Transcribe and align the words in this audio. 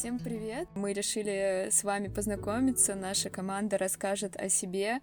Всем 0.00 0.18
привет! 0.18 0.66
Мы 0.74 0.94
решили 0.94 1.68
с 1.70 1.84
вами 1.84 2.08
познакомиться. 2.08 2.94
Наша 2.94 3.28
команда 3.28 3.76
расскажет 3.76 4.34
о 4.34 4.48
себе. 4.48 5.00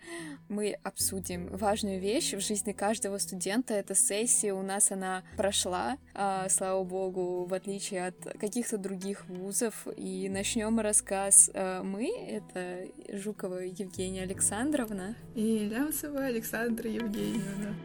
Мы 0.49 0.71
обсудим 0.81 1.55
важную 1.55 1.99
вещь 1.99 2.33
в 2.33 2.39
жизни 2.39 2.71
каждого 2.71 3.19
студента. 3.19 3.75
Эта 3.75 3.93
сессия 3.93 4.53
у 4.53 4.63
нас 4.63 4.91
она 4.91 5.21
прошла, 5.37 5.99
а, 6.15 6.49
слава 6.49 6.83
богу, 6.83 7.45
в 7.45 7.53
отличие 7.53 8.07
от 8.07 8.15
каких-то 8.39 8.79
других 8.79 9.29
вузов. 9.29 9.85
И 9.95 10.29
начнем 10.29 10.79
рассказ 10.79 11.51
а, 11.53 11.83
мы. 11.83 12.09
Это 12.17 12.87
Жукова 13.15 13.59
Евгения 13.59 14.23
Александровна. 14.23 15.15
И 15.35 15.59
Лямсова 15.59 16.25
Александра 16.25 16.89
Евгеньевна. 16.89 17.75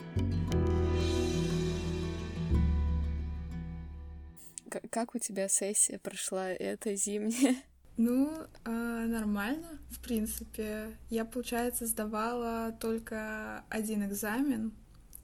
Как 4.91 5.15
у 5.15 5.19
тебя 5.19 5.49
сессия 5.49 5.99
прошла 5.99 6.49
эта 6.49 6.95
зимняя? 6.95 7.57
Ну, 7.99 8.33
э, 8.65 8.71
нормально, 9.07 9.79
в 9.91 10.01
принципе. 10.01 10.97
Я, 11.11 11.27
получается, 11.27 11.87
сдавала 11.87 12.73
только 12.81 13.65
один 13.69 14.07
экзамен. 14.07 14.73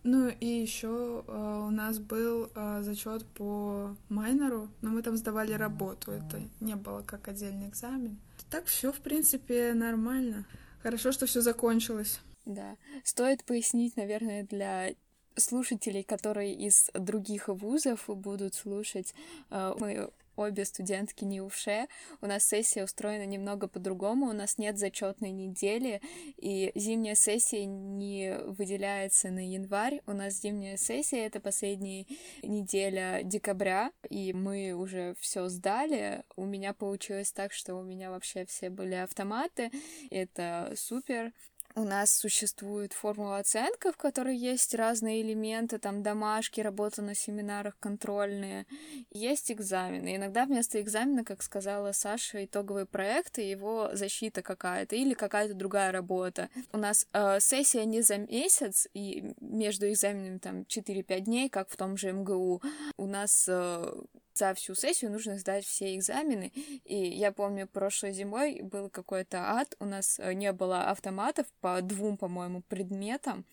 Ну 0.05 0.29
и 0.29 0.47
еще 0.47 1.25
э, 1.27 1.65
у 1.67 1.71
нас 1.71 1.99
был 1.99 2.51
э, 2.55 2.83
зачет 2.83 3.25
по 3.27 3.97
майнеру, 4.11 4.69
но 4.81 4.91
мы 4.91 5.03
там 5.03 5.17
сдавали 5.17 5.53
работу. 5.53 6.13
Это 6.13 6.41
не 6.61 6.77
было 6.77 7.03
как 7.03 7.29
отдельный 7.29 7.69
экзамен. 7.69 8.19
Так 8.51 8.67
все, 8.67 8.93
в 8.93 9.01
принципе, 9.01 9.73
нормально. 9.75 10.47
Хорошо, 10.83 11.11
что 11.11 11.27
все 11.27 11.41
закончилось. 11.41 12.21
Да. 12.45 12.77
Стоит 13.03 13.45
пояснить, 13.45 13.97
наверное, 13.97 14.45
для 14.45 14.91
слушателей, 15.39 16.03
которые 16.03 16.55
из 16.55 16.91
других 16.95 17.49
вузов 17.49 18.05
будут 18.09 18.55
слушать. 18.55 19.15
Э, 19.51 19.75
мы 19.79 20.11
обе 20.39 20.65
студентки 20.65 21.25
НИУШЕ. 21.25 21.89
У 22.21 22.27
нас 22.27 22.45
сессия 22.45 22.85
устроена 22.85 23.27
немного 23.27 23.69
по-другому. 23.69 24.27
У 24.27 24.33
нас 24.33 24.59
нет 24.59 24.79
зачетной 24.79 25.31
недели, 25.31 26.01
и 26.37 26.73
зимняя 26.75 27.15
сессия 27.15 27.67
не 27.67 28.39
выделяется 28.47 29.31
на 29.31 29.47
январь. 29.47 30.01
У 30.07 30.13
нас 30.13 30.41
зимняя 30.41 30.77
сессия— 30.77 31.27
это 31.27 31.41
последняя 31.41 32.07
неделя 32.43 33.23
декабря, 33.25 33.91
и 34.09 34.33
мы 34.33 34.73
уже 34.73 35.15
все 35.21 35.49
сдали. 35.49 36.23
У 36.37 36.45
меня 36.45 36.73
получилось 36.73 37.33
так, 37.33 37.53
что 37.53 37.75
у 37.75 37.83
меня 37.83 38.11
вообще 38.11 38.45
все 38.47 38.71
были 38.71 38.95
автоматы. 38.95 39.71
Это 40.11 40.73
супер 40.77 41.33
у 41.75 41.85
нас 41.85 42.13
существует 42.13 42.93
формула 42.93 43.39
оценка, 43.39 43.93
в 43.93 43.97
которой 43.97 44.37
есть 44.37 44.75
разные 44.75 45.23
элементы, 45.23 45.79
там 45.79 46.03
домашки, 46.03 46.61
работа 46.61 47.03
на 47.03 47.15
семинарах, 47.15 47.77
контрольные. 47.79 48.67
Есть 49.11 49.53
экзамены. 49.53 50.17
Иногда 50.17 50.45
вместо 50.47 50.81
экзамена, 50.81 51.25
как 51.25 51.43
сказала 51.43 51.93
Саша, 51.93 52.45
итоговые 52.45 52.87
проекты, 52.87 53.43
его 53.43 53.91
защита 53.93 54.43
какая-то 54.43 54.97
или 54.97 55.15
какая-то 55.15 55.55
другая 55.55 55.93
работа. 55.93 56.49
У 56.73 56.79
нас 56.79 57.07
э, 57.13 57.39
сессия 57.41 57.85
не 57.85 58.03
за 58.03 58.19
месяц, 58.19 58.89
и 58.95 59.35
между 59.41 59.89
экзаменами 59.91 60.39
там 60.39 60.61
4-5 60.63 61.21
дней, 61.21 61.49
как 61.49 61.69
в 61.71 61.77
том 61.77 61.97
же 61.97 62.13
МГУ. 62.13 62.63
У 62.97 63.07
нас 63.07 63.47
э, 63.49 63.93
за 64.39 64.55
всю 64.55 64.75
сессию 64.75 65.11
нужно 65.11 65.39
сдать 65.39 65.65
все 65.65 65.97
экзамены. 65.97 66.53
И 66.85 66.97
я 66.97 67.33
помню, 67.33 67.67
прошлой 67.67 68.13
зимой 68.13 68.63
был 68.63 68.89
какой-то 68.89 69.39
ад, 69.59 69.75
у 69.81 69.85
нас 69.85 70.19
э, 70.19 70.33
не 70.33 70.53
было 70.53 70.91
автоматов 70.91 71.47
по 71.61 71.83
двум, 71.83 72.17
по-моему, 72.17 72.63
предметам, 72.69 73.45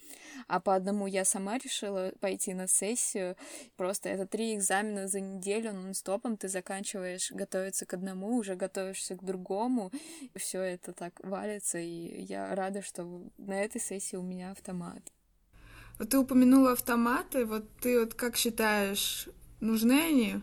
а 0.47 0.59
по 0.59 0.75
одному 0.75 1.07
я 1.07 1.25
сама 1.25 1.57
решила 1.57 2.13
пойти 2.19 2.53
на 2.53 2.67
сессию. 2.67 3.35
Просто 3.75 4.09
это 4.09 4.27
три 4.27 4.55
экзамена 4.55 5.07
за 5.07 5.19
неделю 5.19 5.73
нон-стопом, 5.73 6.37
ты 6.37 6.47
заканчиваешь 6.47 7.31
готовиться 7.31 7.85
к 7.85 7.93
одному, 7.93 8.37
уже 8.37 8.55
готовишься 8.55 9.15
к 9.15 9.23
другому, 9.23 9.91
все 10.35 10.61
это 10.61 10.93
так 10.93 11.13
валится, 11.23 11.79
и 11.79 12.23
я 12.23 12.53
рада, 12.55 12.81
что 12.81 13.23
на 13.37 13.63
этой 13.63 13.81
сессии 13.81 14.15
у 14.15 14.21
меня 14.23 14.51
автомат. 14.51 15.01
Вот 15.97 16.09
ты 16.09 16.17
упомянула 16.17 16.73
автоматы, 16.73 17.45
вот 17.45 17.65
ты 17.81 17.99
вот 17.99 18.13
как 18.13 18.35
считаешь, 18.35 19.29
нужны 19.61 19.93
они? 19.93 20.41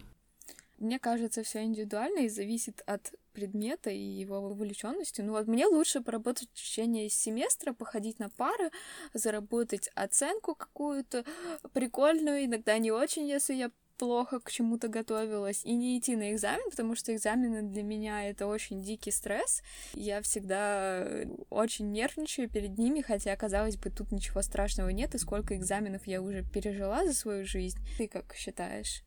Мне 0.82 0.98
кажется, 0.98 1.44
все 1.44 1.62
индивидуально 1.62 2.24
и 2.24 2.28
зависит 2.28 2.82
от 2.86 3.12
предмета 3.32 3.90
и 3.90 4.02
его 4.02 4.40
вовлеченности. 4.40 5.20
Ну 5.20 5.30
вот 5.30 5.46
мне 5.46 5.64
лучше 5.66 6.00
поработать 6.00 6.48
в 6.52 6.54
течение 6.54 7.08
семестра, 7.08 7.72
походить 7.72 8.18
на 8.18 8.30
пары, 8.30 8.72
заработать 9.14 9.88
оценку 9.94 10.56
какую-то 10.56 11.24
прикольную, 11.72 12.46
иногда 12.46 12.78
не 12.78 12.90
очень, 12.90 13.28
если 13.28 13.54
я 13.54 13.70
плохо 13.96 14.40
к 14.40 14.50
чему-то 14.50 14.88
готовилась, 14.88 15.64
и 15.64 15.72
не 15.74 15.96
идти 15.96 16.16
на 16.16 16.32
экзамен, 16.32 16.68
потому 16.68 16.96
что 16.96 17.14
экзамены 17.14 17.62
для 17.62 17.84
меня 17.84 18.28
это 18.28 18.48
очень 18.48 18.82
дикий 18.82 19.12
стресс. 19.12 19.62
Я 19.94 20.20
всегда 20.20 21.06
очень 21.48 21.92
нервничаю 21.92 22.50
перед 22.50 22.76
ними, 22.76 23.02
хотя, 23.02 23.36
казалось 23.36 23.76
бы, 23.76 23.90
тут 23.90 24.10
ничего 24.10 24.42
страшного 24.42 24.88
нет, 24.88 25.14
и 25.14 25.18
сколько 25.18 25.54
экзаменов 25.54 26.08
я 26.08 26.20
уже 26.20 26.42
пережила 26.42 27.06
за 27.06 27.14
свою 27.14 27.44
жизнь. 27.44 27.78
Ты 27.96 28.08
как 28.08 28.34
считаешь? 28.34 29.04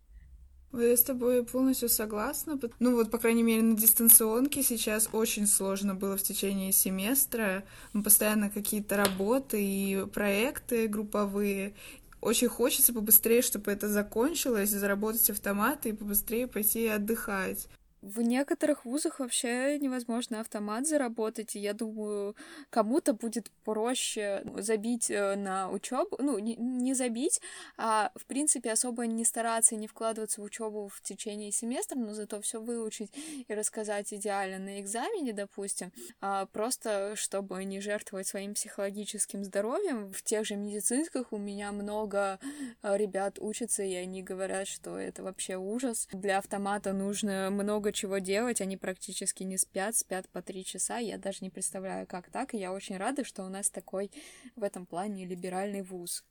Я 0.77 0.97
с 0.97 1.03
тобой 1.03 1.43
полностью 1.43 1.89
согласна. 1.89 2.59
Ну 2.79 2.95
вот, 2.95 3.11
по 3.11 3.17
крайней 3.17 3.43
мере, 3.43 3.61
на 3.61 3.75
дистанционке 3.75 4.63
сейчас 4.63 5.09
очень 5.11 5.47
сложно 5.47 5.95
было 5.95 6.17
в 6.17 6.23
течение 6.23 6.71
семестра. 6.71 7.63
Постоянно 7.93 8.49
какие-то 8.49 8.97
работы 8.97 9.63
и 9.63 10.05
проекты 10.07 10.87
групповые. 10.87 11.73
Очень 12.21 12.47
хочется 12.47 12.93
побыстрее, 12.93 13.41
чтобы 13.41 13.71
это 13.71 13.87
закончилось, 13.87 14.71
заработать 14.71 15.29
автоматы 15.29 15.89
и 15.89 15.93
побыстрее 15.93 16.47
пойти 16.47 16.87
отдыхать. 16.87 17.67
В 18.05 18.21
некоторых 18.21 18.85
вузах 18.85 19.19
вообще 19.19 19.79
невозможно 19.79 20.39
автомат 20.39 20.85
заработать, 20.85 21.55
и 21.55 21.59
я 21.59 21.73
думаю, 21.73 22.35
кому-то 22.69 23.13
будет 23.13 23.49
проще 23.63 24.43
забить 24.57 25.09
э, 25.09 25.35
на 25.35 25.71
учебу, 25.71 26.15
ну, 26.19 26.37
не, 26.37 26.55
не 26.55 26.93
забить, 26.93 27.41
а, 27.77 28.11
в 28.15 28.27
принципе, 28.27 28.71
особо 28.71 29.07
не 29.07 29.25
стараться 29.25 29.73
и 29.73 29.79
не 29.79 29.87
вкладываться 29.87 30.41
в 30.41 30.43
учебу 30.43 30.87
в 30.87 31.01
течение 31.01 31.51
семестра, 31.51 31.97
но 31.97 32.13
зато 32.13 32.39
все 32.41 32.61
выучить 32.61 33.11
и 33.47 33.51
рассказать 33.51 34.13
идеально 34.13 34.59
на 34.59 34.79
экзамене, 34.79 35.33
допустим, 35.33 35.91
а 36.21 36.45
просто 36.45 37.15
чтобы 37.15 37.63
не 37.63 37.79
жертвовать 37.79 38.27
своим 38.27 38.53
психологическим 38.53 39.43
здоровьем. 39.43 40.13
В 40.13 40.21
тех 40.21 40.45
же 40.45 40.57
медицинских 40.57 41.33
у 41.33 41.39
меня 41.39 41.71
много 41.71 42.39
э, 42.83 42.97
ребят 42.97 43.39
учатся, 43.39 43.81
и 43.81 43.95
они 43.95 44.21
говорят, 44.21 44.67
что 44.67 44.95
это 44.95 45.23
вообще 45.23 45.55
ужас. 45.55 46.07
Для 46.11 46.37
автомата 46.37 46.93
нужно 46.93 47.49
много 47.49 47.94
чего 47.95 48.19
делать, 48.19 48.61
они 48.61 48.77
практически 48.77 49.43
не 49.43 49.57
спят, 49.57 49.95
спят 49.95 50.29
по 50.29 50.41
три 50.41 50.63
часа, 50.63 50.99
я 50.99 51.17
даже 51.17 51.39
не 51.41 51.49
представляю, 51.49 52.05
как 52.05 52.29
так, 52.29 52.53
и 52.53 52.57
я 52.57 52.71
очень 52.71 52.97
рада, 52.97 53.23
что 53.23 53.43
у 53.43 53.49
нас 53.49 53.69
такой 53.69 54.11
в 54.55 54.63
этом 54.63 54.85
плане 54.85 55.25
либеральный 55.25 55.81
вуз. 55.81 56.23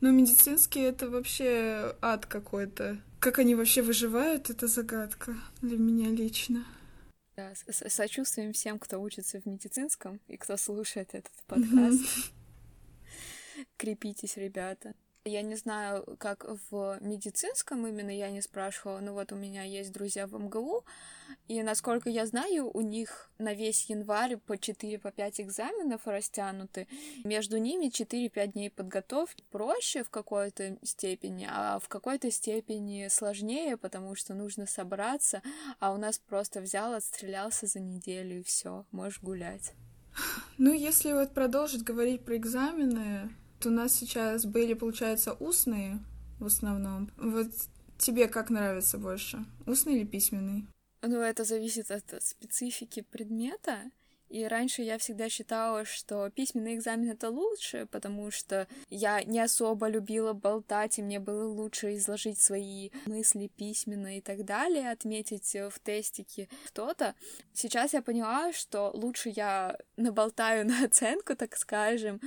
Ну, 0.00 0.10
медицинский— 0.12 0.80
это 0.82 1.08
вообще 1.08 1.96
ад 2.02 2.26
какой-то. 2.26 3.00
Как 3.20 3.38
они 3.38 3.54
вообще 3.54 3.82
выживают, 3.82 4.50
это 4.50 4.66
загадка 4.66 5.36
для 5.62 5.78
меня 5.78 6.10
лично. 6.10 6.66
Да, 7.36 7.52
с 7.54 7.88
сочувствуем 7.88 8.52
всем, 8.52 8.78
кто 8.78 9.00
учится 9.00 9.40
в 9.40 9.46
медицинском 9.46 10.20
и 10.28 10.36
кто 10.36 10.56
слушает 10.56 11.14
этот 11.14 11.32
подкаст. 11.46 12.32
Крепитесь, 13.76 14.36
ребята. 14.36 14.94
Я 15.26 15.40
не 15.40 15.56
знаю, 15.56 16.04
как 16.18 16.44
в 16.70 16.98
медицинском 17.00 17.86
именно, 17.86 18.10
я 18.10 18.28
не 18.30 18.42
спрашивала, 18.42 19.00
но 19.00 19.14
вот 19.14 19.32
у 19.32 19.36
меня 19.36 19.62
есть 19.62 19.90
друзья 19.90 20.26
в 20.26 20.34
МГУ, 20.34 20.84
и 21.48 21.62
насколько 21.62 22.10
я 22.10 22.26
знаю, 22.26 22.70
у 22.70 22.82
них 22.82 23.30
на 23.38 23.54
весь 23.54 23.88
январь 23.88 24.36
по 24.36 24.52
4-5 24.52 24.98
по 24.98 25.08
экзаменов 25.10 26.06
растянуты. 26.06 26.88
Между 27.24 27.56
ними 27.56 27.86
4-5 27.86 28.48
дней 28.48 28.70
подготовки 28.70 29.44
проще 29.50 30.04
в 30.04 30.10
какой-то 30.10 30.76
степени, 30.82 31.48
а 31.50 31.78
в 31.78 31.88
какой-то 31.88 32.30
степени 32.30 33.08
сложнее, 33.08 33.78
потому 33.78 34.14
что 34.16 34.34
нужно 34.34 34.66
собраться, 34.66 35.40
а 35.80 35.94
у 35.94 35.96
нас 35.96 36.18
просто 36.18 36.60
взял, 36.60 36.92
отстрелялся 36.92 37.66
за 37.66 37.80
неделю 37.80 38.40
и 38.40 38.42
все, 38.42 38.84
можешь 38.90 39.22
гулять. 39.22 39.72
Ну, 40.58 40.70
если 40.72 41.12
вот 41.12 41.32
продолжить 41.32 41.82
говорить 41.82 42.26
про 42.26 42.36
экзамены, 42.36 43.30
у 43.66 43.70
нас 43.70 43.92
сейчас 43.94 44.46
были, 44.46 44.74
получается, 44.74 45.32
устные 45.34 46.00
в 46.38 46.46
основном. 46.46 47.10
Вот 47.16 47.48
тебе 47.98 48.28
как 48.28 48.50
нравится 48.50 48.98
больше, 48.98 49.44
устный 49.66 50.00
или 50.00 50.06
письменный? 50.06 50.66
Ну, 51.02 51.20
это 51.20 51.44
зависит 51.44 51.90
от 51.90 52.22
специфики 52.22 53.02
предмета. 53.02 53.90
И 54.34 54.48
раньше 54.48 54.82
я 54.82 54.98
всегда 54.98 55.28
считала, 55.28 55.84
что 55.84 56.28
письменный 56.28 56.74
экзамен 56.74 57.12
это 57.12 57.30
лучше, 57.30 57.86
потому 57.92 58.32
что 58.32 58.66
я 58.90 59.22
не 59.22 59.38
особо 59.38 59.86
любила 59.86 60.32
болтать, 60.32 60.98
и 60.98 61.02
мне 61.02 61.20
было 61.20 61.46
лучше 61.46 61.94
изложить 61.94 62.40
свои 62.40 62.90
мысли 63.06 63.46
письменно 63.46 64.18
и 64.18 64.20
так 64.20 64.44
далее, 64.44 64.90
отметить 64.90 65.54
в 65.54 65.78
тестике 65.78 66.48
что-то. 66.66 67.14
Сейчас 67.52 67.92
я 67.92 68.02
поняла, 68.02 68.52
что 68.52 68.90
лучше 68.92 69.28
я 69.28 69.78
наболтаю 69.96 70.66
на 70.68 70.86
оценку, 70.86 71.36
так 71.36 71.56
скажем, 71.56 72.20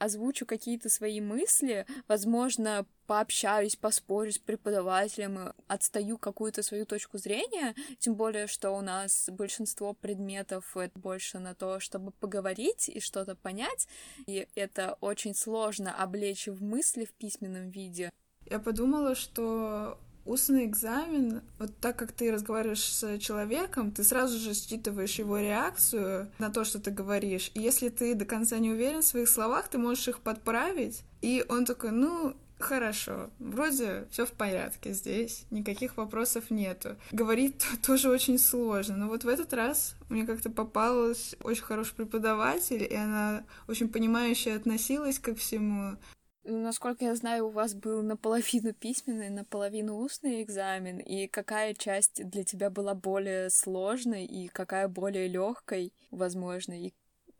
озвучу 0.00 0.46
какие-то 0.46 0.88
свои 0.88 1.20
мысли, 1.20 1.86
возможно, 2.08 2.86
пообщаюсь, 3.12 3.76
поспорю 3.76 4.32
с 4.32 4.38
преподавателем, 4.38 5.52
отстаю 5.68 6.16
какую-то 6.16 6.62
свою 6.62 6.86
точку 6.86 7.18
зрения, 7.18 7.74
тем 7.98 8.14
более, 8.14 8.46
что 8.46 8.70
у 8.70 8.80
нас 8.80 9.28
большинство 9.30 9.92
предметов 9.92 10.74
это 10.78 10.98
больше 10.98 11.38
на 11.38 11.54
то, 11.54 11.78
чтобы 11.78 12.12
поговорить 12.12 12.88
и 12.88 13.00
что-то 13.00 13.34
понять, 13.34 13.86
и 14.26 14.48
это 14.54 14.96
очень 15.02 15.34
сложно 15.34 15.94
облечь 15.94 16.48
в 16.48 16.62
мысли 16.62 17.04
в 17.04 17.12
письменном 17.12 17.68
виде. 17.68 18.10
Я 18.46 18.58
подумала, 18.58 19.14
что 19.14 19.98
устный 20.24 20.64
экзамен, 20.64 21.42
вот 21.58 21.76
так 21.82 21.96
как 21.96 22.12
ты 22.12 22.32
разговариваешь 22.32 22.82
с 22.82 23.18
человеком, 23.18 23.92
ты 23.92 24.04
сразу 24.04 24.38
же 24.38 24.54
считываешь 24.54 25.18
его 25.18 25.36
реакцию 25.36 26.30
на 26.38 26.48
то, 26.48 26.64
что 26.64 26.80
ты 26.80 26.90
говоришь. 26.90 27.50
И 27.52 27.60
если 27.60 27.90
ты 27.90 28.14
до 28.14 28.24
конца 28.24 28.58
не 28.58 28.70
уверен 28.70 29.02
в 29.02 29.06
своих 29.06 29.28
словах, 29.28 29.68
ты 29.68 29.76
можешь 29.76 30.08
их 30.08 30.20
подправить. 30.20 31.02
И 31.20 31.44
он 31.48 31.66
такой, 31.66 31.90
ну, 31.90 32.34
Хорошо, 32.62 33.30
вроде 33.40 34.06
все 34.10 34.24
в 34.24 34.30
порядке 34.30 34.92
здесь, 34.92 35.46
никаких 35.50 35.96
вопросов 35.96 36.48
нету. 36.50 36.96
Говорить 37.10 37.64
тоже 37.84 38.08
очень 38.08 38.38
сложно, 38.38 38.96
но 38.96 39.08
вот 39.08 39.24
в 39.24 39.28
этот 39.28 39.52
раз 39.52 39.96
мне 40.08 40.24
как-то 40.24 40.48
попалась 40.48 41.34
очень 41.42 41.64
хороший 41.64 41.96
преподаватель, 41.96 42.84
и 42.84 42.94
она 42.94 43.44
очень 43.66 43.88
понимающе 43.88 44.52
относилась 44.52 45.18
ко 45.18 45.34
всему. 45.34 45.96
Насколько 46.44 47.04
я 47.06 47.16
знаю, 47.16 47.48
у 47.48 47.50
вас 47.50 47.74
был 47.74 48.00
наполовину 48.02 48.72
письменный, 48.72 49.30
наполовину 49.30 49.98
устный 49.98 50.42
экзамен. 50.42 50.98
И 50.98 51.26
какая 51.26 51.74
часть 51.74 52.24
для 52.28 52.44
тебя 52.44 52.70
была 52.70 52.94
более 52.94 53.50
сложной 53.50 54.24
и 54.24 54.46
какая 54.46 54.86
более 54.86 55.26
легкой, 55.26 55.92
возможно? 56.12 56.72
И 56.80 56.94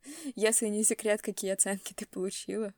если 0.34 0.66
не 0.66 0.82
секрет, 0.82 1.22
какие 1.22 1.52
оценки 1.52 1.94
ты 1.94 2.06
получила? 2.06 2.74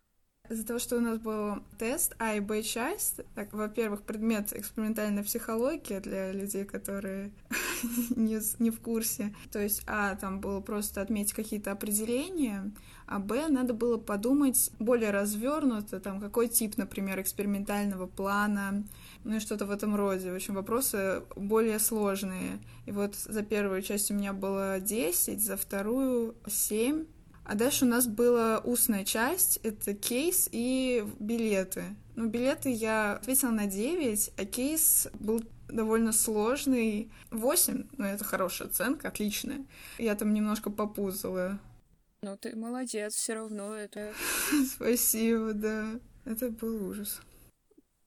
Из-за 0.51 0.67
того, 0.67 0.79
что 0.79 0.99
у 0.99 1.01
нас 1.01 1.19
был 1.19 1.63
тест 1.79 2.15
А 2.19 2.35
и 2.35 2.41
Б 2.41 2.63
часть, 2.63 3.23
так, 3.35 3.51
во-первых, 3.55 4.03
предмет 4.03 4.53
экспериментальной 4.53 5.25
психологии 5.25 6.01
для 6.01 6.33
людей, 6.33 6.67
которые 6.67 7.33
не, 8.15 8.39
не 8.63 8.71
в 8.71 8.79
курсе. 8.79 9.35
То 9.51 9.59
есть 9.59 9.83
А 9.87 10.15
там 10.17 10.41
было 10.41 10.61
просто 10.61 11.01
отметить 11.01 11.33
какие-то 11.33 11.73
определения, 11.73 12.71
а 13.07 13.21
Б 13.21 13.49
надо 13.49 13.73
было 13.73 13.97
подумать 13.97 14.71
более 14.79 15.13
развернуто, 15.13 15.99
там 15.99 16.21
какой 16.21 16.49
тип, 16.49 16.77
например, 16.77 17.23
экспериментального 17.23 18.07
плана, 18.07 18.85
ну 19.25 19.37
и 19.37 19.41
что-то 19.41 19.65
в 19.65 19.71
этом 19.71 19.97
роде. 19.97 20.31
В 20.31 20.35
общем, 20.35 20.57
вопросы 20.57 21.23
более 21.37 21.79
сложные. 21.79 22.59
И 22.85 22.93
вот 22.93 23.15
за 23.15 23.43
первую 23.43 23.81
часть 23.81 24.11
у 24.11 24.15
меня 24.15 24.35
было 24.35 24.79
10, 24.79 25.43
за 25.43 25.57
вторую 25.57 26.35
7, 26.47 27.07
а 27.45 27.55
дальше 27.55 27.85
у 27.85 27.89
нас 27.89 28.07
была 28.07 28.59
устная 28.59 29.05
часть, 29.05 29.59
это 29.59 29.95
кейс 29.95 30.49
и 30.51 31.07
билеты. 31.19 31.85
Ну, 32.17 32.27
билеты 32.29 32.71
я 32.71 33.15
ответила 33.15 33.51
на 33.51 33.67
9, 33.67 34.33
а 34.37 34.45
кейс 34.45 35.09
был 35.15 35.43
довольно 35.69 36.13
сложный. 36.13 37.11
8, 37.31 37.89
ну, 37.99 38.05
это 38.05 38.25
хорошая 38.25 38.69
оценка, 38.69 39.09
отличная. 39.09 39.67
Я 39.99 40.15
там 40.15 40.33
немножко 40.33 40.71
попузала. 40.71 41.59
Ну, 42.23 42.37
ты 42.39 42.57
молодец, 42.57 43.15
все 43.15 43.35
равно 43.35 43.75
это... 43.75 44.13
Спасибо, 44.75 45.53
да. 45.53 46.01
Это 46.25 46.51
был 46.51 46.89
ужас. 46.89 47.21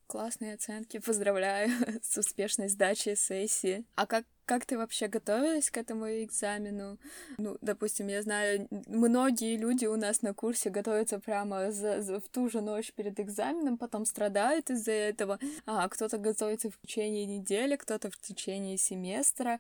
Классные 0.08 0.56
оценки, 0.56 1.00
поздравляю 1.00 1.70
с 2.02 2.18
успешной 2.18 2.70
сдачей 2.70 3.16
сессии. 3.16 3.86
А 3.96 4.08
как, 4.08 4.26
как 4.48 4.66
ты 4.66 4.78
вообще 4.78 5.08
готовилась 5.08 5.70
к 5.70 5.78
этому 5.78 6.08
экзамену? 6.08 6.98
Ну, 7.38 7.58
допустим, 7.62 8.08
я 8.08 8.22
знаю, 8.22 8.68
многие 8.88 9.58
люди 9.58 9.86
у 9.86 9.98
нас 9.98 10.22
на 10.22 10.34
курсе 10.34 10.70
готовятся 10.70 11.20
прямо 11.20 11.72
за, 11.72 12.02
за, 12.02 12.20
в 12.20 12.30
ту 12.30 12.50
же 12.50 12.62
ночь 12.62 12.94
перед 12.94 13.20
экзаменом, 13.20 13.78
потом 13.78 14.06
страдают 14.06 14.70
из-за 14.70 14.94
этого. 14.94 15.38
А 15.66 15.88
кто-то 15.90 16.18
готовится 16.18 16.72
в 16.72 16.80
течение 16.80 17.26
недели, 17.26 17.76
кто-то 17.76 18.10
в 18.10 18.18
течение 18.20 18.78
семестра. 18.78 19.60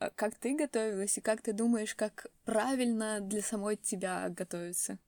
А 0.00 0.10
как 0.10 0.34
ты 0.34 0.56
готовилась 0.56 1.16
и 1.16 1.20
как 1.20 1.40
ты 1.40 1.52
думаешь, 1.52 1.94
как 1.94 2.26
правильно 2.44 3.20
для 3.20 3.42
самой 3.42 3.76
тебя 3.76 4.28
готовиться? 4.28 4.98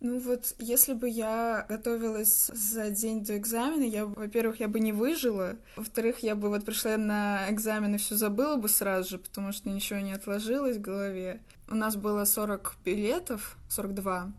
Ну 0.00 0.18
вот, 0.18 0.54
если 0.58 0.92
бы 0.92 1.08
я 1.08 1.64
готовилась 1.68 2.50
за 2.52 2.90
день 2.90 3.24
до 3.24 3.38
экзамена, 3.38 3.82
я, 3.82 4.04
во-первых, 4.04 4.60
я 4.60 4.68
бы 4.68 4.78
не 4.78 4.92
выжила, 4.92 5.56
во-вторых, 5.76 6.18
я 6.18 6.34
бы 6.34 6.50
вот 6.50 6.66
пришла 6.66 6.98
на 6.98 7.50
экзамен 7.50 7.94
и 7.94 7.98
все 7.98 8.14
забыла 8.14 8.56
бы 8.56 8.68
сразу 8.68 9.10
же, 9.10 9.18
потому 9.18 9.52
что 9.52 9.70
ничего 9.70 10.00
не 10.00 10.12
отложилось 10.12 10.76
в 10.76 10.82
голове. 10.82 11.40
У 11.68 11.74
нас 11.74 11.96
было 11.96 12.24
40 12.24 12.76
билетов, 12.84 13.56
42, 13.70 14.32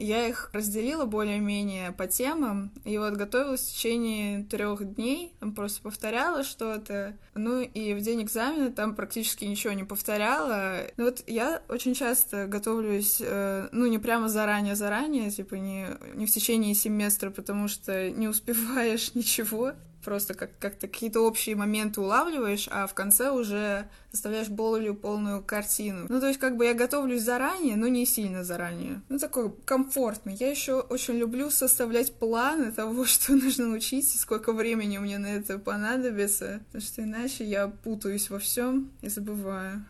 я 0.00 0.26
их 0.26 0.50
разделила 0.52 1.04
более-менее 1.04 1.92
по 1.92 2.06
темам, 2.06 2.72
и 2.84 2.98
вот 2.98 3.14
готовилась 3.14 3.60
в 3.60 3.72
течение 3.72 4.44
трех 4.44 4.94
дней, 4.94 5.34
там 5.40 5.54
просто 5.54 5.82
повторяла 5.82 6.42
что-то, 6.42 7.16
ну 7.34 7.60
и 7.60 7.94
в 7.94 8.00
день 8.00 8.22
экзамена 8.22 8.70
там 8.70 8.94
практически 8.94 9.44
ничего 9.44 9.72
не 9.72 9.84
повторяла. 9.84 10.86
Ну 10.96 11.04
вот 11.04 11.22
я 11.26 11.62
очень 11.68 11.94
часто 11.94 12.46
готовлюсь, 12.46 13.18
э, 13.20 13.68
ну 13.72 13.86
не 13.86 13.98
прямо 13.98 14.28
заранее-заранее, 14.28 15.30
типа 15.30 15.54
не, 15.56 15.86
не 16.14 16.26
в 16.26 16.30
течение 16.30 16.74
семестра, 16.74 17.30
потому 17.30 17.68
что 17.68 18.10
не 18.10 18.28
успеваешь 18.28 19.14
ничего 19.14 19.72
просто 20.10 20.34
как- 20.34 20.58
как-то 20.58 20.88
какие-то 20.88 21.20
общие 21.20 21.54
моменты 21.54 22.00
улавливаешь, 22.00 22.66
а 22.72 22.88
в 22.88 22.94
конце 22.94 23.30
уже 23.30 23.88
составляешь 24.10 24.48
более 24.48 24.92
полную 24.92 25.40
картину. 25.40 26.06
Ну, 26.08 26.18
то 26.18 26.26
есть, 26.26 26.40
как 26.40 26.56
бы 26.56 26.64
я 26.64 26.74
готовлюсь 26.74 27.22
заранее, 27.22 27.76
но 27.76 27.86
не 27.86 28.04
сильно 28.06 28.42
заранее. 28.42 29.02
Ну, 29.08 29.20
такой 29.20 29.52
комфортный. 29.64 30.34
Я 30.34 30.50
еще 30.50 30.80
очень 30.80 31.14
люблю 31.14 31.48
составлять 31.48 32.12
планы 32.12 32.72
того, 32.72 33.04
что 33.12 33.36
нужно 33.36 33.68
учить, 33.68 34.12
и 34.12 34.18
сколько 34.18 34.52
времени 34.52 34.98
мне 34.98 35.18
на 35.18 35.28
это 35.28 35.60
понадобится, 35.60 36.60
потому 36.66 36.82
что 36.82 37.02
иначе 37.04 37.44
я 37.44 37.68
путаюсь 37.68 38.30
во 38.30 38.40
всем 38.40 38.90
и 39.02 39.08
забываю. 39.08 39.84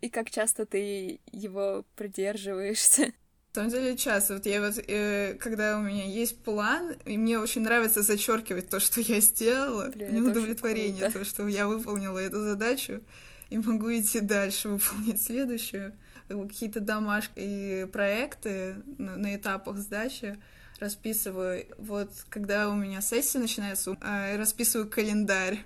И 0.00 0.08
как 0.08 0.30
часто 0.30 0.66
ты 0.66 1.20
его 1.30 1.84
придерживаешься? 1.94 3.12
Самом 3.52 3.70
деле 3.70 3.96
часто. 3.96 4.34
Вот 4.34 4.46
я 4.46 4.60
вот, 4.60 4.78
э, 4.86 5.34
когда 5.40 5.76
у 5.78 5.82
меня 5.82 6.04
есть 6.04 6.38
план, 6.38 6.94
и 7.04 7.18
мне 7.18 7.36
очень 7.38 7.62
нравится 7.62 8.02
зачеркивать 8.02 8.68
то, 8.68 8.78
что 8.78 9.00
я 9.00 9.20
сделала, 9.20 9.90
Блин, 9.92 10.10
мне 10.10 10.30
удовлетворение, 10.30 11.10
то, 11.10 11.24
что 11.24 11.48
я 11.48 11.66
выполнила 11.66 12.18
эту 12.18 12.42
задачу, 12.44 13.00
и 13.48 13.58
могу 13.58 13.90
идти 13.92 14.20
дальше, 14.20 14.68
выполнить 14.68 15.20
следующую. 15.20 15.92
Какие-то 16.28 16.78
домашки 16.78 17.32
и 17.36 17.86
проекты 17.92 18.76
на, 18.98 19.16
на 19.16 19.34
этапах 19.34 19.78
сдачи 19.78 20.38
расписываю. 20.78 21.66
Вот 21.76 22.10
когда 22.28 22.68
у 22.68 22.76
меня 22.76 23.00
сессия 23.00 23.40
начинается, 23.40 23.96
э, 24.00 24.36
расписываю 24.36 24.88
календарь 24.88 25.58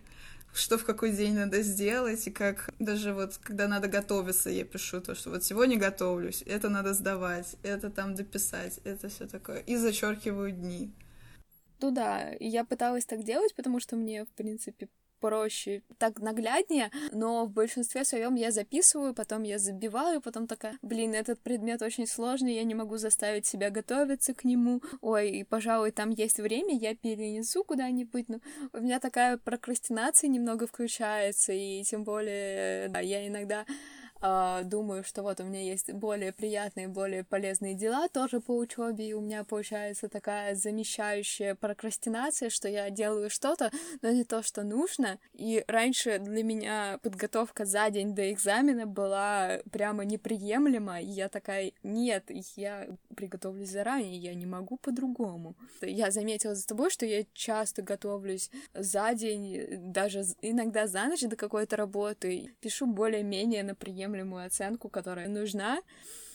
что 0.55 0.79
в 0.79 0.85
какой 0.85 1.13
день 1.13 1.35
надо 1.35 1.63
сделать, 1.63 2.27
и 2.27 2.31
как 2.31 2.71
даже 2.79 3.13
вот, 3.13 3.39
когда 3.43 3.69
надо 3.69 3.89
готовиться, 3.89 4.51
я 4.51 4.65
пишу 4.65 5.01
то, 5.01 5.15
что 5.15 5.31
вот 5.31 5.45
сегодня 5.45 5.77
готовлюсь, 5.77 6.43
это 6.47 6.69
надо 6.69 6.95
сдавать, 6.95 7.57
это 7.63 7.91
там 7.91 8.15
дописать, 8.15 8.79
это 8.85 9.09
все 9.09 9.27
такое, 9.27 9.59
и 9.59 9.77
зачеркиваю 9.77 10.53
дни. 10.53 10.93
Ну 11.81 11.91
да, 11.91 12.31
я 12.41 12.65
пыталась 12.65 13.05
так 13.05 13.25
делать, 13.25 13.55
потому 13.55 13.81
что 13.81 13.97
мне, 13.97 14.25
в 14.25 14.31
принципе, 14.31 14.89
проще, 15.25 15.81
так 15.97 16.21
нагляднее, 16.21 16.91
но 17.13 17.47
в 17.47 17.51
большинстве 17.51 18.05
своем 18.05 18.35
я 18.35 18.51
записываю, 18.51 19.15
потом 19.15 19.43
я 19.45 19.59
забиваю, 19.59 20.21
потом 20.21 20.47
такая, 20.47 20.77
блин, 20.83 21.15
этот 21.15 21.41
предмет 21.41 21.81
очень 21.81 22.07
сложный, 22.07 22.57
я 22.57 22.65
не 22.65 22.75
могу 22.75 22.99
заставить 22.99 23.47
себя 23.47 23.71
готовиться 23.71 24.35
к 24.35 24.45
нему, 24.45 24.83
ой, 25.01 25.31
и, 25.31 25.45
пожалуй, 25.45 25.93
там 25.93 26.11
есть 26.11 26.41
время, 26.41 26.77
я 26.77 26.95
перенесу 26.95 27.65
куда-нибудь, 27.65 28.29
но 28.29 28.41
у 28.75 28.81
меня 28.81 29.01
такая 29.01 29.39
прокрастинация 29.39 30.29
немного 30.29 30.67
включается, 30.67 31.55
и 31.55 31.83
тем 31.85 32.05
более, 32.05 32.89
да, 32.91 33.01
я 33.01 33.27
иногда 33.27 33.65
Uh, 34.25 34.65
думаю, 34.65 35.05
что 35.05 35.23
вот 35.23 35.39
у 35.41 35.45
меня 35.45 35.61
есть 35.61 35.93
более 35.93 36.33
приятные, 36.33 36.89
более 36.89 37.25
полезные 37.25 37.75
дела 37.75 38.09
тоже 38.09 38.41
по 38.41 38.57
учебе, 38.57 39.09
и 39.09 39.13
у 39.13 39.21
меня 39.21 39.45
получается 39.45 40.09
такая 40.09 40.55
замещающая 40.55 41.55
прокрастинация, 41.55 42.49
что 42.49 42.67
я 42.67 42.89
делаю 42.89 43.29
что-то, 43.29 43.71
но 44.01 44.11
не 44.11 44.25
то, 44.25 44.43
что 44.43 44.63
нужно. 44.63 45.19
И 45.35 45.63
раньше 45.69 46.19
для 46.21 46.43
меня 46.43 46.99
подготовка 47.03 47.67
за 47.67 47.91
день 47.91 48.15
до 48.15 48.33
экзамена 48.33 48.87
была 48.87 49.59
прямо 49.71 50.07
неприемлема, 50.07 51.03
и 51.03 51.07
я 51.07 51.29
такая, 51.29 51.73
нет, 51.83 52.31
я 52.57 52.89
приготовлюсь 53.15 53.69
заранее, 53.69 54.17
я 54.17 54.35
не 54.35 54.47
могу 54.47 54.79
по-другому. 54.79 55.55
Я 55.83 56.11
заметила 56.11 56.55
за 56.55 56.67
тобой, 56.67 56.89
что 56.89 57.05
я 57.05 57.27
часто 57.35 57.83
готовлюсь 57.83 58.51
за 58.73 59.13
день, 59.13 59.93
даже 59.93 60.25
иногда 60.41 60.87
за 60.87 61.05
ночь 61.05 61.21
до 61.21 61.37
какой-то 61.37 61.77
работы, 61.77 62.55
пишу 62.61 62.87
более-менее 62.87 63.63
на 63.65 63.75
приемлемую 64.15 64.47
оценку, 64.47 64.89
которая 64.89 65.29
нужна. 65.29 65.81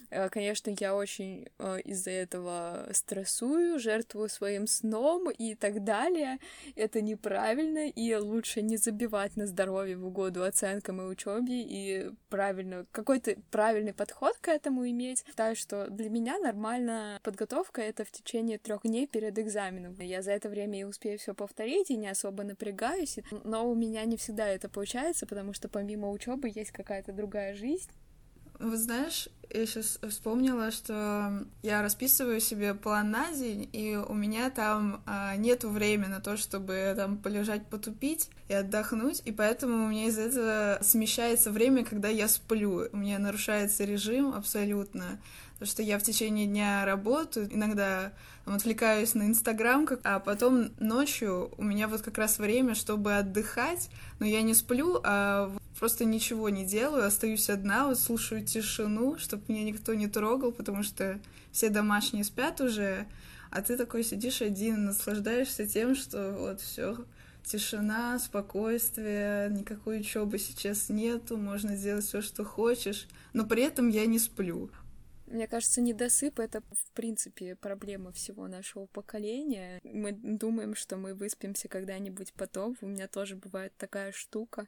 Э, 0.10 0.30
конечно, 0.30 0.74
я 0.80 0.96
очень 0.96 1.48
э, 1.58 1.80
из-за 1.82 2.12
этого 2.12 2.88
стрессую, 2.92 3.80
жертвую 3.80 4.30
своим 4.30 4.68
сном 4.68 5.30
и 5.30 5.56
так 5.56 5.84
далее. 5.84 6.40
Это 6.76 7.02
неправильно, 7.02 7.90
и 7.90 8.16
лучше 8.16 8.62
не 8.62 8.78
забивать 8.78 9.36
на 9.38 9.46
здоровье 9.46 9.98
в 9.98 10.06
угоду 10.06 10.44
оценкам 10.44 11.02
и 11.02 11.06
учебе, 11.06 11.62
и 11.62 12.12
правильно, 12.30 12.86
какой-то 12.92 13.36
правильный 13.52 13.94
подход 13.94 14.36
к 14.42 14.48
этому 14.48 14.90
иметь. 14.90 15.24
Считаю, 15.28 15.56
что 15.56 15.90
для 15.90 16.10
меня 16.10 16.38
нормально 16.40 17.20
подготовка— 17.24 17.82
это 17.84 18.04
в 18.04 18.12
течение 18.12 18.58
трех 18.58 18.82
дней 18.84 19.08
перед 19.08 19.38
экзаменом. 19.38 19.96
Я 20.00 20.22
за 20.22 20.32
это 20.32 20.50
время 20.50 20.80
и 20.80 20.84
успею 20.84 21.18
все 21.20 21.34
повторить, 21.34 21.92
и 21.92 21.98
не 21.98 22.08
особо 22.08 22.44
напрягаюсь, 22.44 23.20
но 23.44 23.70
у 23.70 23.76
меня 23.76 24.06
не 24.06 24.18
всегда 24.18 24.48
это 24.48 24.70
получается, 24.70 25.26
потому 25.26 25.54
что 25.54 25.70
помимо 25.70 26.10
учебы 26.10 26.52
есть 26.54 26.72
какая-то 26.72 27.14
другая 27.14 27.54
жизнь. 27.54 27.90
Вот 28.60 28.78
знаешь, 28.78 29.30
я 29.52 29.66
сейчас 29.66 30.00
вспомнила, 30.10 30.70
что 30.70 31.46
я 31.64 31.82
расписываю 31.82 32.40
себе 32.40 32.74
план 32.74 33.10
на 33.10 33.32
день, 33.32 33.70
и 33.72 33.96
у 33.96 34.14
меня 34.14 34.50
там 34.50 35.02
а, 35.06 35.36
нету 35.38 35.70
времени 35.70 36.10
на 36.10 36.20
то, 36.20 36.38
чтобы 36.38 36.94
там 36.96 37.18
полежать, 37.18 37.66
потупить 37.68 38.30
и 38.48 38.54
отдохнуть, 38.54 39.22
и 39.26 39.32
поэтому 39.32 39.86
у 39.86 39.88
меня 39.90 40.08
из 40.08 40.20
этого 40.20 40.78
смещается 40.82 41.52
время, 41.52 41.84
когда 41.86 42.10
я 42.10 42.28
сплю. 42.28 42.90
У 42.92 42.98
меня 42.98 43.18
нарушается 43.18 43.86
режим 43.86 44.34
абсолютно, 44.36 45.20
потому 45.60 45.72
что 45.72 45.84
я 45.84 46.00
в 46.00 46.04
течение 46.04 46.48
дня 46.48 46.86
работаю, 46.86 47.54
иногда 47.54 48.14
там, 48.46 48.56
отвлекаюсь 48.56 49.14
на 49.14 49.24
Инстаграм, 49.24 49.86
а 50.06 50.20
потом 50.20 50.70
ночью 50.80 51.52
у 51.58 51.64
меня 51.64 51.90
вот 51.90 52.02
как 52.02 52.18
раз 52.18 52.40
время, 52.40 52.76
чтобы 52.76 53.18
отдыхать, 53.18 53.90
но 54.20 54.26
я 54.26 54.42
не 54.42 54.54
сплю, 54.54 55.02
а 55.04 55.54
просто 55.78 56.06
ничего 56.06 56.48
не 56.48 56.66
делаю, 56.66 57.06
остаюсь 57.06 57.50
одна, 57.50 57.88
вот 57.88 58.00
слушаю 58.00 58.46
тишину, 58.46 59.18
чтобы 59.18 59.44
меня 59.50 59.66
никто 59.66 59.94
не 59.94 60.08
трогал, 60.08 60.54
потому 60.54 60.82
что 60.82 61.20
все 61.52 61.68
домашние 61.68 62.24
спят 62.24 62.62
уже, 62.62 63.06
а 63.52 63.62
ты 63.62 63.76
такой 63.76 64.06
сидишь 64.06 64.42
один, 64.42 64.86
наслаждаешься 64.86 65.68
тем, 65.68 65.94
что 65.94 66.38
вот 66.40 66.62
все 66.62 67.04
тишина, 67.44 68.18
спокойствие, 68.20 69.50
никакой 69.50 70.02
учебы 70.02 70.38
сейчас 70.38 70.88
нету, 70.90 71.36
можно 71.36 71.76
делать 71.76 72.06
все, 72.06 72.22
что 72.22 72.46
хочешь, 72.46 73.08
но 73.34 73.46
при 73.46 73.64
этом 73.64 73.90
я 73.90 74.06
не 74.06 74.20
сплю. 74.20 74.70
Мне 75.30 75.48
кажется, 75.48 75.80
недосып— 75.82 76.40
это, 76.42 76.62
в 76.72 76.92
принципе, 76.94 77.56
проблема 77.56 78.12
всего 78.12 78.48
нашего 78.48 78.88
поколения. 78.88 79.80
Мы 79.84 80.12
думаем, 80.12 80.74
что 80.76 80.98
мы 80.98 81.14
выспимся 81.14 81.68
когда-нибудь 81.68 82.34
потом. 82.34 82.76
У 82.82 82.88
меня 82.88 83.08
тоже 83.08 83.36
бывает 83.36 83.72
такая 83.78 84.12
штука. 84.12 84.68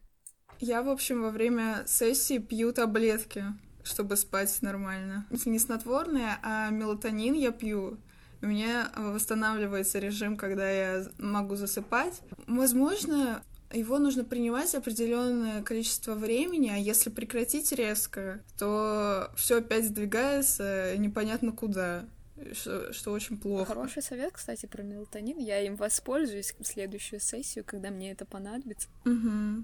Я, 0.60 0.84
в 0.84 0.90
общем, 0.90 1.24
во 1.24 1.32
время 1.32 1.84
сессии 1.88 2.38
пью 2.38 2.74
таблетки, 2.74 3.46
чтобы 3.84 4.16
спать 4.16 4.62
нормально. 4.62 5.26
Не 5.46 5.58
снотворные, 5.58 6.38
а 6.44 6.70
мелатонин 6.70 7.34
я 7.34 7.52
пью. 7.52 7.98
У 8.44 8.46
меня 8.46 8.92
восстанавливается 8.96 10.00
режим, 10.00 10.38
когда 10.38 10.70
я 10.70 11.06
могу 11.18 11.56
засыпать. 11.56 12.22
Возможно, 12.48 13.44
его 13.74 14.00
нужно 14.00 14.24
принимать 14.24 14.74
определенное 14.76 15.62
количество 15.64 16.14
времени, 16.16 16.70
а 16.70 16.78
если 16.78 17.10
прекратить 17.10 17.72
резко, 17.72 18.44
то 18.58 19.32
все 19.36 19.58
опять 19.60 19.86
сдвигается 19.86 20.96
непонятно 20.98 21.52
куда. 21.52 22.06
Что, 22.54 22.92
что 22.92 23.12
очень 23.12 23.38
плохо. 23.38 23.66
Хороший 23.66 24.02
совет, 24.02 24.34
кстати, 24.34 24.66
про 24.66 24.82
мелатонин. 24.82 25.38
Я 25.38 25.60
им 25.62 25.76
воспользуюсь 25.76 26.56
в 26.58 26.66
следующую 26.66 27.20
сессию, 27.20 27.64
когда 27.64 27.92
мне 27.92 28.12
это 28.12 28.26
понадобится. 28.26 28.90
Угу. 29.06 29.64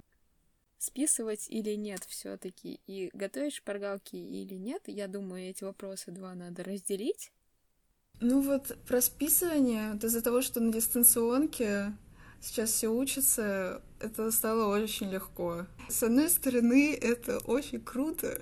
Списывать 0.77 1.47
или 1.49 1.71
нет 1.71 2.03
все-таки 2.07 2.79
и 2.85 3.09
готовить 3.13 3.55
шпаргалки 3.55 4.15
или 4.15 4.53
нет, 4.53 4.83
я 4.85 5.07
думаю, 5.07 5.49
эти 5.49 5.63
вопросы 5.63 6.11
два 6.11 6.35
надо 6.35 6.63
разделить. 6.63 7.31
Ну 8.19 8.41
вот 8.41 8.77
про 8.87 9.01
списывание, 9.01 9.93
вот 9.93 10.03
из-за 10.03 10.21
того, 10.21 10.41
что 10.41 10.59
на 10.59 10.71
дистанционке 10.71 11.93
сейчас 12.41 12.71
все 12.71 12.87
учатся, 12.89 13.81
это 13.99 14.31
стало 14.31 14.67
очень 14.67 15.09
легко. 15.09 15.65
С 15.89 16.03
одной 16.03 16.29
стороны, 16.29 16.93
это 16.93 17.39
очень 17.39 17.81
круто, 17.81 18.41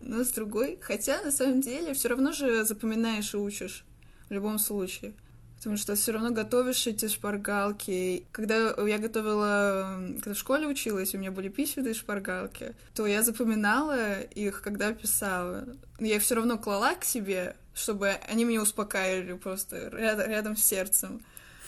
но 0.00 0.24
с 0.24 0.30
другой, 0.30 0.78
хотя 0.80 1.22
на 1.22 1.30
самом 1.30 1.60
деле 1.60 1.94
все 1.94 2.08
равно 2.08 2.32
же 2.32 2.64
запоминаешь 2.64 3.34
и 3.34 3.38
учишь 3.38 3.84
в 4.28 4.32
любом 4.32 4.58
случае. 4.58 5.14
Потому 5.62 5.76
что 5.76 5.94
все 5.94 6.10
равно 6.10 6.32
готовишь 6.32 6.88
эти 6.88 7.06
шпаргалки. 7.06 8.26
Когда 8.32 8.74
я 8.84 8.98
готовила, 8.98 9.96
когда 10.16 10.34
в 10.34 10.36
школе 10.36 10.66
училась, 10.66 11.14
у 11.14 11.18
меня 11.18 11.30
были 11.30 11.50
письменные 11.50 11.94
шпаргалки, 11.94 12.74
то 12.94 13.06
я 13.06 13.22
запоминала 13.22 14.22
их, 14.22 14.60
когда 14.60 14.92
писала. 14.92 15.64
Но 16.00 16.06
я 16.06 16.16
их 16.16 16.22
все 16.22 16.34
равно 16.34 16.58
клала 16.58 16.96
к 16.96 17.04
себе, 17.04 17.54
чтобы 17.74 18.08
они 18.28 18.44
меня 18.44 18.60
успокаивали 18.60 19.34
просто 19.34 19.88
рядом, 19.90 20.28
рядом 20.28 20.56
с 20.56 20.64
сердцем. 20.64 21.22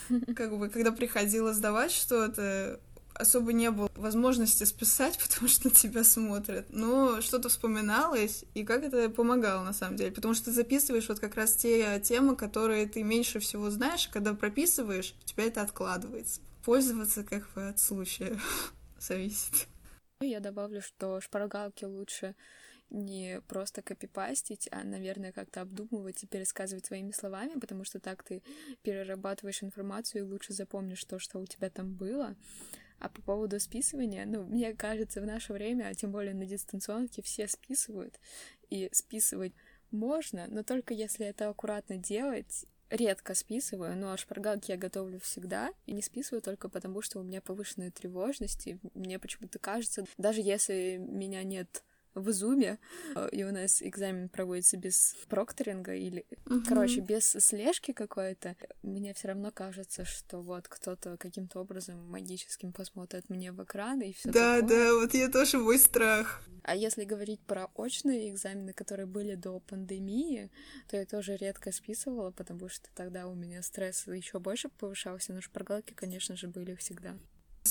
Как 0.37 0.57
бы, 0.57 0.69
когда 0.69 0.93
приходила 0.93 1.53
сдавать 1.53 1.93
что-то, 1.93 2.81
особо 3.15 3.53
не 3.53 3.71
было 3.71 3.89
возможности 3.95 4.65
списать, 4.65 5.19
потому 5.23 5.49
что 5.49 5.69
на 5.69 5.75
тебя 5.75 6.05
смотрят. 6.05 6.67
Но 6.71 7.21
что-то 7.21 7.49
вспоминалось, 7.49 8.45
и 8.55 8.65
как 8.65 8.83
это 8.83 9.09
помогало 9.09 9.65
на 9.65 9.73
самом 9.73 9.97
деле. 9.97 10.13
Потому 10.13 10.35
что 10.35 10.47
ты 10.47 10.53
записываешь 10.53 11.09
вот 11.09 11.21
как 11.21 11.37
раз 11.37 11.55
те 11.55 12.01
темы, 12.01 12.37
которые 12.37 12.87
ты 12.87 13.03
меньше 13.03 13.39
всего 13.39 13.71
знаешь, 13.71 14.09
когда 14.09 14.35
прописываешь, 14.35 15.15
у 15.23 15.27
тебя 15.27 15.45
это 15.45 15.63
откладывается. 15.63 16.41
Пользоваться 16.65 17.25
как 17.25 17.51
бы 17.55 17.69
от 17.69 17.79
случая 17.79 18.39
зависит. 18.99 19.69
Я 20.21 20.41
добавлю, 20.41 20.81
что 20.81 21.21
шпаргалки 21.21 21.85
лучше 21.85 22.35
не 22.95 23.41
просто 23.49 23.83
копипастить, 23.83 24.69
а, 24.71 24.85
наверное, 24.85 25.33
как-то 25.33 25.61
обдумывать 25.61 26.23
и 26.23 26.27
пересказывать 26.27 26.87
своими 26.87 27.11
словами, 27.11 27.59
потому 27.59 27.85
что 27.85 28.01
так 28.01 28.23
ты 28.23 28.43
перерабатываешь 28.83 29.63
информацию 29.63 30.23
и 30.23 30.29
лучше 30.29 30.53
запомнишь 30.53 31.05
то, 31.05 31.19
что 31.19 31.41
у 31.41 31.47
тебя 31.47 31.71
там 31.71 31.93
было. 31.93 32.37
А 33.01 33.09
по 33.09 33.21
поводу 33.23 33.59
списывания, 33.61 34.25
ну, 34.25 34.45
мне 34.45 34.73
кажется, 34.73 35.21
в 35.21 35.27
наше 35.27 35.53
время, 35.53 35.89
а 35.89 35.95
тем 35.95 36.13
более 36.13 36.35
на 36.35 36.47
дистанционке, 36.47 37.23
все 37.23 37.49
списывают. 37.49 38.19
И 38.71 38.89
списывать 38.93 39.53
можно, 39.91 40.47
но 40.49 40.63
только 40.63 40.95
если 40.95 41.27
это 41.27 41.49
аккуратно 41.49 41.97
делать. 41.97 42.65
Редко 42.91 43.35
списываю, 43.35 43.97
но 43.97 44.17
шпаргалки 44.17 44.71
я 44.71 44.77
готовлю 44.77 45.19
всегда. 45.19 45.73
И 45.87 45.93
не 45.93 46.03
списываю 46.03 46.43
только 46.43 46.69
потому, 46.69 47.03
что 47.03 47.19
у 47.19 47.23
меня 47.25 47.41
повышенная 47.41 47.91
тревожность. 47.91 48.69
И 48.69 48.79
мне 48.95 49.19
почему-то 49.19 49.59
кажется, 49.59 50.05
даже 50.17 50.41
если 50.41 50.97
меня 50.99 51.43
нет 51.43 51.83
в 52.15 52.33
зуме, 52.33 52.79
э, 53.15 53.29
и 53.33 53.45
у 53.45 53.53
нас 53.53 53.83
экзамен 53.83 54.29
проводится 54.29 54.77
без 54.77 55.17
прокторинга 55.29 55.95
или, 55.95 56.27
угу. 56.47 56.63
короче, 56.67 57.01
без 57.01 57.25
слежки 57.27 57.93
какой-то, 57.93 58.57
мне 58.83 59.15
все 59.15 59.29
равно 59.29 59.51
кажется, 59.51 60.05
что 60.05 60.41
вот 60.41 60.69
кто-то 60.69 61.17
каким-то 61.17 61.61
образом 61.61 61.99
магическим 62.11 62.73
посмотрит 62.73 63.29
мне 63.29 63.53
в 63.53 63.63
экран 63.63 64.01
и 64.01 64.13
все 64.13 64.31
Да, 64.31 64.61
такое. 64.61 64.69
да, 64.69 64.95
вот 64.95 65.15
я 65.15 65.29
тоже 65.29 65.59
мой 65.59 65.79
страх. 65.79 66.43
А 66.63 66.75
если 66.75 67.05
говорить 67.05 67.41
про 67.41 67.67
очные 67.75 68.31
экзамены, 68.31 68.73
которые 68.73 69.07
были 69.07 69.35
до 69.35 69.61
пандемии, 69.61 70.51
то 70.89 70.97
я 70.97 71.05
тоже 71.05 71.37
редко 71.37 71.73
списывала, 71.73 72.31
потому 72.31 72.69
что 72.69 72.89
тогда 72.95 73.27
у 73.27 73.35
меня 73.35 73.63
стресс 73.63 74.07
еще 74.07 74.39
больше 74.39 74.71
повышался, 74.71 75.35
но 75.35 75.41
шпаргалки, 75.41 75.93
конечно 75.93 76.37
же, 76.37 76.49
были 76.49 76.75
всегда. 76.75 77.19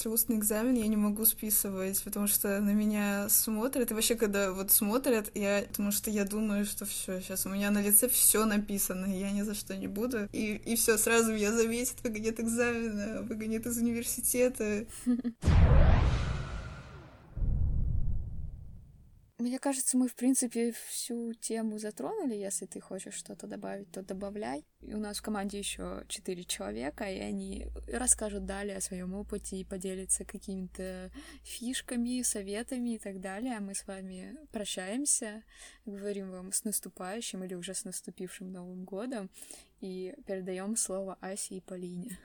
Если 0.04 0.16
устный 0.16 0.36
экзамен, 0.36 0.74
я 0.74 0.88
не 0.88 0.98
могу 0.98 1.24
списывать, 1.24 2.04
потому 2.04 2.28
что 2.28 2.60
на 2.60 2.72
меня 2.72 3.30
смотрят. 3.30 3.90
И 3.90 3.94
вообще, 3.94 4.16
когда 4.16 4.52
вот 4.52 4.70
смотрят, 4.70 5.32
я, 5.34 5.64
потому 5.70 5.94
что 5.94 6.12
я 6.12 6.26
думаю, 6.26 6.66
что 6.66 6.86
все, 6.86 7.22
сейчас 7.22 7.46
у 7.46 7.50
меня 7.50 7.72
на 7.72 7.82
лице 7.82 8.10
все 8.10 8.44
написано, 8.44 9.06
я 9.06 9.32
ни 9.32 9.44
за 9.44 9.56
что 9.56 9.78
не 9.78 9.88
буду. 9.88 10.28
И, 10.34 10.56
и 10.66 10.76
все, 10.76 10.98
сразу 10.98 11.32
меня 11.32 11.54
заметят, 11.54 12.04
выгонят 12.04 12.38
экзамена, 12.42 13.22
выгонят 13.22 13.66
из 13.66 13.78
университета. 13.78 14.86
Мне 19.44 19.60
кажется, 19.60 19.98
мы, 19.98 20.08
в 20.08 20.16
принципе, 20.16 20.72
всю 20.88 21.34
тему 21.34 21.78
затронули. 21.78 22.34
Если 22.34 22.66
ты 22.66 22.80
хочешь 22.80 23.16
что-то 23.16 23.46
добавить, 23.46 23.92
то 23.92 24.02
добавляй. 24.02 24.66
И 24.80 24.94
у 24.94 24.98
нас 24.98 25.18
в 25.18 25.22
команде 25.22 25.60
еще 25.60 26.06
четыре 26.08 26.46
человека, 26.46 27.04
и 27.04 27.20
они 27.20 27.68
расскажут 27.90 28.46
далее 28.46 28.78
о 28.78 28.82
своем 28.82 29.14
опыте 29.14 29.58
и 29.58 29.66
поделятся 29.66 30.24
какими-то 30.24 31.12
фишками, 31.44 32.22
советами 32.22 32.96
и 32.96 33.00
так 33.00 33.20
далее. 33.20 33.58
А 33.58 33.60
мы 33.60 33.76
с 33.76 33.86
вами 33.86 34.38
прощаемся, 34.54 35.44
говорим 35.86 36.32
вам 36.32 36.54
с 36.54 36.64
наступающим 36.64 37.44
или 37.44 37.56
уже 37.56 37.74
с 37.74 37.84
наступившим 37.84 38.50
Новым 38.50 38.86
годом 38.86 39.30
и 39.82 40.16
передаем 40.26 40.78
слово 40.78 41.18
Асе 41.20 41.56
и 41.56 41.60
Полине. 41.60 42.18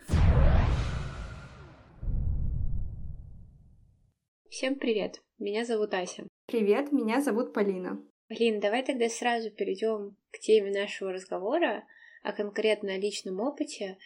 Всем 4.48 4.78
привет! 4.78 5.20
Меня 5.40 5.64
зовут 5.64 5.92
Ася. 5.94 6.27
Привет, 6.50 6.92
меня 6.92 7.20
зовут 7.20 7.52
Полина. 7.52 8.00
Полин, 8.26 8.58
давай 8.58 8.82
тогда 8.82 9.10
сразу 9.10 9.50
перейдем 9.50 10.16
к 10.30 10.38
теме 10.38 10.70
нашего 10.70 11.12
разговора, 11.12 11.84
а 12.22 12.32
конкретно 12.32 12.94
о 12.94 12.96
личном 12.96 13.40
опыте. 13.40 13.98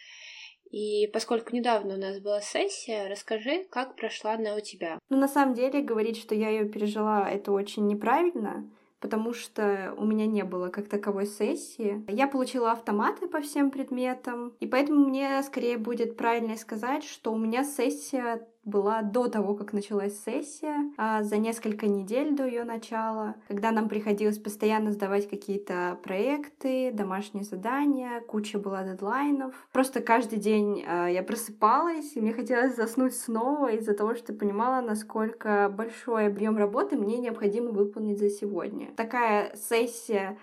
И 0.69 1.09
поскольку 1.13 1.55
недавно 1.55 1.93
у 1.93 1.97
нас 1.97 2.19
была 2.19 2.41
сессия, 2.41 3.07
расскажи, 3.07 3.63
как 3.69 3.95
прошла 3.95 4.33
она 4.33 4.55
у 4.55 4.59
тебя. 4.59 4.99
Ну, 5.07 5.15
на 5.15 5.29
самом 5.29 5.53
деле, 5.53 5.81
говорить, 5.81 6.17
что 6.17 6.35
я 6.35 6.49
ее 6.49 6.65
пережила, 6.65 7.31
это 7.31 7.53
очень 7.53 7.87
неправильно, 7.87 8.69
потому 8.99 9.31
что 9.33 9.95
у 9.97 10.03
меня 10.03 10.25
не 10.25 10.43
было 10.43 10.67
как 10.67 10.89
таковой 10.89 11.27
сессии. 11.27 12.03
Я 12.11 12.27
получила 12.27 12.73
автоматы 12.73 13.27
по 13.27 13.39
всем 13.39 13.71
предметам, 13.71 14.53
и 14.59 14.67
поэтому 14.67 15.07
мне 15.07 15.41
скорее 15.43 15.77
будет 15.77 16.17
правильно 16.17 16.57
сказать, 16.57 17.05
что 17.05 17.31
у 17.31 17.37
меня 17.37 17.63
сессия 17.63 18.45
была 18.65 19.01
до 19.01 19.27
того, 19.27 19.55
как 19.55 19.73
началась 19.73 20.19
сессия, 20.23 20.91
а 20.97 21.23
за 21.23 21.37
несколько 21.37 21.87
недель 21.87 22.35
до 22.35 22.45
ее 22.45 22.63
начала, 22.63 23.35
когда 23.47 23.71
нам 23.71 23.89
приходилось 23.89 24.37
постоянно 24.37 24.91
сдавать 24.91 25.29
какие-то 25.29 25.97
проекты, 26.03 26.91
домашние 26.91 27.43
задания, 27.43 28.21
куча 28.21 28.59
была 28.59 28.83
дедлайнов. 28.83 29.53
Просто 29.71 30.01
каждый 30.01 30.39
день 30.39 30.83
а, 30.87 31.07
я 31.07 31.23
просыпалась, 31.23 32.15
и 32.15 32.21
мне 32.21 32.33
хотелось 32.33 32.75
заснуть 32.75 33.15
снова 33.15 33.71
из-за 33.71 33.93
того, 33.93 34.15
что 34.15 34.33
понимала, 34.33 34.81
насколько 34.81 35.73
большой 35.75 36.27
объем 36.27 36.57
работы 36.57 36.95
мне 36.95 37.17
необходимо 37.17 37.71
выполнить 37.71 38.19
за 38.19 38.29
сегодня. 38.29 38.91
Такая 38.95 39.55
сессия 39.55 40.37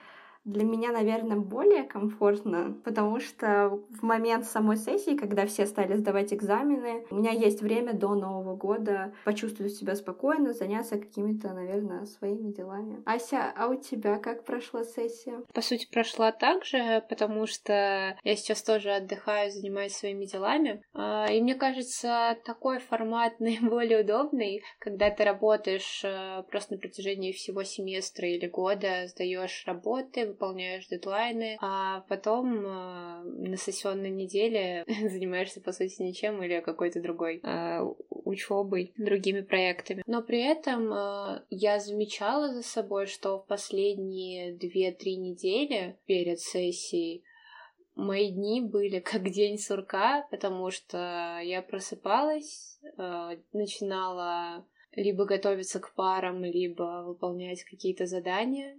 для 0.44 0.64
меня, 0.64 0.90
наверное, 0.90 1.36
более 1.36 1.84
комфортно, 1.84 2.74
потому 2.84 3.20
что 3.20 3.80
в 3.90 4.02
момент 4.02 4.46
самой 4.46 4.76
сессии, 4.76 5.16
когда 5.16 5.46
все 5.46 5.66
стали 5.66 5.96
сдавать 5.96 6.32
экзамены, 6.32 7.04
у 7.10 7.16
меня 7.16 7.30
есть 7.30 7.60
время 7.60 7.92
до 7.92 8.14
Нового 8.14 8.56
года 8.56 9.12
почувствовать 9.24 9.74
себя 9.74 9.94
спокойно, 9.94 10.54
заняться 10.54 10.98
какими-то, 10.98 11.52
наверное, 11.52 12.06
своими 12.06 12.52
делами. 12.52 13.02
Ася, 13.04 13.52
а 13.54 13.68
у 13.68 13.74
тебя 13.74 14.18
как 14.18 14.44
прошла 14.44 14.84
сессия? 14.84 15.42
По 15.52 15.60
сути, 15.60 15.88
прошла 15.90 16.32
так 16.32 16.64
же, 16.64 17.04
потому 17.08 17.46
что 17.46 18.16
я 18.22 18.36
сейчас 18.36 18.62
тоже 18.62 18.92
отдыхаю, 18.92 19.50
занимаюсь 19.50 19.94
своими 19.94 20.24
делами. 20.24 20.82
А, 20.94 21.26
и 21.30 21.40
мне 21.42 21.54
кажется, 21.54 22.38
такой 22.44 22.78
формат 22.78 23.40
наиболее 23.40 24.00
удобный, 24.00 24.62
когда 24.78 25.10
ты 25.10 25.24
работаешь 25.24 26.02
э, 26.04 26.42
просто 26.50 26.74
на 26.74 26.80
протяжении 26.80 27.32
всего 27.32 27.62
семестра 27.62 28.26
или 28.26 28.46
года, 28.46 29.06
сдаешь 29.08 29.64
работы, 29.66 30.29
выполняешь 30.30 30.86
дедлайны, 30.88 31.56
а 31.60 32.00
потом 32.08 32.66
э, 32.66 33.22
на 33.22 33.56
сессионной 33.56 34.10
неделе 34.10 34.84
занимаешься, 35.10 35.60
по 35.60 35.72
сути, 35.72 36.02
ничем 36.02 36.42
или 36.42 36.60
какой-то 36.60 37.00
другой 37.00 37.40
э, 37.42 37.80
учебой, 38.08 38.92
другими 38.96 39.40
проектами. 39.42 40.02
Но 40.06 40.22
при 40.22 40.42
этом 40.42 40.92
э, 40.92 41.42
я 41.50 41.78
замечала 41.78 42.52
за 42.52 42.62
собой, 42.62 43.06
что 43.06 43.38
в 43.38 43.46
последние 43.46 44.54
2-3 44.54 45.16
недели 45.16 45.98
перед 46.06 46.40
сессией 46.40 47.24
мои 47.94 48.30
дни 48.30 48.60
были 48.60 49.00
как 49.00 49.28
день 49.30 49.58
сурка, 49.58 50.26
потому 50.30 50.70
что 50.70 51.40
я 51.42 51.62
просыпалась, 51.62 52.78
начинала 53.52 54.64
либо 54.92 55.24
готовиться 55.24 55.78
к 55.80 55.94
парам, 55.94 56.44
либо 56.44 57.04
выполнять 57.06 57.62
какие-то 57.64 58.06
задания 58.06 58.76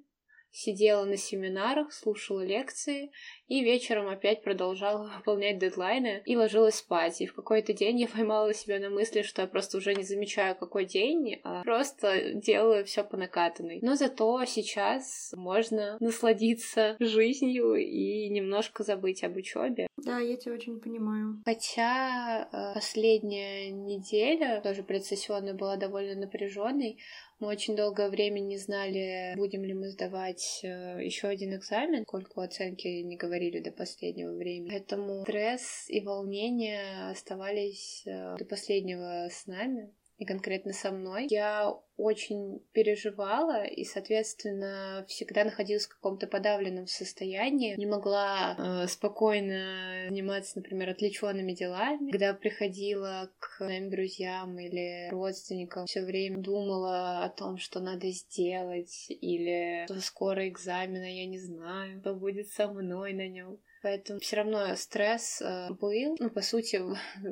сидела 0.51 1.05
на 1.05 1.17
семинарах, 1.17 1.93
слушала 1.93 2.43
лекции 2.45 3.11
и 3.47 3.63
вечером 3.63 4.07
опять 4.07 4.43
продолжала 4.43 5.11
выполнять 5.17 5.59
дедлайны 5.59 6.21
и 6.25 6.35
ложилась 6.35 6.75
спать. 6.75 7.21
И 7.21 7.25
в 7.25 7.33
какой-то 7.33 7.73
день 7.73 7.99
я 7.99 8.07
поймала 8.07 8.53
себя 8.53 8.79
на 8.79 8.89
мысли, 8.89 9.21
что 9.21 9.41
я 9.41 9.47
просто 9.47 9.77
уже 9.77 9.93
не 9.95 10.03
замечаю, 10.03 10.55
какой 10.55 10.85
день, 10.85 11.39
а 11.43 11.63
просто 11.63 12.33
делаю 12.33 12.85
все 12.85 13.03
по 13.03 13.17
накатанной. 13.17 13.79
Но 13.81 13.95
зато 13.95 14.43
сейчас 14.45 15.33
можно 15.35 15.97
насладиться 15.99 16.95
жизнью 16.99 17.75
и 17.75 18.29
немножко 18.29 18.83
забыть 18.83 19.23
об 19.23 19.35
учебе. 19.35 19.87
Да, 19.97 20.19
я 20.19 20.35
тебя 20.35 20.53
очень 20.53 20.79
понимаю. 20.79 21.41
Хотя 21.45 22.47
э, 22.51 22.73
последняя 22.73 23.69
неделя, 23.69 24.61
тоже 24.61 24.83
предсессионная, 24.83 25.53
была 25.53 25.77
довольно 25.77 26.15
напряженной, 26.15 26.97
мы 27.41 27.47
очень 27.47 27.75
долгое 27.75 28.09
время 28.09 28.39
не 28.39 28.57
знали, 28.57 29.33
будем 29.35 29.63
ли 29.63 29.73
мы 29.73 29.89
сдавать 29.89 30.61
э, 30.63 31.03
еще 31.03 31.27
один 31.27 31.55
экзамен, 31.55 32.03
сколько 32.03 32.41
оценки 32.43 32.87
не 32.87 33.17
говорили 33.17 33.59
до 33.59 33.71
последнего 33.71 34.33
времени. 34.33 34.69
Поэтому 34.69 35.23
стресс 35.23 35.85
и 35.89 35.99
волнение 36.01 37.09
оставались 37.09 38.03
э, 38.05 38.37
до 38.37 38.45
последнего 38.45 39.27
с 39.29 39.47
нами 39.47 39.91
и 40.21 40.25
конкретно 40.25 40.71
со 40.71 40.91
мной. 40.91 41.25
Я 41.31 41.75
очень 41.97 42.59
переживала 42.73 43.63
и, 43.63 43.83
соответственно, 43.83 45.03
всегда 45.07 45.43
находилась 45.43 45.85
в 45.85 45.95
каком-то 45.95 46.27
подавленном 46.27 46.85
состоянии. 46.85 47.73
Не 47.75 47.87
могла 47.87 48.55
э, 48.55 48.87
спокойно 48.87 50.05
заниматься, 50.09 50.59
например, 50.59 50.91
отвлеченными 50.91 51.53
делами. 51.53 52.11
Когда 52.11 52.35
приходила 52.35 53.31
к 53.39 53.61
моим 53.61 53.89
друзьям 53.89 54.59
или 54.59 55.09
родственникам, 55.09 55.87
все 55.87 56.03
время 56.03 56.37
думала 56.37 57.23
о 57.23 57.29
том, 57.29 57.57
что 57.57 57.79
надо 57.79 58.11
сделать, 58.11 59.07
или 59.09 59.85
что 59.85 59.99
скоро 60.01 60.47
экзамена, 60.47 61.11
я 61.11 61.25
не 61.25 61.39
знаю, 61.39 61.99
что 61.99 62.13
будет 62.13 62.49
со 62.49 62.67
мной 62.67 63.13
на 63.13 63.27
нем. 63.27 63.57
Поэтому 63.81 64.19
все 64.19 64.37
равно 64.37 64.75
стресс 64.75 65.41
э, 65.41 65.69
был. 65.73 66.15
Ну, 66.19 66.29
по 66.29 66.41
сути, 66.41 66.81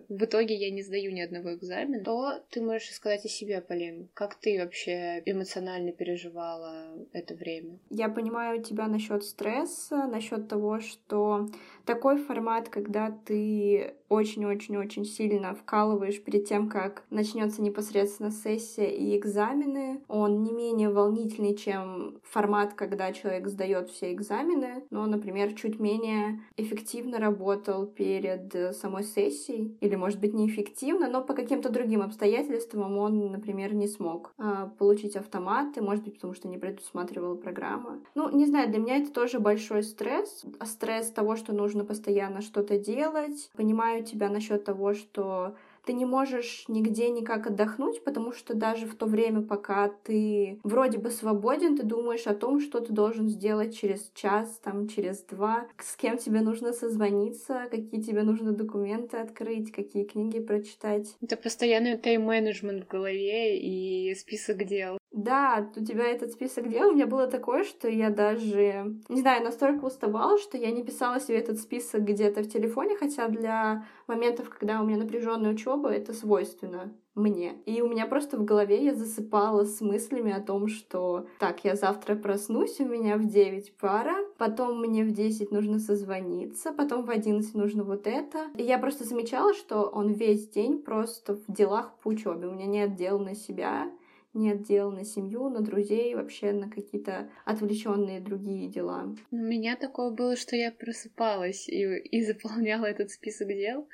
в, 0.10 0.24
итоге 0.24 0.56
я 0.56 0.72
не 0.72 0.82
сдаю 0.82 1.12
ни 1.12 1.22
одного 1.22 1.54
экзамена. 1.54 2.02
Что 2.02 2.44
ты 2.50 2.62
можешь 2.62 2.92
сказать 2.92 3.24
о 3.26 3.30
себе, 3.30 3.62
Полин? 3.62 4.10
Как 4.14 4.36
ты 4.36 4.60
вообще 4.60 5.22
эмоционально 5.26 5.92
переживала 5.92 6.98
это 7.14 7.36
время? 7.36 7.78
Я 7.90 8.10
понимаю 8.10 8.64
тебя 8.64 8.88
насчет 8.88 9.24
стресса, 9.24 10.08
насчет 10.08 10.48
того, 10.48 10.80
что 10.80 11.48
такой 11.90 12.18
формат, 12.18 12.70
когда 12.70 13.10
ты 13.10 13.96
очень-очень-очень 14.10 15.06
сильно 15.06 15.56
вкалываешь 15.56 16.22
перед 16.22 16.48
тем, 16.48 16.70
как 16.70 17.04
начнется 17.10 17.64
непосредственно 17.64 18.30
сессия 18.30 18.90
и 18.90 19.18
экзамены. 19.18 20.02
Он 20.08 20.44
не 20.44 20.52
менее 20.52 20.90
волнительный, 20.90 21.56
чем 21.56 22.20
формат, 22.24 22.76
когда 22.76 23.12
человек 23.12 23.48
сдает 23.48 23.90
все 23.90 24.14
экзамены, 24.14 24.84
но, 24.92 25.08
например, 25.08 25.54
чуть 25.54 25.80
менее 25.80 26.42
эффективно 26.58 27.18
работал 27.18 27.88
перед 27.88 28.76
самой 28.76 29.04
сессией, 29.04 29.76
или, 29.82 29.96
может 29.96 30.20
быть, 30.20 30.34
неэффективно, 30.34 31.08
но 31.10 31.24
по 31.24 31.34
каким-то 31.34 31.70
другим 31.70 32.04
обстоятельствам 32.04 32.98
он, 32.98 33.32
например, 33.32 33.74
не 33.74 33.88
смог 33.88 34.32
а, 34.38 34.68
получить 34.78 35.16
автоматы, 35.16 35.82
может 35.82 36.04
быть, 36.04 36.16
потому 36.16 36.34
что 36.34 36.48
не 36.48 36.58
предусматривала 36.60 37.36
программа. 37.36 38.00
Ну, 38.14 38.30
не 38.30 38.46
знаю, 38.46 38.70
для 38.70 38.80
меня 38.80 38.98
это 38.98 39.12
тоже 39.12 39.40
большой 39.40 39.84
стресс, 39.84 40.46
стресс 40.64 41.12
того, 41.12 41.36
что 41.36 41.54
нужно 41.54 41.79
постоянно 41.84 42.42
что-то 42.42 42.78
делать, 42.78 43.50
понимаю 43.56 44.04
тебя 44.04 44.30
насчет 44.30 44.64
того, 44.64 44.94
что 44.94 45.56
ты 45.90 45.94
не 45.94 46.06
можешь 46.06 46.66
нигде 46.68 47.10
никак 47.10 47.48
отдохнуть, 47.48 48.04
потому 48.04 48.32
что 48.32 48.54
даже 48.54 48.86
в 48.86 48.94
то 48.94 49.08
время, 49.08 49.42
пока 49.42 49.90
ты 50.04 50.60
вроде 50.64 51.00
бы 51.00 51.10
свободен, 51.10 51.76
ты 51.76 51.82
думаешь 51.82 52.28
о 52.28 52.36
том, 52.36 52.60
что 52.60 52.80
ты 52.80 52.94
должен 52.94 53.28
сделать 53.28 53.76
через 53.76 54.12
час, 54.14 54.60
там, 54.64 54.88
через 54.88 55.24
два, 55.24 55.68
с 55.80 55.96
кем 55.96 56.20
тебе 56.20 56.42
нужно 56.42 56.74
созвониться, 56.74 57.68
какие 57.72 58.04
тебе 58.04 58.22
нужно 58.22 58.52
документы 58.52 59.18
открыть, 59.18 59.72
какие 59.72 60.04
книги 60.04 60.40
прочитать. 60.40 61.16
Это 61.22 61.36
постоянный 61.38 61.98
тайм-менеджмент 61.98 62.84
в 62.84 62.88
голове 62.88 63.60
и 63.60 64.14
список 64.14 64.66
дел. 64.66 64.99
Да, 65.12 65.68
у 65.76 65.84
тебя 65.84 66.06
этот 66.06 66.32
список 66.32 66.70
дел. 66.70 66.90
У 66.90 66.94
меня 66.94 67.08
было 67.08 67.26
такое, 67.26 67.64
что 67.64 67.90
я 67.90 68.12
даже, 68.12 68.96
не 69.10 69.22
знаю, 69.22 69.44
настолько 69.44 69.86
уставала, 69.86 70.38
что 70.38 70.58
я 70.58 70.72
не 70.72 70.84
писала 70.84 71.20
себе 71.20 71.40
этот 71.40 71.60
список 71.60 72.04
где-то 72.04 72.44
в 72.44 72.50
телефоне, 72.50 72.96
хотя 72.96 73.28
для 73.28 73.86
моментов, 74.08 74.50
когда 74.50 74.82
у 74.82 74.86
меня 74.86 74.98
напряженная 74.98 75.52
учеба, 75.52 75.90
это 75.90 76.14
свойственно 76.14 76.94
мне. 77.16 77.56
И 77.66 77.82
у 77.82 77.90
меня 77.90 78.06
просто 78.06 78.38
в 78.38 78.46
голове 78.46 78.84
я 78.84 78.94
засыпала 78.94 79.66
с 79.66 79.82
мыслями 79.82 80.32
о 80.32 80.42
том, 80.42 80.68
что 80.68 81.28
так, 81.40 81.64
я 81.64 81.76
завтра 81.76 82.16
проснусь, 82.16 82.80
у 82.80 82.86
меня 82.86 83.18
в 83.18 83.26
9 83.26 83.78
пара, 83.78 84.16
потом 84.38 84.80
мне 84.80 85.04
в 85.04 85.12
10 85.12 85.52
нужно 85.52 85.80
созвониться, 85.80 86.72
потом 86.72 87.04
в 87.04 87.10
11 87.10 87.56
нужно 87.56 87.84
вот 87.84 88.08
это. 88.08 88.48
И 88.56 88.64
я 88.64 88.78
просто 88.78 89.04
замечала, 89.04 89.54
что 89.54 89.84
он 89.84 90.14
весь 90.14 90.48
день 90.50 90.82
просто 90.82 91.36
в 91.36 91.46
делах 91.48 91.94
по 92.02 92.10
учебе. 92.10 92.48
У 92.48 92.52
меня 92.52 92.68
нет 92.68 92.96
дел 92.96 93.20
на 93.20 93.36
себя, 93.36 93.92
нет 94.34 94.64
дел 94.64 94.92
на 94.92 95.04
семью, 95.04 95.50
на 95.50 95.62
друзей, 95.62 96.16
вообще 96.16 96.52
на 96.52 96.70
какие-то 96.70 97.30
отвлеченные 97.46 98.20
другие 98.20 98.70
дела. 98.70 99.16
У 99.32 99.36
меня 99.36 99.76
такое 99.76 100.12
было, 100.12 100.36
что 100.36 100.56
я 100.56 100.72
просыпалась 100.72 101.68
и, 101.68 101.84
и 101.98 102.24
заполняла 102.24 102.86
этот 102.86 103.12
список 103.12 103.48
дел, 103.48 103.88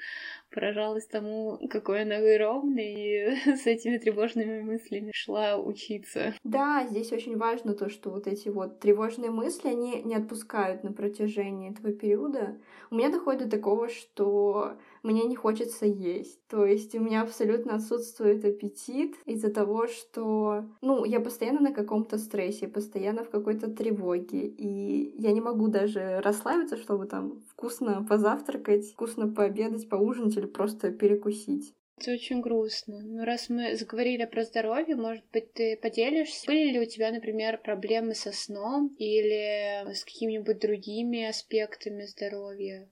поражалась 0.51 1.05
тому, 1.07 1.59
какой 1.69 2.03
она 2.03 2.17
огромный, 2.17 2.93
и 2.93 3.35
с 3.55 3.65
этими 3.65 3.97
тревожными 3.97 4.61
мыслями 4.61 5.11
шла 5.13 5.57
учиться. 5.57 6.33
Да, 6.43 6.85
здесь 6.89 7.11
очень 7.11 7.37
важно 7.37 7.73
то, 7.73 7.89
что 7.89 8.09
вот 8.09 8.27
эти 8.27 8.49
вот 8.49 8.79
тревожные 8.79 9.31
мысли, 9.31 9.69
они 9.69 10.01
не 10.03 10.15
отпускают 10.15 10.83
на 10.83 10.91
протяжении 10.91 11.71
этого 11.71 11.93
периода. 11.93 12.57
У 12.91 12.95
меня 12.95 13.09
доходит 13.09 13.43
до 13.43 13.57
такого, 13.57 13.89
что 13.89 14.77
мне 15.05 15.23
не 15.23 15.35
хочется 15.35 15.85
есть. 15.85 16.45
То 16.47 16.65
есть 16.65 16.95
у 16.95 16.99
меня 16.99 17.21
абсолютно 17.21 17.75
отсутствует 17.75 18.43
аппетит 18.43 19.15
из-за 19.25 19.51
того, 19.51 19.87
что, 19.87 20.65
ну, 20.81 21.05
я 21.05 21.19
постоянно 21.19 21.61
на 21.61 21.73
каком-то 21.73 22.17
стрессе, 22.17 22.67
постоянно 22.67 23.23
в 23.23 23.29
какой-то 23.29 23.69
тревоге, 23.69 24.47
и 24.47 25.15
я 25.21 25.31
не 25.31 25.41
могу 25.41 25.67
даже 25.67 26.19
расслабиться, 26.21 26.77
чтобы 26.77 27.05
там 27.05 27.43
вкусно 27.51 28.05
позавтракать, 28.07 28.91
вкусно 28.91 29.31
пообедать, 29.31 29.87
поужинать 29.87 30.35
или 30.37 30.47
просто 30.47 30.91
перекусить. 30.91 31.73
Это 31.97 32.11
очень 32.11 32.41
грустно. 32.41 32.99
Но 32.99 33.19
ну, 33.19 33.23
раз 33.23 33.47
мы 33.47 33.75
заговорили 33.75 34.25
про 34.25 34.43
здоровье, 34.43 34.95
может 34.97 35.23
быть, 35.31 35.53
ты 35.53 35.77
поделишься? 35.81 36.45
Были 36.45 36.71
ли 36.73 36.79
у 36.79 36.85
тебя, 36.85 37.11
например, 37.11 37.61
проблемы 37.63 38.15
со 38.15 38.33
сном 38.33 38.93
или 38.97 39.93
с 39.93 40.03
какими-нибудь 40.03 40.59
другими 40.59 41.23
аспектами 41.23 42.05
здоровья? 42.05 42.89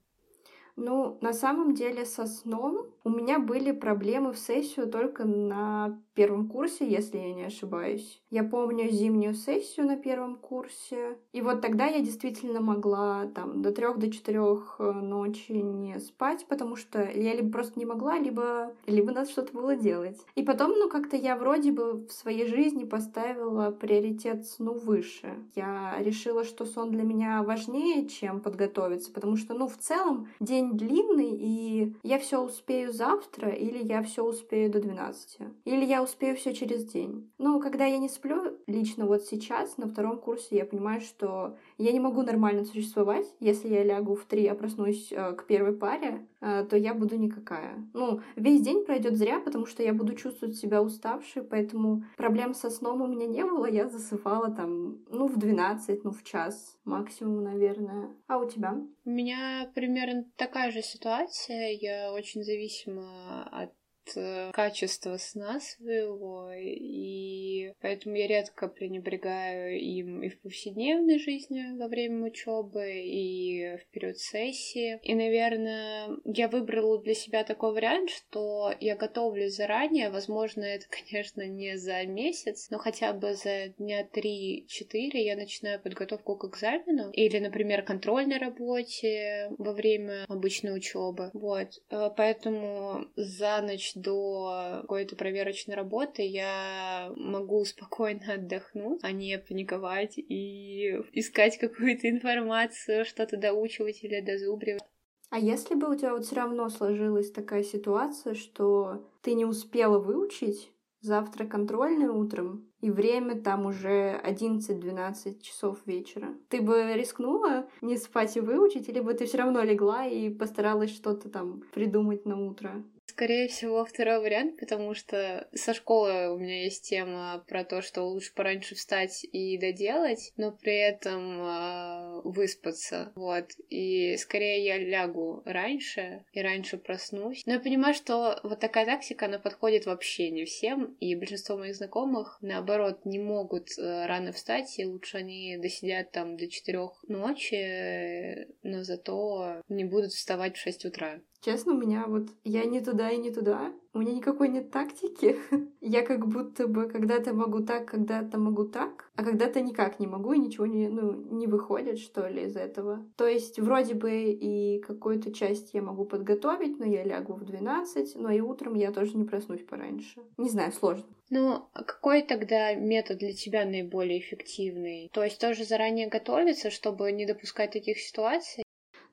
Ну, 0.75 1.17
на 1.21 1.33
самом 1.33 1.75
деле 1.75 2.05
со 2.05 2.25
сном 2.25 2.88
у 3.03 3.09
меня 3.09 3.39
были 3.39 3.71
проблемы 3.71 4.33
в 4.33 4.39
сессию 4.39 4.89
только 4.89 5.23
на 5.23 6.01
первом 6.13 6.47
курсе, 6.47 6.89
если 6.89 7.17
я 7.17 7.34
не 7.34 7.43
ошибаюсь. 7.43 8.21
Я 8.30 8.43
помню 8.43 8.89
зимнюю 8.89 9.34
сессию 9.34 9.86
на 9.86 9.97
первом 9.97 10.36
курсе. 10.36 11.17
И 11.32 11.41
вот 11.41 11.62
тогда 11.62 11.86
я 11.86 11.99
действительно 11.99 12.62
могла 12.62 13.28
там 13.28 13.62
до 13.62 13.71
трех 13.71 13.97
до 13.97 14.12
четырех 14.12 14.76
э, 14.80 14.91
ночи 14.91 15.52
не 15.52 15.99
спать, 15.99 16.45
потому 16.47 16.76
что 16.76 17.02
я 17.02 17.34
либо 17.34 17.52
просто 17.52 17.80
не 17.80 17.86
могла, 17.86 18.19
либо, 18.19 18.73
либо 18.86 19.12
надо 19.12 19.30
что-то 19.30 19.54
было 19.54 19.76
делать. 19.76 20.19
И 20.36 20.43
потом, 20.43 20.71
ну, 20.71 20.89
как-то 20.89 21.15
я 21.15 21.36
вроде 21.36 21.71
бы 21.71 22.06
в 22.06 22.12
своей 22.12 22.47
жизни 22.47 22.84
поставила 22.84 23.71
приоритет 23.71 24.45
сну 24.45 24.73
выше. 24.73 25.36
Я 25.56 25.95
решила, 25.99 26.43
что 26.43 26.65
сон 26.65 26.91
для 26.91 27.04
меня 27.04 27.43
важнее, 27.43 28.08
чем 28.08 28.39
подготовиться, 28.39 29.12
потому 29.12 29.36
что, 29.38 29.54
ну, 29.54 29.67
в 29.67 29.78
целом 29.78 30.28
день 30.39 30.73
длинный, 30.73 31.32
и 31.32 31.95
я 32.04 32.19
все 32.19 32.39
успею 32.39 32.91
завтра, 32.91 33.49
или 33.49 33.84
я 33.84 34.04
все 34.04 34.23
успею 34.23 34.71
до 34.71 34.80
12. 34.80 35.39
Или 35.65 35.86
я 35.86 36.02
успею 36.03 36.35
все 36.35 36.53
через 36.53 36.85
день. 36.85 37.31
Но 37.37 37.59
когда 37.59 37.85
я 37.85 37.97
не 37.97 38.09
сплю, 38.09 38.59
лично 38.67 39.05
вот 39.05 39.23
сейчас, 39.23 39.77
на 39.77 39.87
втором 39.87 40.19
курсе, 40.19 40.57
я 40.57 40.65
понимаю, 40.65 41.01
что 41.01 41.57
я 41.77 41.91
не 41.91 41.99
могу 41.99 42.21
нормально 42.21 42.65
существовать. 42.65 43.25
Если 43.39 43.69
я 43.69 43.83
лягу 43.83 44.15
в 44.15 44.25
три, 44.25 44.47
а 44.47 44.55
проснусь 44.55 45.11
э, 45.11 45.33
к 45.33 45.45
первой 45.45 45.73
паре, 45.73 46.27
э, 46.41 46.65
то 46.69 46.77
я 46.77 46.93
буду 46.93 47.17
никакая. 47.17 47.85
Ну, 47.93 48.21
весь 48.35 48.61
день 48.61 48.85
пройдет 48.85 49.15
зря, 49.15 49.39
потому 49.39 49.65
что 49.65 49.83
я 49.83 49.93
буду 49.93 50.15
чувствовать 50.15 50.55
себя 50.55 50.81
уставшей, 50.81 51.43
поэтому 51.43 52.03
проблем 52.17 52.53
со 52.53 52.69
сном 52.69 53.01
у 53.01 53.07
меня 53.07 53.27
не 53.27 53.43
было. 53.43 53.65
Я 53.65 53.87
засыпала 53.89 54.51
там, 54.51 54.99
ну, 55.09 55.27
в 55.27 55.37
12, 55.37 56.03
ну, 56.03 56.11
в 56.11 56.23
час 56.23 56.77
максимум, 56.85 57.43
наверное. 57.43 58.09
А 58.27 58.37
у 58.37 58.49
тебя? 58.49 58.77
У 59.05 59.09
меня 59.09 59.71
примерно 59.73 60.25
такая 60.35 60.71
же 60.71 60.81
ситуация. 60.81 61.71
Я 61.79 62.13
очень 62.13 62.43
зависима 62.43 63.47
от 63.51 63.71
Э, 64.15 64.51
качество 64.53 65.17
сна 65.17 65.59
своего, 65.59 66.51
и 66.53 67.73
поэтому 67.81 68.15
я 68.15 68.27
редко 68.27 68.67
пренебрегаю 68.67 69.79
им 69.79 70.23
и 70.23 70.29
в 70.29 70.39
повседневной 70.41 71.19
жизни 71.19 71.77
во 71.77 71.87
время 71.87 72.27
учебы, 72.27 72.91
и 72.91 73.77
в 73.77 73.85
период 73.91 74.17
сессии. 74.17 74.99
И, 75.03 75.15
наверное, 75.15 76.09
я 76.25 76.47
выбрала 76.47 77.01
для 77.01 77.13
себя 77.13 77.43
такой 77.43 77.73
вариант, 77.73 78.09
что 78.09 78.73
я 78.79 78.95
готовлюсь 78.95 79.55
заранее. 79.55 80.09
Возможно, 80.09 80.63
это, 80.63 80.85
конечно, 81.09 81.45
не 81.47 81.77
за 81.77 82.05
месяц, 82.05 82.69
но 82.69 82.77
хотя 82.77 83.13
бы 83.13 83.33
за 83.35 83.69
дня 83.77 84.03
3-4 84.03 84.65
я 85.13 85.35
начинаю 85.35 85.81
подготовку 85.81 86.37
к 86.37 86.45
экзамену 86.45 87.09
или, 87.11 87.39
например, 87.39 87.83
контрольной 87.83 88.37
работе 88.37 89.49
во 89.57 89.73
время 89.73 90.25
обычной 90.27 90.75
учебы. 90.75 91.31
Вот. 91.33 91.81
Э, 91.89 92.09
поэтому 92.15 93.05
за 93.15 93.61
ночь 93.61 93.92
до 93.95 94.79
какой-то 94.82 95.15
проверочной 95.15 95.75
работы 95.75 96.21
я 96.23 97.12
могу 97.15 97.63
спокойно 97.65 98.34
отдохнуть, 98.34 98.99
а 99.03 99.12
не 99.12 99.38
паниковать 99.38 100.17
и 100.17 100.89
искать 101.13 101.58
какую-то 101.58 102.10
информацию, 102.10 103.06
что-то 103.06 103.38
доучивать 103.38 104.03
или 104.03 104.21
дозубривать. 104.21 104.84
А 105.29 105.39
если 105.39 105.73
бы 105.73 105.89
у 105.89 105.95
тебя 105.95 106.13
вот 106.13 106.25
все 106.25 106.36
равно 106.36 106.69
сложилась 106.69 107.32
такая 107.32 107.63
ситуация, 107.63 108.36
что 108.36 109.10
ты 109.23 109.34
не 109.34 109.45
успела 109.45 109.97
выучить, 109.97 110.71
завтра 111.03 111.45
контрольный 111.45 112.08
утром, 112.08 112.71
и 112.82 112.89
время 112.89 113.41
там 113.41 113.65
уже 113.65 114.19
11-12 114.23 115.41
часов 115.41 115.79
вечера. 115.86 116.36
Ты 116.49 116.62
бы 116.62 116.93
рискнула 116.95 117.67
не 117.82 117.97
спать 117.97 118.38
и 118.38 118.39
выучить, 118.39 118.88
или 118.89 119.01
бы 119.01 119.13
ты 119.13 119.25
все 119.25 119.38
равно 119.38 119.63
легла 119.63 120.06
и 120.06 120.29
постаралась 120.29 120.91
что-то 120.91 121.29
там 121.29 121.63
придумать 121.73 122.25
на 122.25 122.39
утро? 122.39 122.84
Скорее 123.15 123.47
всего, 123.47 123.86
второй 123.86 124.19
вариант, 124.19 124.60
потому 124.60 124.95
что 124.95 125.47
со 125.54 125.76
школы 125.76 126.34
у 126.34 126.39
меня 126.39 126.63
есть 126.63 126.89
тема 126.89 127.45
про 127.47 127.63
то, 127.63 127.84
что 127.84 128.02
лучше 128.06 128.34
пораньше 128.34 128.73
встать 128.73 129.23
и 129.32 129.56
доделать, 129.60 130.34
но 130.36 130.52
при 130.52 130.76
этом 130.76 131.39
э, 131.39 132.21
выспаться. 132.23 133.12
Вот. 133.13 133.52
И 133.69 134.17
скорее 134.17 134.65
я 134.65 134.80
лягу 134.80 135.43
раньше 135.45 136.26
и 136.34 136.41
раньше 136.41 136.80
проснусь. 136.80 137.43
Но 137.45 137.54
я 137.54 137.60
понимаю, 137.60 137.93
что 137.93 138.39
вот 138.41 138.60
такая 138.60 138.88
тактика, 138.88 139.28
она 139.28 139.38
подходит 139.38 139.86
вообще 139.86 140.32
не 140.32 140.45
всем, 140.45 140.97
и 140.99 141.13
большинство 141.13 141.56
моих 141.56 141.76
знакомых, 141.76 142.39
наоборот, 142.41 143.06
не 143.06 143.19
могут 143.19 143.78
э, 143.78 144.08
рано 144.08 144.32
встать, 144.32 144.80
и 144.80 144.86
лучше 144.86 145.17
они 145.17 145.58
досидят 145.58 146.10
там 146.10 146.36
до 146.36 146.47
четырех 146.47 146.93
ночи, 147.08 148.47
но 148.63 148.84
зато 148.84 149.62
не 149.69 149.84
будут 149.84 150.13
вставать 150.13 150.58
в 150.58 150.62
6 150.62 150.86
утра. 150.86 151.19
Честно, 151.43 151.73
у 151.73 151.77
меня 151.77 152.06
вот 152.08 152.29
я 152.45 152.63
не 152.63 152.79
туда 152.79 153.10
и 153.10 153.17
не 153.17 153.29
туда. 153.29 153.73
У 153.93 153.99
меня 153.99 154.13
никакой 154.13 154.47
нет 154.47 154.71
тактики. 154.71 155.38
я 155.82 156.01
как 156.01 156.25
будто 156.25 156.67
бы 156.69 156.88
когда-то 156.88 157.34
могу 157.34 157.60
так, 157.65 157.86
когда-то 157.86 158.39
могу 158.39 158.63
так, 158.63 159.12
а 159.17 159.25
когда-то 159.25 159.60
никак 159.60 159.99
не 159.99 160.08
могу, 160.08 160.32
и 160.32 160.39
ничего 160.39 160.65
не, 160.65 160.88
ну, 160.88 161.12
не 161.12 161.47
выходит, 161.47 161.99
что 161.99 162.27
ли, 162.27 162.43
из 162.43 162.56
этого. 162.56 163.06
То 163.17 163.27
есть 163.27 163.60
вроде 163.60 163.93
бы 163.93 164.32
и 164.32 164.79
какую-то 164.79 165.34
часть 165.34 165.73
я 165.73 165.82
могу 165.82 166.06
подготовить, 166.06 166.79
но 166.79 166.86
я 166.86 167.03
лягу 167.03 167.34
в 167.34 167.43
12, 167.43 168.15
но 168.15 168.32
и 168.32 168.39
утром 168.39 168.75
я 168.75 168.93
тоже 168.93 169.17
не 169.17 169.25
проснусь 169.25 169.65
пораньше. 169.65 170.21
Не 170.38 170.49
знаю, 170.49 170.71
сложно. 170.71 171.06
Ну, 171.29 171.65
а 171.73 171.84
какой 171.84 172.21
тогда 172.21 172.73
метод 172.73 173.17
для 173.17 173.34
тебя 173.34 173.65
наиболее 173.65 174.19
эффективный? 174.19 175.10
То 175.13 175.23
есть 175.23 175.41
тоже 175.41 175.65
заранее 175.65 176.08
готовиться, 176.08 176.69
чтобы 176.69 177.12
не 177.12 177.25
допускать 177.25 177.71
таких 177.71 177.99
ситуаций? 177.99 178.63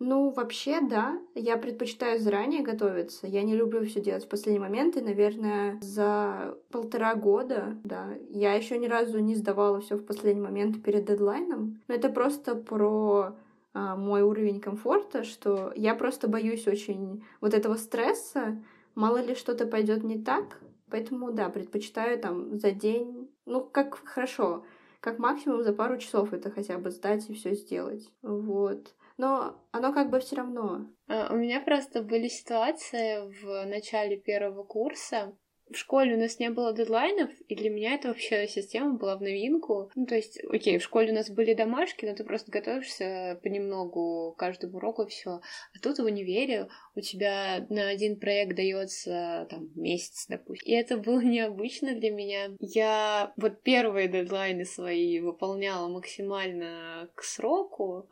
Ну, 0.03 0.31
вообще, 0.31 0.81
да. 0.81 1.21
Я 1.35 1.59
предпочитаю 1.59 2.19
заранее 2.19 2.63
готовиться. 2.63 3.27
Я 3.27 3.43
не 3.43 3.55
люблю 3.55 3.85
все 3.85 4.01
делать 4.01 4.25
в 4.25 4.29
последний 4.29 4.59
момент. 4.59 4.97
И, 4.97 5.03
наверное, 5.03 5.79
за 5.83 6.57
полтора 6.71 7.15
года, 7.15 7.77
да, 7.85 8.15
я 8.31 8.55
еще 8.55 8.79
ни 8.79 8.87
разу 8.87 9.19
не 9.19 9.35
сдавала 9.35 9.81
все 9.81 9.97
в 9.97 10.07
последний 10.07 10.41
момент 10.41 10.83
перед 10.83 11.05
дедлайном. 11.05 11.83
Но 11.87 11.95
это 11.95 12.09
просто 12.09 12.55
про 12.55 13.37
а, 13.75 13.95
мой 13.95 14.23
уровень 14.23 14.61
комфорта, 14.61 15.23
что 15.23 15.71
я 15.77 15.95
просто 15.95 16.29
боюсь 16.29 16.67
очень 16.67 17.23
вот 17.43 17.53
этого 17.53 17.75
стресса. 17.75 18.59
Мало 18.95 19.23
ли 19.23 19.35
что-то 19.35 19.67
пойдет 19.67 20.03
не 20.03 20.19
так. 20.19 20.61
Поэтому, 20.89 21.31
да, 21.31 21.51
предпочитаю 21.51 22.19
там 22.19 22.59
за 22.59 22.71
день. 22.71 23.31
Ну, 23.45 23.61
как 23.61 24.01
хорошо 24.03 24.65
как 25.01 25.19
максимум 25.19 25.63
за 25.63 25.73
пару 25.73 25.97
часов 25.97 26.35
это 26.35 26.51
хотя 26.51 26.77
бы 26.79 26.91
сдать 26.91 27.29
и 27.31 27.35
все 27.35 27.55
сделать. 27.55 28.13
Вот 28.23 28.95
но 29.21 29.63
оно 29.71 29.93
как 29.93 30.11
бы 30.11 30.19
все 30.21 30.37
равно. 30.37 30.87
А, 31.07 31.33
у 31.33 31.37
меня 31.37 31.61
просто 31.61 32.03
были 32.03 32.29
ситуации 32.29 33.31
в 33.43 33.67
начале 33.67 34.17
первого 34.17 34.65
курса, 34.65 35.37
в 35.71 35.77
школе 35.77 36.17
у 36.17 36.19
нас 36.19 36.39
не 36.41 36.51
было 36.51 36.73
дедлайнов, 36.73 37.31
и 37.49 37.55
для 37.55 37.71
меня 37.71 37.95
это 37.95 38.09
вообще 38.09 38.49
система 38.49 38.95
была 38.95 39.17
в 39.17 39.23
новинку. 39.23 39.91
Ну, 39.95 40.05
то 40.05 40.17
есть, 40.17 40.43
окей, 40.45 40.79
в 40.79 40.83
школе 40.83 41.13
у 41.13 41.15
нас 41.15 41.31
были 41.31 41.55
домашки, 41.55 42.05
но 42.05 42.15
ты 42.15 42.25
просто 42.25 42.51
готовишься 42.51 43.39
понемногу 43.43 44.35
каждому 44.37 44.79
уроку 44.79 45.07
все. 45.07 45.31
А 45.31 45.79
тут 45.81 45.99
в 45.99 46.05
универе 46.05 46.69
у 46.97 47.01
тебя 47.01 47.67
на 47.71 47.89
один 47.89 48.19
проект 48.19 48.57
дается 48.57 49.47
там 49.49 49.71
месяц, 49.77 50.27
допустим. 50.29 50.69
И 50.69 50.77
это 50.77 50.97
было 50.97 51.21
необычно 51.23 51.95
для 51.95 52.11
меня. 52.11 52.51
Я 52.59 53.33
вот 53.37 53.63
первые 53.63 54.09
дедлайны 54.09 54.65
свои 54.65 55.21
выполняла 55.21 55.89
максимально 55.89 57.09
к 57.15 57.23
сроку. 57.23 58.09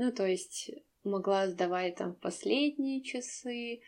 Ну, 0.00 0.12
то 0.12 0.24
есть 0.24 0.70
могла 1.02 1.48
сдавать 1.48 1.96
там 1.96 2.14
последние 2.14 3.02
часы, 3.02 3.80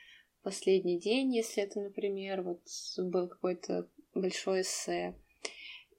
последний 0.42 0.98
день, 0.98 1.32
если 1.32 1.62
это, 1.62 1.80
например, 1.80 2.42
вот 2.42 2.62
был 2.98 3.28
какой-то 3.28 3.88
большой 4.12 4.62
эссе. 4.62 5.14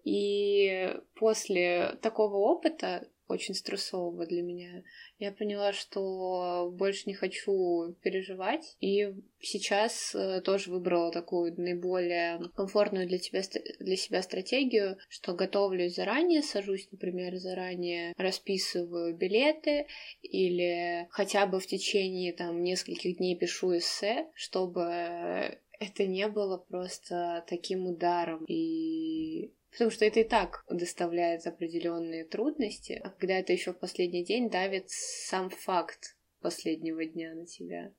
И 0.03 0.93
после 1.15 1.97
такого 2.01 2.35
опыта 2.35 3.07
очень 3.31 3.55
стрессового 3.55 4.25
для 4.25 4.41
меня. 4.41 4.83
Я 5.17 5.31
поняла, 5.31 5.73
что 5.73 6.71
больше 6.73 7.03
не 7.05 7.13
хочу 7.13 7.95
переживать, 8.01 8.75
и 8.79 9.13
сейчас 9.39 10.13
э, 10.13 10.41
тоже 10.41 10.71
выбрала 10.71 11.11
такую 11.11 11.53
наиболее 11.59 12.39
комфортную 12.55 13.07
для 13.07 13.17
тебя 13.17 13.41
для 13.79 13.95
себя 13.95 14.21
стратегию, 14.21 14.97
что 15.09 15.33
готовлюсь 15.33 15.95
заранее, 15.95 16.41
сажусь, 16.41 16.87
например, 16.91 17.35
заранее, 17.37 18.13
расписываю 18.17 19.15
билеты 19.15 19.87
или 20.21 21.07
хотя 21.09 21.45
бы 21.45 21.59
в 21.59 21.67
течение 21.67 22.33
там 22.33 22.61
нескольких 22.61 23.17
дней 23.17 23.37
пишу 23.37 23.77
эссе, 23.77 24.27
чтобы 24.35 25.59
это 25.81 26.05
не 26.05 26.27
было 26.27 26.57
просто 26.57 27.43
таким 27.47 27.87
ударом 27.87 28.45
и 28.45 29.51
Потому 29.71 29.89
что 29.89 30.05
это 30.05 30.19
и 30.19 30.23
так 30.23 30.65
доставляет 30.69 31.47
определенные 31.47 32.25
трудности, 32.25 32.99
а 33.03 33.09
когда 33.09 33.35
это 33.35 33.53
еще 33.53 33.71
в 33.73 33.79
последний 33.79 34.23
день 34.23 34.49
давит 34.49 34.89
сам 34.89 35.49
факт 35.49 36.17
последнего 36.41 37.05
дня 37.05 37.33
на 37.33 37.45
тебя. 37.45 37.93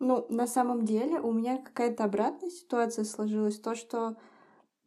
Ну, 0.00 0.26
на 0.28 0.46
самом 0.46 0.84
деле 0.84 1.20
у 1.20 1.32
меня 1.32 1.58
какая-то 1.58 2.04
обратная 2.04 2.50
ситуация 2.50 3.04
сложилась. 3.04 3.60
То, 3.60 3.74
что 3.74 4.16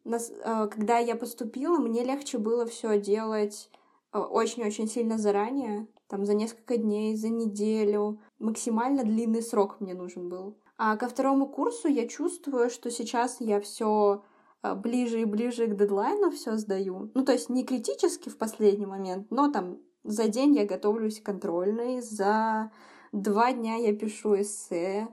нас, 0.03 0.29
э, 0.29 0.67
когда 0.69 0.97
я 0.97 1.15
поступила, 1.15 1.77
мне 1.77 2.03
легче 2.03 2.37
было 2.37 2.65
все 2.65 2.99
делать 2.99 3.69
э, 4.13 4.19
очень-очень 4.19 4.87
сильно 4.87 5.17
заранее, 5.17 5.87
там 6.07 6.25
за 6.25 6.33
несколько 6.33 6.77
дней, 6.77 7.15
за 7.15 7.29
неделю. 7.29 8.21
Максимально 8.39 9.03
длинный 9.03 9.41
срок 9.41 9.79
мне 9.79 9.93
нужен 9.93 10.29
был. 10.29 10.57
А 10.77 10.97
ко 10.97 11.07
второму 11.07 11.47
курсу 11.47 11.87
я 11.87 12.07
чувствую, 12.07 12.69
что 12.69 12.91
сейчас 12.91 13.37
я 13.39 13.59
все 13.61 14.23
ближе 14.63 15.21
и 15.21 15.25
ближе 15.25 15.67
к 15.67 15.75
дедлайну 15.75 16.31
все 16.31 16.57
сдаю. 16.57 17.11
Ну, 17.13 17.25
то 17.25 17.31
есть 17.31 17.49
не 17.49 17.63
критически 17.63 18.29
в 18.29 18.37
последний 18.37 18.85
момент, 18.85 19.27
но 19.29 19.51
там 19.51 19.79
за 20.03 20.27
день 20.27 20.55
я 20.55 20.65
готовлюсь 20.65 21.21
контрольный, 21.21 22.01
за 22.01 22.71
два 23.11 23.51
дня 23.53 23.75
я 23.75 23.95
пишу 23.95 24.39
эссе, 24.41 25.07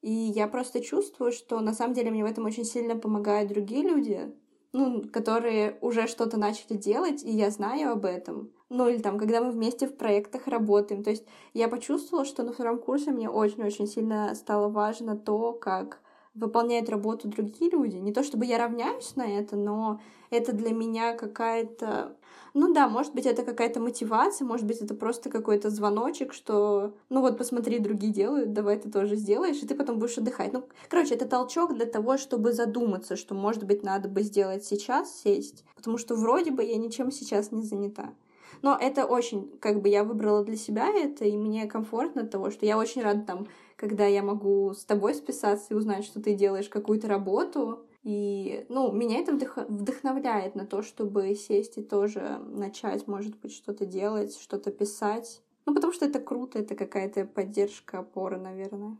и 0.00 0.10
я 0.10 0.46
просто 0.48 0.80
чувствую, 0.80 1.32
что 1.32 1.60
на 1.60 1.74
самом 1.74 1.94
деле 1.94 2.10
мне 2.10 2.24
в 2.24 2.30
этом 2.30 2.44
очень 2.44 2.64
сильно 2.64 2.96
помогают 2.96 3.50
другие 3.50 3.82
люди, 3.82 4.34
ну, 4.72 5.02
которые 5.10 5.78
уже 5.80 6.06
что-то 6.06 6.38
начали 6.38 6.76
делать, 6.76 7.22
и 7.24 7.30
я 7.30 7.50
знаю 7.50 7.92
об 7.92 8.04
этом. 8.04 8.52
Ну, 8.68 8.88
или 8.88 8.98
там, 8.98 9.18
когда 9.18 9.40
мы 9.42 9.50
вместе 9.50 9.88
в 9.88 9.96
проектах 9.96 10.46
работаем. 10.46 11.02
То 11.02 11.10
есть 11.10 11.24
я 11.54 11.68
почувствовала, 11.68 12.26
что 12.26 12.42
на 12.42 12.52
втором 12.52 12.78
курсе 12.78 13.10
мне 13.10 13.28
очень-очень 13.30 13.86
сильно 13.86 14.34
стало 14.34 14.68
важно 14.68 15.16
то, 15.16 15.52
как 15.52 16.00
выполняют 16.38 16.88
работу 16.88 17.28
другие 17.28 17.70
люди. 17.70 17.96
Не 17.96 18.12
то 18.12 18.22
чтобы 18.22 18.46
я 18.46 18.58
равняюсь 18.58 19.16
на 19.16 19.26
это, 19.26 19.56
но 19.56 20.00
это 20.30 20.52
для 20.52 20.70
меня 20.70 21.14
какая-то... 21.14 22.16
Ну 22.54 22.72
да, 22.72 22.88
может 22.88 23.14
быть, 23.14 23.26
это 23.26 23.42
какая-то 23.44 23.78
мотивация, 23.78 24.46
может 24.46 24.66
быть, 24.66 24.80
это 24.80 24.94
просто 24.94 25.30
какой-то 25.30 25.70
звоночек, 25.70 26.32
что, 26.32 26.94
ну 27.10 27.20
вот, 27.20 27.36
посмотри, 27.36 27.78
другие 27.78 28.12
делают, 28.12 28.52
давай 28.52 28.78
ты 28.78 28.90
тоже 28.90 29.16
сделаешь, 29.16 29.62
и 29.62 29.66
ты 29.66 29.74
потом 29.74 29.98
будешь 29.98 30.18
отдыхать. 30.18 30.52
Ну, 30.52 30.64
короче, 30.88 31.14
это 31.14 31.26
толчок 31.26 31.74
для 31.74 31.86
того, 31.86 32.16
чтобы 32.16 32.52
задуматься, 32.52 33.16
что, 33.16 33.34
может 33.34 33.64
быть, 33.64 33.82
надо 33.82 34.08
бы 34.08 34.22
сделать 34.22 34.64
сейчас, 34.64 35.14
сесть, 35.20 35.64
потому 35.76 35.98
что 35.98 36.16
вроде 36.16 36.50
бы 36.50 36.64
я 36.64 36.76
ничем 36.78 37.12
сейчас 37.12 37.52
не 37.52 37.62
занята. 37.62 38.14
Но 38.62 38.76
это 38.80 39.04
очень, 39.04 39.52
как 39.60 39.80
бы 39.80 39.88
я 39.88 40.02
выбрала 40.02 40.44
для 40.44 40.56
себя 40.56 40.88
это, 40.88 41.24
и 41.24 41.36
мне 41.36 41.66
комфортно 41.66 42.22
от 42.22 42.30
того, 42.30 42.50
что 42.50 42.66
я 42.66 42.78
очень 42.78 43.02
рада 43.02 43.22
там, 43.22 43.46
когда 43.78 44.06
я 44.06 44.22
могу 44.22 44.74
с 44.74 44.84
тобой 44.84 45.14
списаться 45.14 45.68
и 45.70 45.76
узнать, 45.76 46.04
что 46.04 46.20
ты 46.20 46.34
делаешь 46.34 46.68
какую-то 46.68 47.06
работу. 47.06 47.86
И, 48.02 48.66
ну, 48.68 48.90
меня 48.92 49.20
это 49.20 49.32
вдох... 49.32 49.56
вдохновляет 49.68 50.56
на 50.56 50.66
то, 50.66 50.82
чтобы 50.82 51.34
сесть 51.36 51.78
и 51.78 51.82
тоже 51.82 52.38
начать, 52.48 53.06
может 53.06 53.38
быть, 53.38 53.52
что-то 53.52 53.86
делать, 53.86 54.36
что-то 54.36 54.72
писать. 54.72 55.42
Ну, 55.64 55.74
потому 55.74 55.92
что 55.92 56.06
это 56.06 56.18
круто, 56.18 56.58
это 56.58 56.74
какая-то 56.74 57.24
поддержка, 57.24 58.00
опора, 58.00 58.36
наверное. 58.36 58.96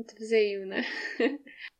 Это 0.00 0.16
взаимно. 0.16 0.82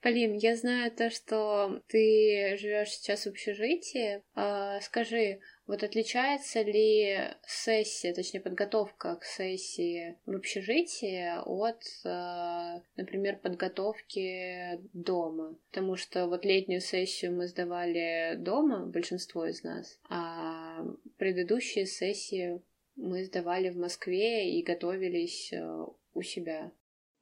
Полин, 0.02 0.34
я 0.34 0.54
знаю 0.54 0.90
то, 0.90 1.08
что 1.08 1.80
ты 1.88 2.56
живешь 2.58 2.90
сейчас 2.90 3.24
в 3.24 3.28
общежитии. 3.30 4.22
А, 4.34 4.78
скажи, 4.82 5.40
вот 5.66 5.82
отличается 5.82 6.60
ли 6.60 7.18
сессия, 7.46 8.12
точнее 8.12 8.40
подготовка 8.40 9.16
к 9.16 9.24
сессии 9.24 10.18
в 10.26 10.36
общежитии 10.36 11.32
от, 11.46 11.82
э, 12.04 12.82
например, 12.96 13.38
подготовки 13.38 14.78
дома? 14.92 15.56
Потому 15.70 15.96
что 15.96 16.26
вот 16.26 16.44
летнюю 16.44 16.82
сессию 16.82 17.32
мы 17.34 17.46
сдавали 17.46 18.34
дома, 18.36 18.84
большинство 18.84 19.46
из 19.46 19.62
нас, 19.62 19.98
а 20.10 20.84
предыдущие 21.16 21.86
сессии 21.86 22.60
мы 22.96 23.24
сдавали 23.24 23.70
в 23.70 23.78
Москве 23.78 24.58
и 24.58 24.62
готовились 24.62 25.54
э, 25.54 25.86
у 26.12 26.22
себя. 26.22 26.70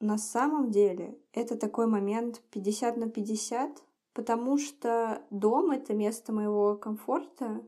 На 0.01 0.17
самом 0.17 0.71
деле 0.71 1.19
это 1.33 1.57
такой 1.57 1.89
момент 1.89 2.41
50 2.53 2.97
на 2.97 3.09
50, 3.09 3.83
потому 4.13 4.57
что 4.57 5.23
дом— 5.31 5.71
это 5.73 5.93
место 5.93 6.33
моего 6.33 6.77
комфорта, 6.77 7.65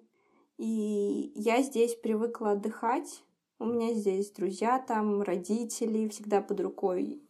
и 0.56 1.32
я 1.34 1.60
здесь 1.62 1.96
привыкла 1.96 2.52
отдыхать. 2.52 3.24
У 3.58 3.64
меня 3.64 3.94
здесь 3.94 4.30
друзья 4.30 4.78
там, 4.78 5.22
родители, 5.22 6.08
всегда 6.08 6.40
под 6.40 6.60
рукой. 6.60 7.20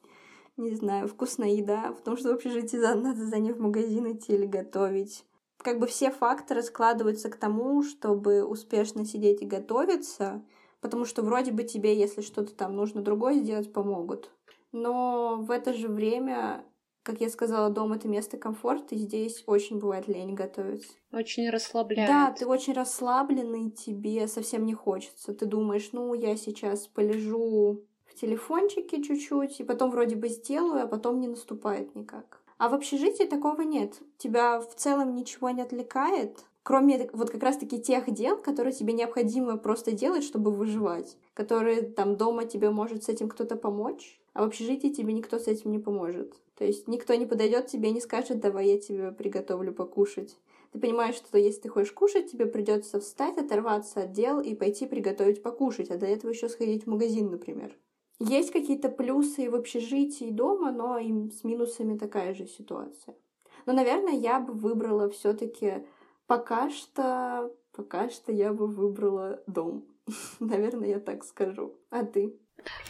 Не 0.59 0.75
знаю, 0.75 1.09
вкусная 1.09 1.51
еда, 1.51 1.93
потому 1.93 2.19
что 2.19 2.29
в 2.29 2.35
общежитии 2.35 2.77
надо 2.77 3.25
за 3.25 3.39
ней 3.39 3.53
в 3.53 3.61
магазин 3.61 4.13
идти 4.13 4.35
или 4.35 4.45
готовить. 4.45 5.25
Как 5.57 5.79
бы 5.79 5.87
все 5.87 6.11
факторы 6.11 6.63
складываются 6.63 7.31
к 7.31 7.37
тому, 7.37 7.83
чтобы 7.83 8.45
успешно 8.45 9.07
сидеть 9.07 9.41
и 9.41 9.47
готовиться, 9.47 10.45
потому 10.83 11.07
что 11.07 11.23
вроде 11.23 11.53
бы 11.53 11.65
тебе, 11.65 11.97
если 11.97 12.21
что-то 12.21 12.55
там 12.55 12.77
нужно 12.77 13.01
другое 13.01 13.35
сделать, 13.37 13.73
помогут. 13.73 14.31
Но 14.73 15.37
в 15.41 15.51
это 15.51 15.73
же 15.73 15.89
время 15.89 16.65
как 17.03 17.21
я 17.21 17.31
сказала, 17.31 17.71
дом— 17.71 17.93
это 17.95 18.09
место 18.09 18.37
комфорта, 18.37 18.95
и 18.95 18.99
здесь 18.99 19.43
очень 19.47 19.79
бывает 19.79 20.07
лень 20.07 20.35
готовить. 20.35 20.87
Очень 21.13 21.49
расслабляет. 21.49 22.09
Да, 22.09 22.31
ты 22.31 22.47
очень 22.47 22.75
расслабленный, 22.75 23.71
тебе 23.71 24.27
совсем 24.29 24.67
не 24.67 24.75
хочется. 24.75 25.33
Ты 25.33 25.47
думаешь, 25.47 25.91
ну, 25.93 26.13
я 26.15 26.37
сейчас 26.37 26.87
полежу 26.87 27.83
в 28.05 28.15
телефончике 28.15 29.03
чуть-чуть, 29.03 29.61
и 29.61 29.65
потом 29.65 29.91
вроде 29.91 30.17
бы 30.17 30.29
сделаю, 30.29 30.85
а 30.85 30.87
потом 30.87 31.21
не 31.21 31.29
наступает 31.29 31.95
никак. 31.95 32.43
А 32.59 32.69
в 32.69 32.75
общежитии 32.75 33.25
такого 33.25 33.63
нет. 33.63 33.99
Тебя 34.19 34.61
в 34.61 34.75
целом 34.75 35.15
ничего 35.15 35.49
не 35.49 35.63
отвлекает, 35.63 36.45
кроме 36.63 37.09
вот 37.15 37.31
как 37.31 37.43
раз-таки 37.43 37.81
тех 37.81 38.11
дел, 38.13 38.37
которые 38.37 38.75
тебе 38.75 38.93
необходимо 38.93 39.57
просто 39.57 39.93
делать, 39.93 40.25
чтобы 40.25 40.51
выживать, 40.51 41.17
которые 41.33 41.81
там 41.81 42.17
дома 42.17 42.45
тебе 42.45 42.69
может 42.69 43.05
с 43.05 43.09
этим 43.09 43.31
кто-то 43.31 43.57
помочь, 43.57 44.20
а 44.33 44.43
в 44.43 44.47
общежитии 44.47 44.89
тебе 44.89 45.13
никто 45.13 45.39
с 45.39 45.47
этим 45.47 45.73
не 45.73 45.79
поможет. 45.79 46.35
То 46.57 46.65
есть 46.65 46.89
никто 46.89 47.15
не 47.15 47.27
подойдет 47.27 47.67
тебе 47.67 47.91
и 47.91 47.93
не 47.93 48.01
скажет, 48.01 48.41
давай 48.41 48.69
я 48.69 48.79
тебе 48.79 49.13
приготовлю 49.13 49.73
покушать. 49.73 50.37
Ты 50.73 50.79
понимаешь, 50.79 51.17
что 51.17 51.37
если 51.39 51.63
ты 51.63 51.69
хочешь 51.69 51.93
кушать, 51.93 52.31
тебе 52.31 52.47
придется 52.47 53.01
встать, 53.01 53.39
оторваться 53.39 54.03
от 54.03 54.13
дел 54.13 54.41
и 54.41 54.55
пойти 54.55 54.87
приготовить 54.87 55.43
покушать, 55.43 55.91
а 55.91 55.97
до 55.97 56.07
этого 56.07 56.31
еще 56.31 56.49
сходить 56.49 56.85
в 56.85 56.91
магазин, 56.91 57.31
например. 57.31 57.77
Есть 58.21 58.53
какие-то 58.53 58.91
плюсы 58.91 59.51
в 59.51 59.55
общежитии 59.55 60.29
и 60.29 60.33
дома, 60.33 60.71
но 60.71 60.99
и 60.99 61.31
с 61.31 61.43
минусами 61.43 61.97
такая 61.97 62.35
же 62.35 62.47
ситуация. 62.47 63.17
Но, 63.67 63.73
наверное, 63.73 64.13
я 64.13 64.39
бы 64.39 64.53
выбрала 64.53 65.09
все-таки 65.09 65.87
пока 66.27 66.71
что, 66.71 67.53
пока 67.73 68.11
что 68.11 68.31
я 68.31 68.53
бы 68.53 68.67
выбрала 68.67 69.43
дом. 69.47 69.85
Наверное, 70.41 70.89
я 70.89 71.01
так 71.01 71.25
скажу. 71.25 71.75
А 71.91 72.05
ты? 72.05 72.39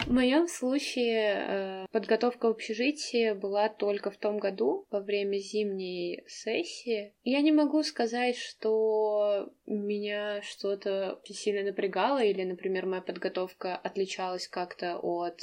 В 0.05 0.11
моем 0.11 0.47
случае 0.47 1.35
э, 1.35 1.85
подготовка 1.91 2.47
в 2.47 2.51
общежитии 2.51 3.33
была 3.33 3.69
только 3.69 4.11
в 4.11 4.17
том 4.17 4.39
году, 4.39 4.85
во 4.91 4.99
время 4.99 5.37
зимней 5.37 6.23
сессии. 6.27 7.13
Я 7.23 7.41
не 7.41 7.51
могу 7.51 7.83
сказать, 7.83 8.37
что 8.37 9.49
меня 9.65 10.41
что-то 10.41 11.19
сильно 11.25 11.63
напрягало, 11.63 12.23
или, 12.23 12.43
например, 12.43 12.85
моя 12.85 13.01
подготовка 13.01 13.75
отличалась 13.75 14.47
как-то 14.47 14.97
от 14.97 15.41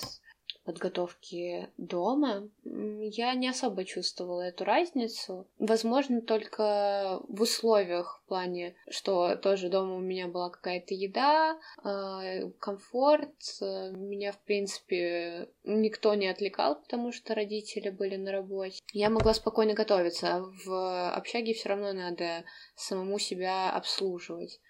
подготовки 0.68 1.70
дома, 1.78 2.46
я 2.64 3.32
не 3.32 3.48
особо 3.48 3.86
чувствовала 3.86 4.42
эту 4.42 4.64
разницу. 4.64 5.46
Возможно, 5.58 6.20
только 6.20 7.22
в 7.26 7.40
условиях 7.40 8.20
в 8.22 8.28
плане, 8.28 8.74
что 8.90 9.36
тоже 9.36 9.70
дома 9.70 9.96
у 9.96 10.00
меня 10.00 10.28
была 10.28 10.50
какая-то 10.50 10.92
еда, 10.92 11.58
а, 11.82 12.50
комфорт. 12.60 13.32
Меня, 13.62 14.32
в 14.32 14.38
принципе, 14.40 15.48
никто 15.64 16.14
не 16.14 16.28
отвлекал, 16.28 16.74
потому 16.82 17.12
что 17.12 17.34
родители 17.34 17.88
были 17.88 18.16
на 18.16 18.30
работе. 18.30 18.82
Я 18.92 19.08
могла 19.08 19.32
спокойно 19.32 19.72
готовиться, 19.72 20.34
а 20.34 20.52
в 20.66 21.14
общаге 21.14 21.54
все 21.54 21.70
равно 21.70 21.94
надо 21.94 22.44
самому 22.76 23.18
себя 23.18 23.70
обслуживать. 23.70 24.60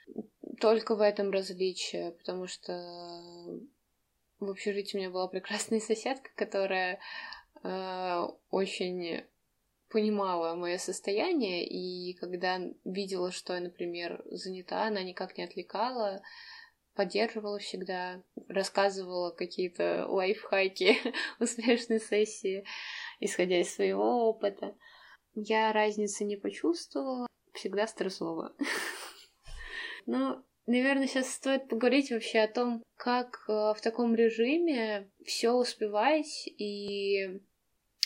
Только 0.61 0.95
в 0.95 1.01
этом 1.01 1.33
различие, 1.33 2.13
потому 2.13 2.47
что 2.47 2.73
в 4.41 4.51
общежитии 4.51 4.97
у 4.97 5.01
меня 5.01 5.11
была 5.11 5.29
прекрасная 5.29 5.81
соседка, 5.81 6.31
которая 6.35 7.01
э, 7.63 8.27
очень 8.51 9.25
понимала 9.89 10.55
мое 10.55 10.79
состояние, 10.79 11.67
и 11.67 12.15
когда 12.15 12.61
видела, 12.85 13.33
что 13.33 13.55
я, 13.55 13.61
например, 13.61 14.23
занята, 14.27 14.85
она 14.85 15.03
никак 15.03 15.39
не 15.39 15.45
отвлекала, 15.45 16.23
поддерживала 16.95 17.59
всегда, 17.59 18.23
рассказывала 18.49 19.31
какие-то 19.31 20.07
лайфхаки 20.09 20.99
успешной 21.41 22.01
сессии, 22.01 22.65
исходя 23.21 23.61
из 23.61 23.75
своего 23.75 24.29
опыта. 24.29 24.77
Я 25.35 25.73
разницы 25.73 26.25
не 26.25 26.37
почувствовала, 26.37 27.27
всегда 27.55 27.87
стрессово. 27.87 28.55
Но 30.07 30.45
Наверное, 30.69 31.07
сейчас 31.07 31.33
стоит 31.33 31.67
поговорить 31.67 32.11
вообще 32.11 32.41
о 32.41 32.53
том, 32.53 32.85
как 32.95 33.43
э, 33.49 33.53
в 33.53 33.79
таком 33.81 34.15
режиме 34.15 35.11
все 35.25 35.53
успевать 35.53 36.47
и, 36.47 37.41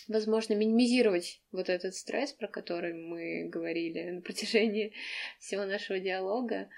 возможно, 0.06 0.54
минимизировать 0.54 1.42
вот 1.50 1.68
этот 1.68 1.96
стресс, 1.96 2.32
про 2.32 2.46
который 2.46 2.94
мы 2.94 3.48
говорили 3.48 4.10
на 4.10 4.20
протяжении 4.20 4.92
всего 5.40 5.64
нашего 5.64 5.98
диалога. 5.98 6.68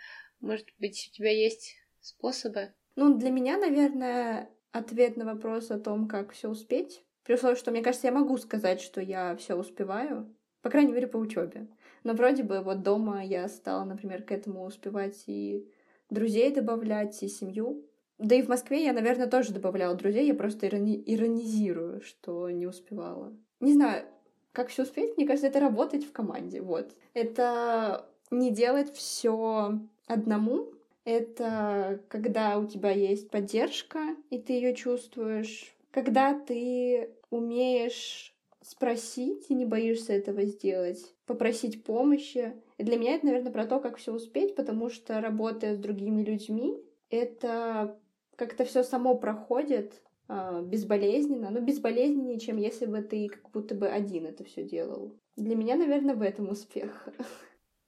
Может 0.41 0.69
быть, 0.79 1.11
у 1.13 1.17
тебя 1.17 1.31
есть 1.31 1.77
способы? 2.01 2.73
Ну, 2.97 3.19
для 3.19 3.29
меня, 3.29 3.59
наверное, 3.59 4.49
ответ 4.73 5.19
на 5.19 5.27
вопрос 5.27 5.71
о 5.71 5.79
том, 5.79 6.09
как 6.09 6.33
все 6.33 6.49
успеть, 6.49 7.05
При 7.25 7.35
условии, 7.35 7.57
что, 7.57 7.73
мне 7.73 7.83
кажется, 7.83 8.07
я 8.07 8.15
могу 8.15 8.39
сказать, 8.39 8.81
что 8.81 9.03
я 9.03 9.37
все 9.37 9.55
успеваю, 9.55 10.35
по 10.63 10.71
крайней 10.71 10.95
мере, 10.95 11.09
по 11.09 11.19
учебе. 11.19 11.69
Но 12.05 12.13
вроде 12.13 12.43
бы 12.43 12.61
вот 12.61 12.83
дома 12.83 13.25
я 13.25 13.49
стала, 13.49 13.85
например, 13.85 14.23
к 14.23 14.31
этому 14.31 14.65
успевать 14.65 15.25
и 15.27 15.67
друзей 16.11 16.55
добавлять, 16.55 17.23
и 17.23 17.29
семью. 17.29 17.85
Да 18.19 18.37
и 18.37 18.43
в 18.43 18.49
Москве 18.49 18.85
я, 18.85 18.93
наверное, 18.93 19.27
тоже 19.27 19.53
добавляла 19.53 19.97
друзей, 19.97 20.27
я 20.27 20.35
просто 20.35 20.67
ирони- 20.67 21.03
иронизирую, 21.05 22.01
что 22.03 22.49
не 22.51 22.67
успевала. 22.67 23.37
Не 23.61 23.73
знаю, 23.73 24.05
как 24.53 24.69
все 24.69 24.85
успеть, 24.85 25.17
мне 25.17 25.27
кажется, 25.27 25.49
это 25.49 25.59
работать 25.59 26.05
в 26.05 26.13
команде, 26.13 26.61
вот. 26.61 26.93
Это 27.15 28.07
не 28.31 28.53
делать 28.53 28.95
все 28.95 29.81
одному, 30.07 30.73
это 31.05 32.01
когда 32.09 32.59
у 32.59 32.67
тебя 32.67 32.91
есть 32.91 33.31
поддержка, 33.31 34.15
и 34.31 34.39
ты 34.39 34.53
ее 34.53 34.75
чувствуешь, 34.75 35.75
когда 35.91 36.39
ты 36.39 37.11
умеешь 37.31 38.34
спросить 38.65 39.51
не 39.51 39.67
боишься 39.67 40.13
этого 40.13 40.45
сделать, 40.45 41.15
попросить 41.27 41.85
помощи. 41.85 42.55
И 42.79 42.83
для 42.83 42.97
меня 42.97 43.15
это, 43.15 43.27
наверное, 43.27 43.53
про 43.53 43.67
то, 43.67 43.79
как 43.79 43.97
все 43.97 44.13
успеть, 44.13 44.57
потому 44.57 44.89
что 44.89 45.21
работая 45.21 45.75
с 45.75 45.79
другими 45.79 46.23
людьми, 46.23 46.83
это 47.11 47.99
как-то 48.37 48.65
все 48.65 48.83
само 48.83 49.17
проходит 49.17 50.03
э, 50.29 50.63
безболезненно, 50.65 51.51
но 51.51 51.61
безболезненнее, 51.61 52.41
чем 52.41 52.57
если 52.57 52.87
бы 52.87 53.03
ты 53.03 53.29
как 53.29 53.51
будто 53.51 53.75
бы 53.75 53.89
один 53.89 54.27
это 54.27 54.45
все 54.45 54.65
делал. 54.65 55.17
Для 55.37 55.55
меня, 55.57 55.77
наверное, 55.77 56.15
в 56.15 56.23
этом 56.23 56.49
успех. 56.49 57.09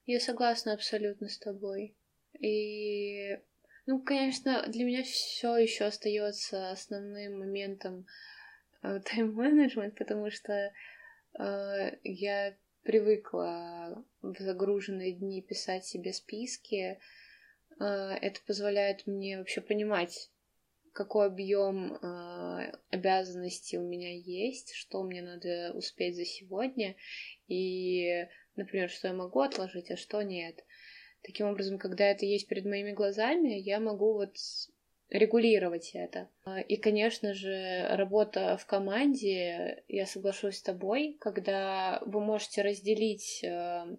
Я 0.05 0.19
согласна 0.19 0.73
абсолютно 0.73 1.27
с 1.27 1.37
тобой. 1.37 1.97
И, 2.39 3.37
ну, 3.85 4.01
конечно, 4.01 4.65
для 4.67 4.85
меня 4.85 5.03
все 5.03 5.57
еще 5.57 5.85
остается 5.85 6.71
основным 6.71 7.39
моментом 7.39 8.05
тайм-менеджмент, 9.05 9.95
потому 9.97 10.29
что 10.31 10.71
э, 11.39 11.97
я 12.03 12.55
привыкла 12.83 14.05
в 14.21 14.39
загруженные 14.39 15.13
дни 15.13 15.41
писать 15.41 15.85
себе 15.85 16.13
списки. 16.13 16.99
Э, 17.79 17.83
это 18.21 18.39
позволяет 18.45 19.05
мне 19.07 19.37
вообще 19.37 19.61
понимать, 19.61 20.31
какой 20.93 21.27
объем 21.27 21.93
э, 21.93 22.71
обязанностей 22.89 23.77
у 23.77 23.83
меня 23.83 24.15
есть, 24.15 24.73
что 24.73 25.03
мне 25.03 25.21
надо 25.21 25.73
успеть 25.75 26.15
за 26.15 26.25
сегодня, 26.25 26.95
и, 27.47 28.27
например, 28.55 28.89
что 28.89 29.09
я 29.09 29.13
могу 29.13 29.41
отложить, 29.41 29.91
а 29.91 29.97
что 29.97 30.21
нет. 30.21 30.63
Таким 31.21 31.47
образом, 31.47 31.77
когда 31.77 32.05
это 32.05 32.25
есть 32.25 32.47
перед 32.47 32.65
моими 32.65 32.93
глазами, 32.93 33.59
я 33.59 33.79
могу 33.79 34.13
вот 34.13 34.37
регулировать 35.09 35.91
это. 35.93 36.29
И, 36.67 36.77
конечно 36.77 37.33
же, 37.33 37.87
работа 37.91 38.57
в 38.57 38.65
команде, 38.65 39.83
я 39.87 40.05
соглашусь 40.05 40.57
с 40.57 40.61
тобой, 40.61 41.17
когда 41.19 42.01
вы 42.05 42.19
можете 42.19 42.61
разделить 42.61 43.43
э, 43.43 43.97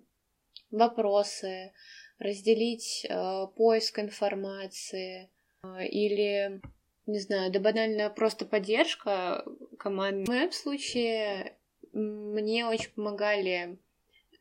вопросы, 0.71 1.73
разделить 2.18 3.07
э, 3.09 3.47
поиск 3.57 3.99
информации 3.99 5.31
э, 5.62 5.87
или, 5.87 6.61
не 7.07 7.21
знаю, 7.21 7.51
да 7.53 7.61
банально 7.61 8.11
просто 8.11 8.44
поддержка 8.44 9.44
команды. 9.79 10.25
В 10.27 10.29
моем 10.29 10.53
случае 10.53 11.57
мне 11.92 12.66
очень 12.66 12.90
помогали 12.90 13.79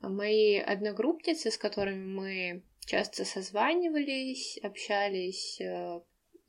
мои 0.01 0.57
одногруппницы, 0.57 1.49
с 1.49 1.57
которыми 1.57 2.05
мы 2.05 2.63
часто 2.85 3.23
созванивались, 3.23 4.59
общались 4.61 5.61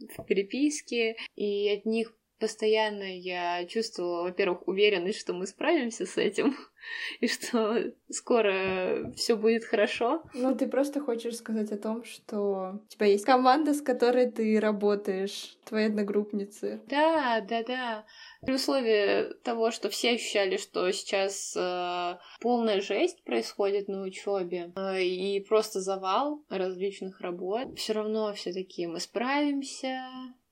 в 0.00 0.24
переписке, 0.24 1.16
и 1.36 1.70
от 1.70 1.86
них 1.86 2.14
постоянно 2.38 3.02
я 3.02 3.64
чувствовала, 3.66 4.22
во-первых, 4.22 4.66
уверенность, 4.66 5.18
что 5.18 5.32
мы 5.32 5.46
справимся 5.46 6.06
с 6.06 6.16
этим, 6.16 6.56
и 7.20 7.28
что 7.28 7.92
скоро 8.10 9.12
все 9.16 9.36
будет 9.36 9.64
хорошо. 9.64 10.22
Ну, 10.34 10.54
ты 10.54 10.66
просто 10.66 11.00
хочешь 11.00 11.36
сказать 11.36 11.72
о 11.72 11.78
том, 11.78 12.04
что 12.04 12.80
у 12.84 12.88
тебя 12.88 13.06
есть 13.06 13.24
команда, 13.24 13.74
с 13.74 13.82
которой 13.82 14.30
ты 14.30 14.58
работаешь, 14.60 15.56
твои 15.64 15.86
одногруппницы. 15.86 16.80
Да, 16.86 17.40
да, 17.40 17.62
да. 17.62 18.06
При 18.42 18.54
условии 18.54 19.34
того, 19.42 19.70
что 19.70 19.88
все 19.88 20.12
ощущали, 20.12 20.56
что 20.56 20.90
сейчас 20.92 21.54
э, 21.56 22.18
полная 22.40 22.80
жесть 22.80 23.22
происходит 23.24 23.88
на 23.88 24.02
учебе 24.02 24.72
э, 24.76 25.02
и 25.02 25.40
просто 25.40 25.80
завал 25.80 26.44
различных 26.48 27.20
работ, 27.20 27.76
все 27.76 27.94
равно 27.94 28.32
все 28.34 28.52
таки 28.52 28.86
мы 28.86 29.00
справимся, 29.00 29.98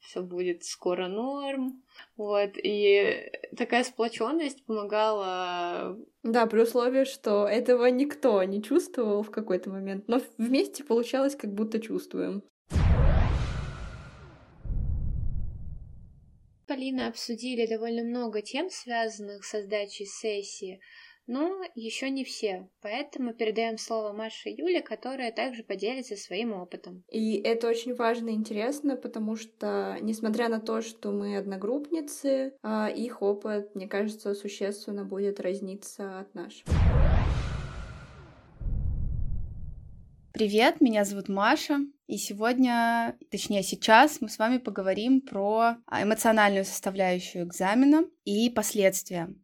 все 0.06 0.22
будет 0.22 0.64
скоро 0.64 1.08
норм. 1.08 1.82
Вот, 2.16 2.50
и 2.56 3.30
такая 3.56 3.84
сплоченность 3.84 4.64
помогала... 4.64 5.98
Да, 6.22 6.46
при 6.46 6.62
условии, 6.62 7.04
что 7.04 7.46
этого 7.46 7.86
никто 7.86 8.42
не 8.44 8.62
чувствовал 8.62 9.22
в 9.22 9.30
какой-то 9.30 9.70
момент, 9.70 10.08
но 10.08 10.20
вместе 10.38 10.84
получалось, 10.84 11.36
как 11.36 11.52
будто 11.52 11.80
чувствуем. 11.80 12.42
Полина 16.66 17.06
обсудили 17.06 17.66
довольно 17.66 18.02
много 18.02 18.42
тем, 18.42 18.70
связанных 18.70 19.44
с 19.44 19.62
сдачей 19.62 20.06
сессии, 20.06 20.80
но 21.26 21.62
еще 21.74 22.10
не 22.10 22.24
все, 22.24 22.68
поэтому 22.80 23.34
передаем 23.34 23.78
слово 23.78 24.12
Маше 24.12 24.50
и 24.50 24.60
Юле, 24.60 24.80
которая 24.80 25.32
также 25.32 25.62
поделится 25.62 26.16
своим 26.16 26.52
опытом. 26.52 27.04
И 27.10 27.36
это 27.40 27.68
очень 27.68 27.94
важно 27.94 28.30
и 28.30 28.34
интересно, 28.34 28.96
потому 28.96 29.36
что, 29.36 29.98
несмотря 30.00 30.48
на 30.48 30.60
то, 30.60 30.82
что 30.82 31.10
мы 31.10 31.36
одногруппницы, 31.36 32.54
а, 32.62 32.88
их 32.88 33.22
опыт, 33.22 33.74
мне 33.74 33.88
кажется, 33.88 34.34
существенно 34.34 35.04
будет 35.04 35.40
разниться 35.40 36.20
от 36.20 36.34
нашего. 36.34 36.70
Привет, 40.32 40.82
меня 40.82 41.04
зовут 41.06 41.30
Маша, 41.30 41.78
и 42.06 42.18
сегодня, 42.18 43.16
точнее 43.30 43.62
сейчас, 43.62 44.20
мы 44.20 44.28
с 44.28 44.38
вами 44.38 44.58
поговорим 44.58 45.22
про 45.22 45.78
эмоциональную 45.90 46.66
составляющую 46.66 47.44
экзамена 47.44 48.04
и 48.24 48.50
последствия. 48.50 49.34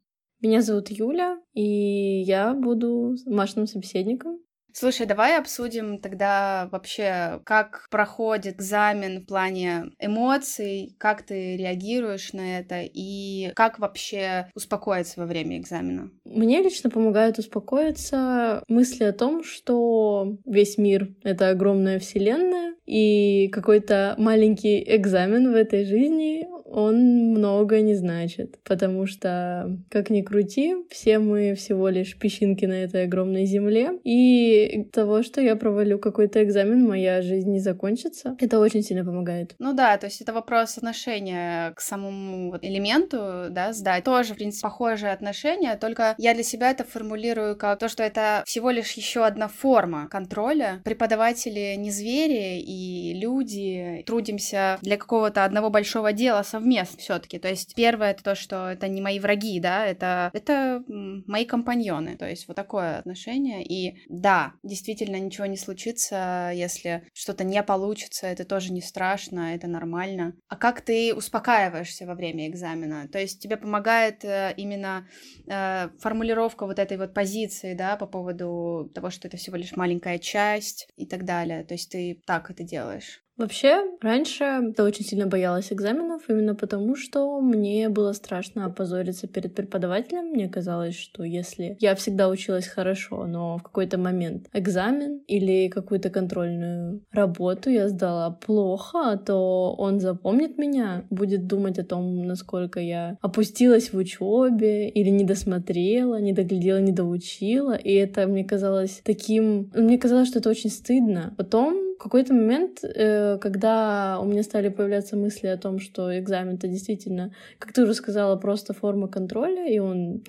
Меня 0.42 0.60
зовут 0.60 0.90
Юля, 0.90 1.38
и 1.54 2.22
я 2.22 2.52
буду 2.52 3.14
Машиным 3.26 3.68
собеседником. 3.68 4.40
Слушай, 4.74 5.06
давай 5.06 5.38
обсудим 5.38 5.98
тогда 5.98 6.68
вообще, 6.72 7.40
как 7.44 7.86
проходит 7.90 8.56
экзамен 8.56 9.20
в 9.20 9.26
плане 9.26 9.92
эмоций, 10.00 10.96
как 10.98 11.22
ты 11.22 11.56
реагируешь 11.56 12.32
на 12.32 12.58
это 12.58 12.80
и 12.82 13.52
как 13.54 13.78
вообще 13.78 14.50
успокоиться 14.54 15.20
во 15.20 15.26
время 15.26 15.58
экзамена. 15.58 16.10
Мне 16.24 16.62
лично 16.62 16.90
помогает 16.90 17.38
успокоиться 17.38 18.64
мысли 18.66 19.04
о 19.04 19.12
том, 19.12 19.44
что 19.44 20.38
весь 20.46 20.76
мир— 20.78 21.14
это 21.22 21.50
огромная 21.50 21.98
вселенная, 21.98 22.74
и 22.86 23.48
какой-то 23.48 24.14
маленький 24.18 24.82
экзамен 24.96 25.52
в 25.52 25.54
этой 25.54 25.84
жизни 25.84 26.46
он 26.72 27.32
много 27.32 27.80
не 27.80 27.94
значит, 27.94 28.58
потому 28.64 29.06
что, 29.06 29.78
как 29.90 30.10
ни 30.10 30.22
крути, 30.22 30.74
все 30.90 31.18
мы 31.18 31.54
всего 31.54 31.88
лишь 31.88 32.16
песчинки 32.16 32.64
на 32.64 32.84
этой 32.84 33.04
огромной 33.04 33.44
земле, 33.44 33.98
и 34.04 34.88
того, 34.92 35.22
что 35.22 35.40
я 35.40 35.54
провалю 35.56 35.98
какой-то 35.98 36.42
экзамен, 36.42 36.88
моя 36.88 37.20
жизнь 37.20 37.50
не 37.50 37.60
закончится, 37.60 38.36
это 38.40 38.58
очень 38.58 38.82
сильно 38.82 39.04
помогает. 39.04 39.54
Ну 39.58 39.74
да, 39.74 39.96
то 39.98 40.06
есть 40.06 40.20
это 40.22 40.32
вопрос 40.32 40.78
отношения 40.78 41.72
к 41.72 41.80
самому 41.80 42.56
элементу, 42.62 43.48
да, 43.50 43.72
сдать. 43.72 44.04
Тоже, 44.04 44.32
в 44.32 44.36
принципе, 44.36 44.62
похожее 44.62 45.12
отношение, 45.12 45.76
только 45.76 46.14
я 46.16 46.32
для 46.34 46.42
себя 46.42 46.70
это 46.70 46.84
формулирую 46.84 47.56
как 47.56 47.78
то, 47.78 47.88
что 47.88 48.02
это 48.02 48.42
всего 48.46 48.70
лишь 48.70 48.92
еще 48.92 49.26
одна 49.26 49.48
форма 49.48 50.08
контроля. 50.08 50.80
Преподаватели 50.84 51.74
не 51.76 51.90
звери, 51.90 52.60
и 52.60 53.14
люди 53.20 54.02
трудимся 54.06 54.78
для 54.80 54.96
какого-то 54.96 55.44
одного 55.44 55.68
большого 55.68 56.12
дела 56.12 56.42
совместно 56.42 56.61
совместно 56.62 56.98
все-таки. 56.98 57.38
То 57.38 57.48
есть 57.48 57.74
первое 57.74 58.12
это 58.12 58.22
то, 58.22 58.34
что 58.34 58.68
это 58.70 58.86
не 58.86 59.00
мои 59.00 59.18
враги, 59.18 59.58
да, 59.58 59.84
это, 59.84 60.30
это 60.32 60.82
мои 60.86 61.44
компаньоны. 61.44 62.16
То 62.16 62.28
есть 62.28 62.46
вот 62.46 62.54
такое 62.54 62.98
отношение. 62.98 63.64
И 63.64 64.04
да, 64.08 64.52
действительно 64.62 65.16
ничего 65.16 65.46
не 65.46 65.56
случится, 65.56 66.52
если 66.54 67.02
что-то 67.12 67.42
не 67.42 67.62
получится, 67.62 68.28
это 68.28 68.44
тоже 68.44 68.72
не 68.72 68.80
страшно, 68.80 69.54
это 69.54 69.66
нормально. 69.66 70.34
А 70.48 70.56
как 70.56 70.82
ты 70.82 71.12
успокаиваешься 71.14 72.06
во 72.06 72.14
время 72.14 72.48
экзамена? 72.48 73.08
То 73.08 73.18
есть 73.18 73.42
тебе 73.42 73.56
помогает 73.56 74.24
э, 74.24 74.54
именно 74.56 75.08
э, 75.48 75.88
формулировка 75.98 76.66
вот 76.66 76.78
этой 76.78 76.96
вот 76.96 77.12
позиции, 77.12 77.74
да, 77.74 77.96
по 77.96 78.06
поводу 78.06 78.90
того, 78.94 79.10
что 79.10 79.26
это 79.26 79.36
всего 79.36 79.56
лишь 79.56 79.74
маленькая 79.74 80.18
часть 80.18 80.88
и 80.96 81.06
так 81.06 81.24
далее. 81.24 81.64
То 81.64 81.74
есть 81.74 81.90
ты 81.90 82.22
так 82.24 82.50
это 82.50 82.62
делаешь. 82.62 83.22
Вообще, 83.42 83.82
раньше 84.00 84.44
я 84.78 84.84
очень 84.84 85.04
сильно 85.04 85.26
боялась 85.26 85.72
экзаменов, 85.72 86.22
именно 86.28 86.54
потому, 86.54 86.94
что 86.94 87.40
мне 87.40 87.88
было 87.88 88.12
страшно 88.12 88.66
опозориться 88.66 89.26
перед 89.26 89.52
преподавателем. 89.52 90.26
Мне 90.26 90.48
казалось, 90.48 90.94
что 90.94 91.24
если 91.24 91.76
я 91.80 91.96
всегда 91.96 92.28
училась 92.28 92.68
хорошо, 92.68 93.26
но 93.26 93.58
в 93.58 93.64
какой-то 93.64 93.98
момент 93.98 94.46
экзамен 94.52 95.22
или 95.26 95.66
какую-то 95.66 96.08
контрольную 96.08 97.02
работу 97.10 97.68
я 97.68 97.88
сдала 97.88 98.30
плохо, 98.30 99.20
то 99.26 99.74
он 99.76 99.98
запомнит 99.98 100.56
меня, 100.56 101.04
будет 101.10 101.48
думать 101.48 101.80
о 101.80 101.84
том, 101.84 102.24
насколько 102.24 102.78
я 102.78 103.18
опустилась 103.22 103.92
в 103.92 103.96
учебе 103.96 104.88
или 104.88 105.10
не 105.10 105.24
досмотрела, 105.24 106.20
не 106.20 106.32
доглядела, 106.32 106.78
не 106.78 106.92
доучила. 106.92 107.74
И 107.74 107.92
это 107.92 108.28
мне 108.28 108.44
казалось 108.44 109.00
таким... 109.04 109.72
Мне 109.74 109.98
казалось, 109.98 110.28
что 110.28 110.38
это 110.38 110.48
очень 110.48 110.70
стыдно. 110.70 111.34
Потом 111.36 111.91
какой-то 112.02 112.34
момент, 112.34 112.82
э, 112.82 113.38
когда 113.38 114.18
у 114.20 114.24
меня 114.24 114.42
стали 114.42 114.68
появляться 114.68 115.16
мысли 115.16 115.46
о 115.46 115.56
том, 115.56 115.78
что 115.78 116.18
экзамен 116.18 116.56
это 116.56 116.68
действительно, 116.68 117.32
как 117.58 117.72
ты 117.72 117.82
уже 117.82 117.94
сказала, 117.94 118.36
просто 118.36 118.74
форма 118.74 119.08
контроля, 119.08 119.68
и 119.68 119.78
он 119.78 120.22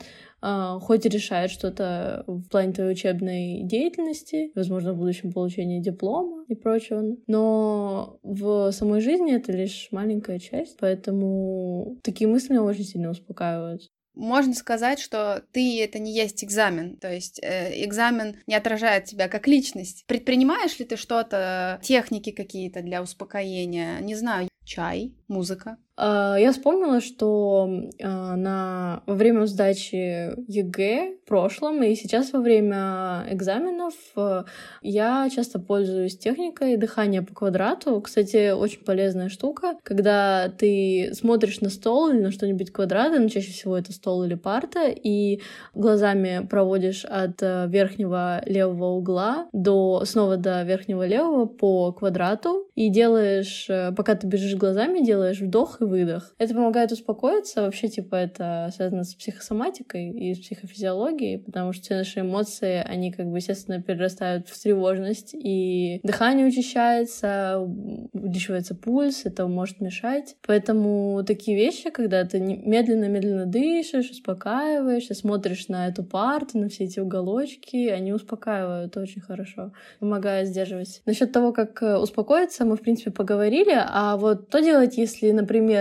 а, 0.45 0.77
хоть 0.79 1.05
и 1.05 1.09
решает 1.09 1.51
что-то 1.51 2.25
в 2.27 2.49
плане 2.49 2.73
твоей 2.73 2.91
учебной 2.91 3.61
деятельности, 3.63 4.51
возможно, 4.55 4.91
в 4.91 4.97
будущем 4.97 5.31
получении 5.31 5.79
диплома 5.79 6.43
и 6.49 6.53
прочего, 6.53 7.15
но 7.27 8.19
в 8.23 8.71
самой 8.71 8.99
жизни 8.99 9.33
это 9.33 9.53
лишь 9.53 9.87
маленькая 9.91 10.39
часть, 10.39 10.77
поэтому 10.81 11.97
такие 12.03 12.27
мысли 12.27 12.51
меня 12.51 12.63
очень 12.63 12.83
сильно 12.83 13.09
успокаивают 13.11 13.83
можно 14.15 14.53
сказать, 14.53 14.99
что 14.99 15.43
ты 15.51 15.81
это 15.83 15.99
не 15.99 16.13
есть 16.13 16.43
экзамен, 16.43 16.97
то 16.97 17.11
есть 17.11 17.39
э, 17.41 17.83
экзамен 17.85 18.37
не 18.47 18.55
отражает 18.55 19.05
тебя 19.05 19.27
как 19.27 19.47
личность. 19.47 20.05
Предпринимаешь 20.07 20.77
ли 20.79 20.85
ты 20.85 20.97
что-то, 20.97 21.79
техники 21.81 22.31
какие-то 22.31 22.81
для 22.81 23.01
успокоения, 23.01 23.99
не 23.99 24.15
знаю, 24.15 24.49
чай, 24.63 25.13
музыка? 25.27 25.77
А, 25.95 26.37
я 26.39 26.51
вспомнила, 26.51 27.01
что 27.01 27.69
а, 28.01 28.35
на... 28.35 29.03
во 29.05 29.13
время 29.13 29.45
сдачи 29.45 30.33
ЕГЭ 30.51 31.17
в 31.23 31.27
прошлом 31.27 31.83
и 31.83 31.93
сейчас 31.95 32.33
во 32.33 32.39
время 32.39 33.25
экзаменов 33.29 33.93
а, 34.15 34.45
я 34.81 35.29
часто 35.33 35.59
пользуюсь 35.59 36.17
техникой 36.17 36.77
дыхания 36.77 37.21
по 37.21 37.33
квадрату. 37.33 38.01
Кстати, 38.01 38.51
очень 38.51 38.83
полезная 38.83 39.29
штука. 39.29 39.75
Когда 39.83 40.49
ты 40.49 41.11
смотришь 41.13 41.61
на 41.61 41.69
стол 41.69 42.09
или 42.09 42.21
на 42.21 42.31
что-нибудь 42.31 42.71
квадратное, 42.71 43.19
но 43.19 43.29
чаще 43.29 43.51
всего 43.51 43.77
это 43.77 43.91
стол 43.93 44.23
или 44.23 44.35
парта, 44.35 44.87
и 44.89 45.41
глазами 45.75 46.45
проводишь 46.49 47.05
от 47.05 47.41
верхнего 47.41 48.41
левого 48.45 48.95
угла 48.95 49.47
до 49.53 50.03
снова 50.05 50.37
до 50.37 50.63
верхнего 50.63 51.05
левого 51.05 51.45
по 51.45 51.91
квадрату 51.91 52.67
и 52.73 52.89
делаешь, 52.89 53.67
пока 53.95 54.15
ты 54.15 54.25
бежишь 54.25 54.55
глазами, 54.55 55.05
делаешь 55.05 55.39
вдох 55.39 55.82
и 55.83 55.85
выдох. 55.85 56.33
Это 56.37 56.53
помогает 56.53 56.91
успокоиться. 56.91 57.61
Вообще, 57.61 57.87
типа, 57.87 58.15
это 58.15 58.71
связано 58.75 59.03
с 59.03 59.13
психосоматикой 59.15 60.09
и 60.09 60.33
с 60.33 60.39
психофизиологией, 60.39 61.39
потому 61.39 61.73
что 61.73 61.83
все 61.83 61.95
наши 61.95 62.19
эмоции, 62.21 62.83
они, 62.85 63.11
как 63.11 63.27
бы, 63.27 63.37
естественно, 63.37 63.81
перерастают 63.81 64.47
в 64.47 64.61
тревожность, 64.61 65.33
и 65.33 65.99
дыхание 66.03 66.47
учащается, 66.47 67.59
увеличивается 67.59 68.75
пульс, 68.75 69.25
это 69.25 69.47
может 69.47 69.81
мешать. 69.81 70.35
Поэтому 70.45 71.23
такие 71.25 71.57
вещи, 71.57 71.89
когда 71.89 72.23
ты 72.25 72.39
медленно-медленно 72.39 73.45
дышишь, 73.45 74.09
успокаиваешься, 74.09 75.13
смотришь 75.13 75.67
на 75.67 75.87
эту 75.87 76.03
парту, 76.03 76.57
на 76.57 76.69
все 76.69 76.85
эти 76.85 76.99
уголочки, 76.99 77.89
они 77.89 78.13
успокаивают 78.13 78.95
очень 78.97 79.21
хорошо, 79.21 79.73
помогая 79.99 80.45
сдерживать. 80.45 81.01
Насчет 81.05 81.31
того, 81.31 81.51
как 81.51 81.81
э, 81.81 81.97
успокоиться, 81.97 82.65
мы, 82.65 82.75
в 82.75 82.81
принципе, 82.81 83.11
поговорили, 83.11 83.73
а 83.75 84.17
вот 84.17 84.47
что 84.49 84.59
делать, 84.59 84.97
если, 84.97 85.31
например, 85.31 85.72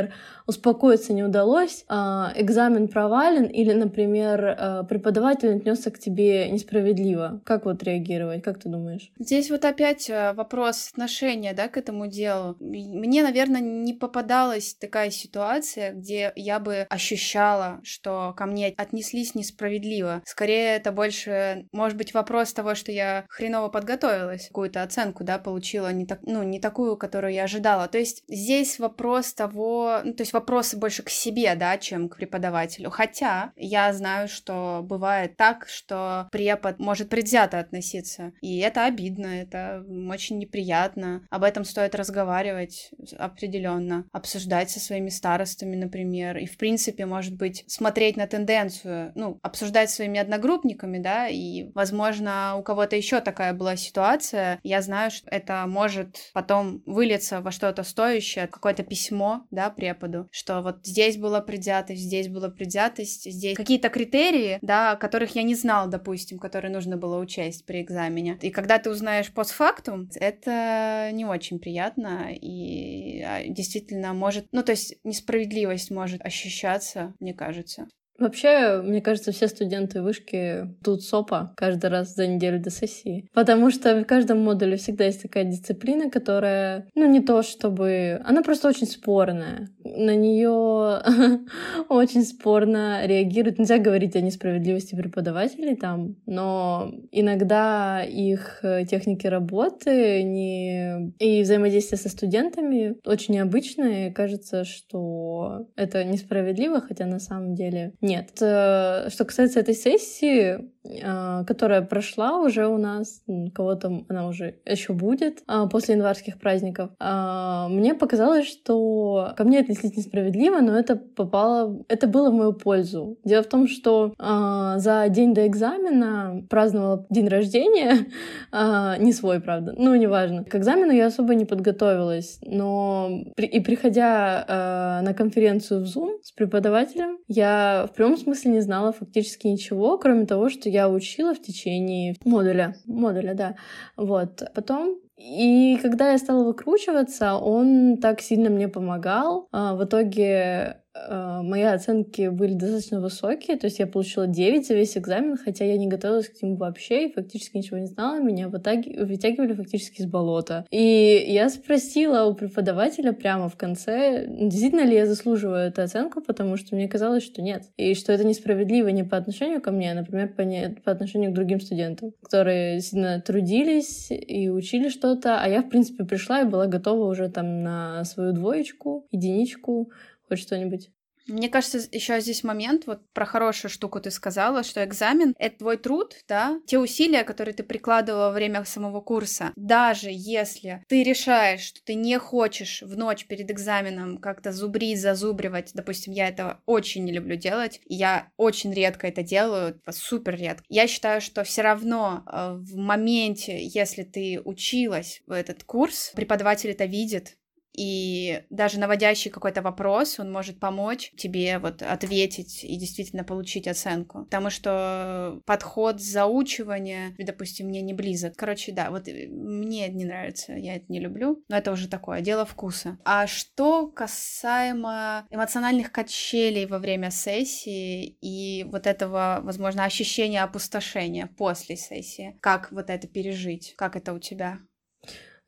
успокоиться 0.47 1.13
не 1.13 1.23
удалось, 1.23 1.85
а, 1.89 2.33
экзамен 2.37 2.89
провален 2.89 3.45
или, 3.45 3.73
например, 3.73 4.57
а, 4.59 4.83
преподаватель 4.85 5.57
отнесся 5.57 5.91
к 5.91 5.99
тебе 5.99 6.49
несправедливо. 6.51 7.41
Как 7.45 7.65
вот 7.65 7.83
реагировать? 7.83 8.43
Как 8.43 8.59
ты 8.59 8.69
думаешь? 8.69 9.11
Здесь 9.19 9.51
вот 9.51 9.65
опять 9.65 10.11
э, 10.11 10.33
вопрос 10.33 10.91
отношения, 10.93 11.53
да, 11.55 11.69
к 11.69 11.77
этому 11.77 12.07
делу. 12.07 12.57
Мне, 12.61 13.23
наверное, 13.23 13.61
не 13.61 13.95
попадалась 13.95 14.75
такая 14.75 15.11
ситуация, 15.11 15.93
где 15.93 16.33
я 16.37 16.59
бы 16.59 16.87
ощущала, 16.89 17.81
что 17.83 18.35
ко 18.37 18.47
мне 18.47 18.75
отнеслись 18.77 19.35
несправедливо. 19.35 20.23
Скорее, 20.25 20.77
это 20.77 20.93
больше, 20.93 21.67
может 21.73 21.97
быть, 21.97 22.15
вопрос 22.15 22.53
того, 22.53 22.75
что 22.75 22.93
я 22.93 23.25
хреново 23.29 23.69
подготовилась, 23.69 24.49
какую-то 24.49 24.83
оценку, 24.83 25.25
да, 25.25 25.39
получила 25.39 25.93
не 25.93 26.07
так, 26.07 26.21
ну, 26.23 26.43
не 26.43 26.61
такую, 26.61 26.97
которую 26.97 27.33
я 27.33 27.45
ожидала. 27.45 27.89
То 27.89 27.99
есть 27.99 28.25
здесь 28.29 28.79
вопрос 28.79 29.33
того, 29.35 29.82
ну, 30.05 30.15
то 30.15 30.23
есть 30.23 30.33
вопросы 30.33 30.77
больше 30.77 31.03
к 31.03 31.09
себе, 31.09 31.55
да, 31.55 31.79
чем 31.79 32.09
к 32.09 32.17
преподавателю. 32.17 32.91
Хотя 32.91 33.53
я 33.57 33.93
знаю, 33.93 34.29
что 34.29 34.81
бывает 34.83 35.37
так, 35.37 35.67
что 35.69 36.29
препод 36.33 36.79
может 36.79 37.09
предвзято 37.09 37.59
относиться. 37.59 38.33
И 38.41 38.59
это 38.59 38.87
обидно, 38.87 39.27
это 39.27 39.85
очень 40.11 40.39
неприятно. 40.39 41.27
Об 41.31 41.45
этом 41.45 41.65
стоит 41.65 41.95
разговаривать 41.95 42.91
определенно, 43.19 44.07
обсуждать 44.13 44.71
со 44.71 44.81
своими 44.81 45.09
старостами, 45.09 45.77
например. 45.77 46.39
И, 46.39 46.47
в 46.47 46.57
принципе, 46.57 47.07
может 47.07 47.37
быть, 47.37 47.65
смотреть 47.67 48.17
на 48.17 48.27
тенденцию, 48.27 49.13
ну, 49.15 49.39
обсуждать 49.43 49.91
своими 49.91 50.19
одногруппниками, 50.19 50.99
да, 50.99 51.29
и, 51.29 51.71
возможно, 51.75 52.57
у 52.59 52.63
кого-то 52.63 52.97
еще 52.97 53.21
такая 53.21 53.53
была 53.53 53.77
ситуация. 53.77 54.61
Я 54.63 54.83
знаю, 54.83 55.11
что 55.11 55.29
это 55.31 55.65
может 55.67 56.31
потом 56.33 56.83
вылиться 56.87 57.41
во 57.41 57.51
что-то 57.51 57.83
стоящее, 57.83 58.47
какое-то 58.47 58.83
письмо, 58.83 59.47
да, 59.51 59.72
преподу, 59.73 60.29
что 60.31 60.63
вот 60.63 60.79
здесь 60.85 61.17
была 61.17 61.41
предвзятость, 61.41 62.03
здесь 62.03 62.29
была 62.29 62.49
предвзятость, 62.49 63.31
здесь 63.31 63.57
какие-то 63.57 63.89
критерии, 63.89 64.59
да, 64.63 64.97
которых 64.97 65.35
я 65.35 65.43
не 65.43 65.55
знал, 65.55 65.89
допустим, 65.89 66.39
которые 66.39 66.73
нужно 66.73 66.97
было 66.97 67.19
учесть 67.19 67.67
при 67.67 67.83
экзамене. 67.83 68.39
И 68.43 68.51
когда 68.51 68.79
ты 68.79 68.91
узнаешь 68.91 69.33
постфактум, 69.33 70.09
это 70.15 71.11
не 71.13 71.25
очень 71.25 71.59
приятно 71.59 72.29
и 72.33 73.23
а, 73.23 73.43
действительно 73.47 74.13
может, 74.15 74.47
ну, 74.53 74.63
то 74.63 74.73
есть 74.73 74.97
несправедливость 75.05 75.91
может 75.91 76.25
ощущаться, 76.25 77.15
мне 77.21 77.35
кажется. 77.35 77.89
Вообще, 78.23 78.81
мне 78.83 79.01
кажется, 79.01 79.33
все 79.33 79.49
студенты 79.49 80.01
вышки 80.01 80.69
тут 80.85 81.03
СОПа 81.03 81.53
каждый 81.57 81.91
раз 81.91 82.15
за 82.15 82.29
неделю 82.29 82.61
до 82.61 82.71
сессии. 82.71 83.29
Потому 83.35 83.71
что 83.71 84.01
в 84.01 84.05
каждом 84.05 84.39
модуле 84.45 84.77
всегда 84.77 85.07
есть 85.07 85.23
такая 85.23 85.45
дисциплина, 85.45 86.09
которая, 86.09 86.87
ну, 86.95 87.11
не 87.11 87.21
то 87.21 87.43
чтобы... 87.43 88.21
Она 88.25 88.43
просто 88.43 88.69
очень 88.69 88.87
спорная. 88.87 89.71
На 89.85 90.15
нее 90.15 91.03
очень 91.89 92.23
спорно 92.23 93.05
реагируют. 93.07 93.59
Нельзя 93.59 93.79
говорить 93.79 94.15
о 94.15 94.21
несправедливости 94.21 94.95
преподавателей 94.95 95.75
там, 95.75 96.15
но 96.27 96.93
иногда 97.11 98.05
их 98.05 98.61
э, 98.63 98.85
техники 98.85 99.27
работы 99.27 100.23
не... 100.23 101.13
и 101.19 101.43
взаимодействие 101.43 101.99
со 101.99 102.09
студентами 102.09 102.95
очень 103.05 103.35
необычные. 103.35 104.13
Кажется, 104.13 104.65
что 104.65 105.67
это 105.75 106.05
несправедливо, 106.05 106.81
хотя 106.81 107.07
на 107.07 107.19
самом 107.19 107.55
деле 107.55 107.95
нет. 108.13 108.31
Э, 108.41 109.09
что 109.11 109.25
касается 109.25 109.61
этой 109.61 109.75
сессии, 109.75 110.71
которая 110.85 111.83
прошла 111.83 112.39
уже 112.39 112.67
у 112.67 112.77
нас, 112.77 113.23
кого-то 113.55 114.05
она 114.09 114.27
уже 114.27 114.57
еще 114.67 114.93
будет 114.93 115.43
а, 115.47 115.69
после 115.69 115.95
январских 115.95 116.39
праздников, 116.41 116.91
а, 116.99 117.69
мне 117.69 117.95
показалось, 117.95 118.49
что 118.49 119.33
ко 119.37 119.45
мне 119.45 119.61
отнеслись 119.61 119.97
несправедливо, 119.97 120.61
но 120.61 120.77
это 120.77 120.97
попало, 120.97 121.85
это 121.89 122.07
было 122.09 122.31
в 122.31 122.35
мою 122.35 122.53
пользу. 122.53 123.19
Дело 123.25 123.43
в 123.43 123.49
том, 123.49 123.69
что 123.69 124.15
за 124.19 125.07
день 125.09 125.35
до 125.35 125.47
экзамена 125.47 126.45
праздновала 126.51 127.07
день 127.11 127.29
рождения, 127.29 128.07
не 128.99 129.13
свой, 129.13 129.41
правда, 129.41 129.75
ну, 129.77 129.95
неважно. 129.95 130.45
К 130.45 130.57
экзамену 130.57 130.93
я 130.93 131.07
особо 131.07 131.35
не 131.35 131.45
подготовилась, 131.45 132.39
но 132.43 133.23
и 133.37 133.61
приходя 133.61 135.01
на 135.03 135.15
конференцию 135.15 135.85
в 135.85 135.85
Zoom 135.85 136.19
с 136.23 136.33
преподавателем, 136.33 137.19
я 137.29 137.87
в 137.91 137.95
прямом 137.95 138.17
смысле 138.17 138.53
не 138.53 138.61
знала 138.61 138.93
фактически 138.93 139.47
ничего, 139.47 139.99
кроме 139.99 140.27
того, 140.27 140.49
что 140.49 140.69
я 140.73 140.89
учила 140.89 141.35
в 141.35 141.43
течение 141.43 142.17
модуля. 142.25 142.75
Модуля, 142.87 143.35
да. 143.35 143.57
Вот. 143.97 144.43
Потом 144.55 144.99
и 145.19 145.79
когда 145.81 146.11
я 146.11 146.19
стала 146.19 146.45
выкручиваться, 146.45 147.35
он 147.35 147.99
так 147.99 148.21
сильно 148.21 148.51
мне 148.51 148.69
помогал. 148.69 149.49
А, 149.53 149.75
в 149.75 149.85
итоге 149.85 150.82
мои 150.95 151.63
оценки 151.63 152.29
были 152.29 152.55
достаточно 152.55 153.01
высокие, 153.01 153.57
то 153.57 153.67
есть 153.67 153.79
я 153.79 153.87
получила 153.87 154.27
9 154.27 154.67
за 154.67 154.75
весь 154.75 154.97
экзамен, 154.97 155.37
хотя 155.37 155.65
я 155.65 155.77
не 155.77 155.89
готовилась 155.89 156.29
к 156.29 156.43
нему 156.43 156.57
вообще 156.57 157.07
и 157.07 157.13
фактически 157.13 157.57
ничего 157.57 157.79
не 157.79 157.87
знала, 157.87 158.21
меня 158.21 158.49
вытягивали 158.49 159.55
фактически 159.55 160.03
из 160.03 160.07
болота. 160.07 160.67
И 160.71 161.25
я 161.29 161.49
спросила 161.49 162.25
у 162.25 162.35
преподавателя 162.35 163.13
прямо 163.13 163.49
в 163.49 163.57
конце, 163.57 164.27
действительно 164.29 164.85
ли 164.85 164.95
я 164.95 165.07
заслуживаю 165.07 165.69
эту 165.69 165.83
оценку, 165.83 166.21
потому 166.21 166.57
что 166.57 166.75
мне 166.75 166.89
казалось, 166.89 167.25
что 167.25 167.43
нет, 167.43 167.65
и 167.77 167.95
что 167.95 168.13
это 168.13 168.25
несправедливо 168.25 168.89
не 168.89 169.03
по 169.03 169.17
отношению 169.17 169.61
ко 169.61 169.71
мне, 169.71 169.93
а, 169.93 169.95
например, 169.95 170.35
по, 170.35 170.43
не... 170.43 170.77
по 170.85 170.93
отношению 170.93 171.31
к 171.31 171.35
другим 171.35 171.61
студентам, 171.61 172.13
которые 172.23 172.81
сильно 172.81 173.21
трудились 173.21 174.09
и 174.11 174.51
учили 174.51 174.89
что-то, 174.89 175.41
а 175.41 175.49
я, 175.49 175.63
в 175.63 175.69
принципе, 175.69 176.05
пришла 176.05 176.43
и 176.43 176.45
была 176.45 176.67
готова 176.67 177.09
уже 177.09 177.29
там 177.31 177.63
на 177.63 178.05
свою 178.05 178.33
двоечку, 178.33 179.07
единичку, 179.11 179.91
хоть 180.33 180.41
что-нибудь. 180.41 180.91
Мне 181.27 181.49
кажется, 181.49 181.79
еще 181.93 182.21
здесь 182.21 182.43
момент, 182.43 182.87
вот 182.87 183.01
про 183.13 183.25
хорошую 183.25 183.71
штуку 183.71 184.01
ты 184.01 184.11
сказала, 184.11 184.65
что 184.65 184.85
экзамен— 184.85 185.35
это 185.39 185.59
твой 185.59 185.77
труд, 185.77 186.17
да, 186.29 186.59
те 186.67 186.79
усилия, 186.79 187.23
которые 187.23 187.55
ты 187.55 187.63
прикладывала 187.63 188.29
во 188.29 188.33
время 188.33 188.65
самого 188.65 189.01
курса. 189.01 189.53
Даже 189.55 190.09
если 190.11 190.83
ты 190.89 191.03
решаешь, 191.05 191.61
что 191.61 191.81
ты 191.85 191.95
не 191.95 192.19
хочешь 192.19 192.83
в 192.83 192.97
ночь 192.97 193.27
перед 193.27 193.51
экзаменом 193.51 194.19
как-то 194.19 194.53
зубрить, 194.53 195.01
зазубривать, 195.01 195.71
допустим, 195.75 196.13
я 196.13 196.29
это 196.29 196.61
очень 196.67 197.05
не 197.05 197.13
люблю 197.13 197.37
делать, 197.37 197.81
я 197.87 198.29
очень 198.37 198.73
редко 198.73 199.07
это 199.07 199.23
делаю, 199.23 199.81
супер 199.91 200.37
редко. 200.37 200.65
Я 200.69 200.89
считаю, 200.89 201.21
что 201.21 201.45
все 201.45 201.63
равно 201.63 202.25
э, 202.27 202.55
в 202.59 202.77
моменте, 202.77 203.65
если 203.65 204.03
ты 204.03 204.41
училась 204.45 205.23
в 205.27 205.33
этот 205.33 205.63
курс, 205.63 206.13
преподаватель 206.17 206.71
это 206.71 206.85
видит, 206.85 207.37
и 207.75 208.43
даже 208.51 208.79
наводящий 208.79 209.31
какой-то 209.31 209.63
вопрос, 209.63 210.19
он 210.19 210.31
может 210.31 210.61
помочь 210.61 211.13
тебе 211.17 211.59
вот 211.59 211.83
ответить 211.83 212.65
и 212.65 212.77
действительно 212.77 213.25
получить 213.25 213.67
оценку. 213.67 214.25
Потому 214.25 214.51
что 214.51 215.41
подход 215.47 216.01
заучивания, 216.01 217.15
допустим, 217.19 217.69
мне 217.69 217.83
не 217.83 217.95
близок. 217.95 218.35
Короче, 218.37 218.73
да, 218.73 218.91
вот 218.91 219.09
э, 219.09 219.29
мне 219.29 219.87
это 219.87 219.97
не 219.97 220.05
нравится, 220.05 220.53
я 220.53 220.77
это 220.77 220.87
не 220.89 221.01
люблю, 221.01 221.43
но 221.49 221.57
это 221.57 221.73
уже 221.73 221.89
такое, 221.89 222.21
дело 222.21 222.45
вкуса. 222.45 222.99
А 223.05 223.27
что 223.27 223.89
касаемо 223.89 225.27
эмоциональных 225.31 225.93
качелей 225.93 226.67
во 226.67 226.79
время 226.79 227.11
сессии 227.11 228.19
и 228.21 228.65
вот 228.65 228.87
этого, 228.87 229.41
возможно, 229.43 229.85
ощущения 229.85 230.43
опустошения 230.43 231.27
после 231.39 231.77
сессии, 231.77 232.37
как 232.41 232.71
вот 232.73 232.91
это 232.91 233.09
пережить, 233.09 233.75
как 233.77 233.97
это 233.97 234.13
у 234.13 234.19
тебя? 234.19 234.59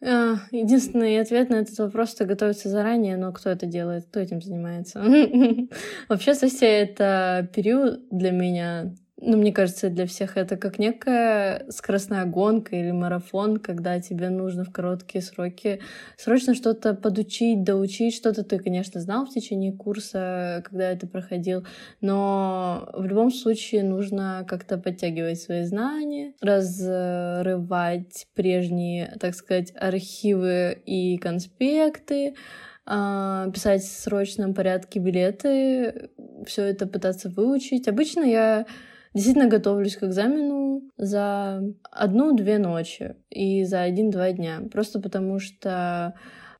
А, 0.06 0.36
единственный 0.50 1.18
ответ 1.20 1.48
на 1.48 1.56
этот 1.56 1.78
вопрос— 1.78 2.14
это 2.14 2.26
готовиться 2.26 2.68
заранее, 2.68 3.16
но 3.16 3.32
кто 3.32 3.48
это 3.48 3.64
делает, 3.64 4.04
кто 4.04 4.20
этим 4.20 4.42
занимается? 4.42 5.00
Вообще, 6.08 6.34
сессия— 6.34 6.66
это 6.82 7.48
период 7.54 8.06
для 8.10 8.30
меня 8.30 8.94
ну, 9.26 9.38
мне 9.38 9.52
кажется, 9.52 9.88
для 9.88 10.06
всех 10.06 10.36
это 10.36 10.56
как 10.56 10.78
некая 10.78 11.64
скоростная 11.70 12.26
гонка 12.26 12.76
или 12.76 12.90
марафон, 12.90 13.56
когда 13.56 14.00
тебе 14.00 14.28
нужно 14.28 14.64
в 14.64 14.70
короткие 14.72 15.22
сроки 15.22 15.80
срочно 16.18 16.54
что-то 16.54 16.94
подучить, 16.94 17.64
доучить. 17.64 18.14
Что-то 18.14 18.44
ты, 18.44 18.58
конечно, 18.58 19.00
знал 19.00 19.24
в 19.24 19.30
течение 19.30 19.72
курса, 19.72 20.62
когда 20.64 20.90
это 20.90 21.06
проходил, 21.06 21.66
но 22.00 22.88
в 22.92 23.04
любом 23.06 23.30
случае 23.30 23.82
нужно 23.82 24.44
как-то 24.46 24.76
подтягивать 24.76 25.40
свои 25.40 25.64
знания, 25.64 26.34
разрывать 26.40 28.26
прежние, 28.34 29.16
так 29.18 29.34
сказать, 29.34 29.72
архивы 29.74 30.82
и 30.84 31.16
конспекты, 31.16 32.34
а, 32.86 33.50
писать 33.50 33.82
в 33.82 34.00
срочном 34.02 34.52
порядке 34.52 35.00
билеты, 35.00 36.10
все 36.46 36.64
это 36.64 36.86
пытаться 36.86 37.30
выучить. 37.30 37.88
Обычно 37.88 38.24
я 38.24 38.66
действительно 39.14 39.48
готовлюсь 39.48 39.96
к 39.96 40.04
экзамену 40.04 40.82
за 40.96 41.62
одну-две 41.90 42.58
ночи 42.58 43.16
и 43.30 43.64
за 43.64 43.82
один-два 43.82 44.32
дня. 44.32 44.62
Просто 44.70 45.00
потому 45.00 45.38
что 45.38 46.14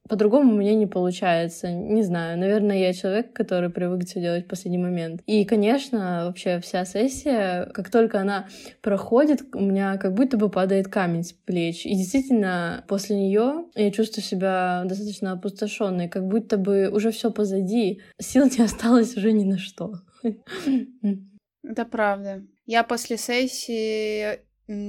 по-другому 0.09 0.53
у 0.53 0.59
меня 0.59 0.75
не 0.75 0.87
получается. 0.87 1.73
Не 1.73 2.03
знаю, 2.03 2.39
наверное, 2.39 2.77
я 2.77 2.93
человек, 2.93 3.33
который 3.33 3.71
привык 3.71 4.05
все 4.05 4.21
делать 4.21 4.45
в 4.45 4.49
последний 4.49 4.79
момент. 4.79 5.23
И, 5.27 5.45
конечно, 5.45 6.25
вообще 6.27 6.61
вся 6.61 6.85
сессия, 6.85 7.71
как 7.73 7.91
только 7.91 8.21
она 8.21 8.47
проходит, 8.83 9.43
у 9.55 9.61
меня 9.61 9.97
как 9.97 10.13
будто 10.13 10.37
бы 10.37 10.51
падает 10.51 10.89
камень 10.89 11.25
с 11.25 11.33
плеч. 11.33 11.87
И 11.87 11.95
действительно, 11.95 12.85
после 12.87 13.17
нее 13.17 13.65
я 13.75 13.91
чувствую 13.91 14.25
себя 14.25 14.83
достаточно 14.85 15.33
опустошенной, 15.33 16.09
как 16.09 16.29
будто 16.29 16.59
бы 16.59 16.91
уже 16.93 17.11
все 17.11 17.31
позади, 17.31 18.03
сил 18.21 18.45
не 18.47 18.63
осталось 18.63 19.17
уже 19.17 19.33
ни 19.33 19.45
на 19.45 19.59
что. 19.59 19.95
Это 21.65 21.85
правда. 21.85 22.45
Я 22.67 22.85
после 22.85 23.17
сессии 23.17 24.41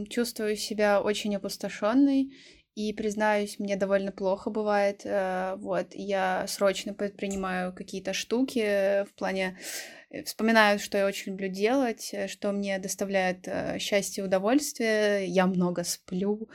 чувствую 0.10 0.56
себя 0.56 1.02
очень 1.02 1.36
опустошенной, 1.36 2.32
и 2.76 2.92
признаюсь, 2.92 3.58
мне 3.58 3.78
довольно 3.78 4.12
плохо 4.12 4.50
бывает. 4.50 5.02
Э, 5.06 5.56
вот, 5.56 5.88
я 5.94 6.46
срочно 6.48 6.94
предпринимаю 6.94 7.74
какие-то 7.74 8.12
штуки 8.12 9.06
в 9.06 9.14
плане 9.16 9.58
э, 10.10 10.24
вспоминаю, 10.24 10.78
что 10.78 10.98
я 10.98 11.06
очень 11.08 11.32
люблю 11.32 11.48
делать, 11.48 12.10
э, 12.14 12.28
что 12.28 12.52
мне 12.52 12.78
доставляет 12.78 13.48
счастье 13.80 14.24
и 14.24 14.28
удовольствие. 14.28 15.26
Я 15.28 15.48
много 15.48 15.86
сплю. 15.86 16.50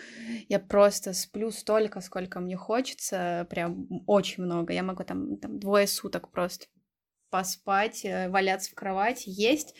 Я 0.50 0.58
просто 0.58 1.14
сплю 1.14 1.50
столько, 1.50 2.02
сколько 2.02 2.38
мне 2.40 2.56
хочется. 2.56 3.46
Прям 3.48 3.88
очень 4.06 4.44
много. 4.44 4.74
Я 4.74 4.82
могу 4.82 5.04
там, 5.04 5.38
там 5.38 5.58
двое 5.58 5.86
суток 5.86 6.30
просто 6.30 6.66
поспать, 7.30 8.04
валяться 8.28 8.70
в 8.70 8.74
кровати, 8.74 9.24
есть. 9.26 9.74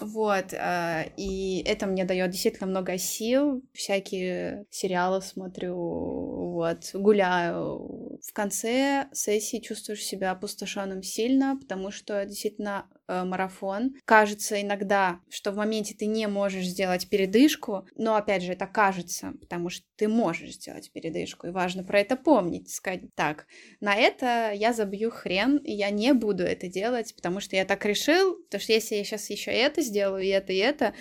Вот, 0.00 0.52
а, 0.54 1.04
и 1.16 1.62
это 1.66 1.86
мне 1.86 2.04
дает 2.04 2.30
действительно 2.30 2.66
много 2.66 2.98
сил. 2.98 3.62
Всякие 3.72 4.66
сериалы 4.70 5.22
смотрю, 5.22 5.76
вот, 5.76 6.90
гуляю. 6.94 7.93
В 8.26 8.32
конце 8.32 9.06
сессии 9.12 9.60
чувствуешь 9.60 10.02
себя 10.02 10.30
опустошенным 10.30 11.02
сильно, 11.02 11.58
потому 11.60 11.90
что 11.90 12.24
действительно 12.24 12.88
э, 13.06 13.22
марафон. 13.22 13.96
Кажется 14.06 14.60
иногда, 14.62 15.20
что 15.28 15.52
в 15.52 15.56
моменте 15.56 15.94
ты 15.94 16.06
не 16.06 16.26
можешь 16.26 16.64
сделать 16.64 17.10
передышку, 17.10 17.86
но 17.96 18.16
опять 18.16 18.42
же 18.42 18.52
это 18.52 18.66
кажется, 18.66 19.34
потому 19.40 19.68
что 19.68 19.84
ты 19.96 20.08
можешь 20.08 20.54
сделать 20.54 20.90
передышку, 20.90 21.46
и 21.46 21.50
важно 21.50 21.84
про 21.84 22.00
это 22.00 22.16
помнить, 22.16 22.70
сказать, 22.70 23.02
так, 23.14 23.46
на 23.80 23.94
это 23.94 24.52
я 24.52 24.72
забью 24.72 25.10
хрен, 25.10 25.58
и 25.58 25.72
я 25.72 25.90
не 25.90 26.14
буду 26.14 26.44
это 26.44 26.66
делать, 26.66 27.14
потому 27.14 27.40
что 27.40 27.56
я 27.56 27.66
так 27.66 27.84
решил, 27.84 28.36
потому 28.44 28.62
что 28.62 28.72
если 28.72 28.94
я 28.94 29.04
сейчас 29.04 29.28
еще 29.28 29.50
это 29.50 29.82
сделаю, 29.82 30.24
и 30.24 30.28
это, 30.28 30.52
и 30.54 30.56
это, 30.56 30.94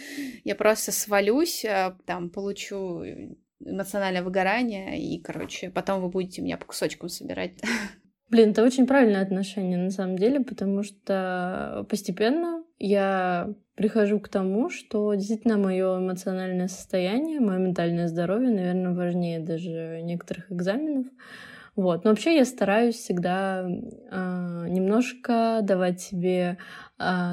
я 0.43 0.55
просто 0.55 0.91
свалюсь, 0.91 1.63
э, 1.63 1.95
там, 2.05 2.29
получу 2.29 3.01
эмоциональное 3.65 4.23
выгорание, 4.23 4.99
и, 4.99 5.19
короче, 5.21 5.69
потом 5.69 6.01
вы 6.01 6.09
будете 6.09 6.41
меня 6.41 6.57
по 6.57 6.65
кусочкам 6.65 7.09
собирать. 7.09 7.53
Блин, 8.29 8.51
это 8.51 8.63
очень 8.63 8.87
правильное 8.87 9.21
отношение 9.21 9.77
на 9.77 9.91
самом 9.91 10.17
деле, 10.17 10.39
потому 10.39 10.83
что 10.83 11.85
постепенно 11.89 12.63
я 12.79 13.53
прихожу 13.75 14.19
к 14.19 14.29
тому, 14.29 14.69
что 14.69 15.13
действительно 15.13 15.57
мое 15.57 15.99
эмоциональное 15.99 16.67
состояние, 16.67 17.39
мое 17.39 17.59
ментальное 17.59 18.07
здоровье, 18.07 18.49
наверное, 18.49 18.93
важнее 18.93 19.39
даже 19.39 20.01
некоторых 20.03 20.51
экзаменов. 20.51 21.07
Вот. 21.75 22.03
Но 22.03 22.11
вообще 22.11 22.35
я 22.35 22.45
стараюсь 22.45 22.95
всегда 22.95 23.65
э, 23.65 24.67
немножко 24.69 25.59
давать 25.63 26.01
себе 26.01 26.57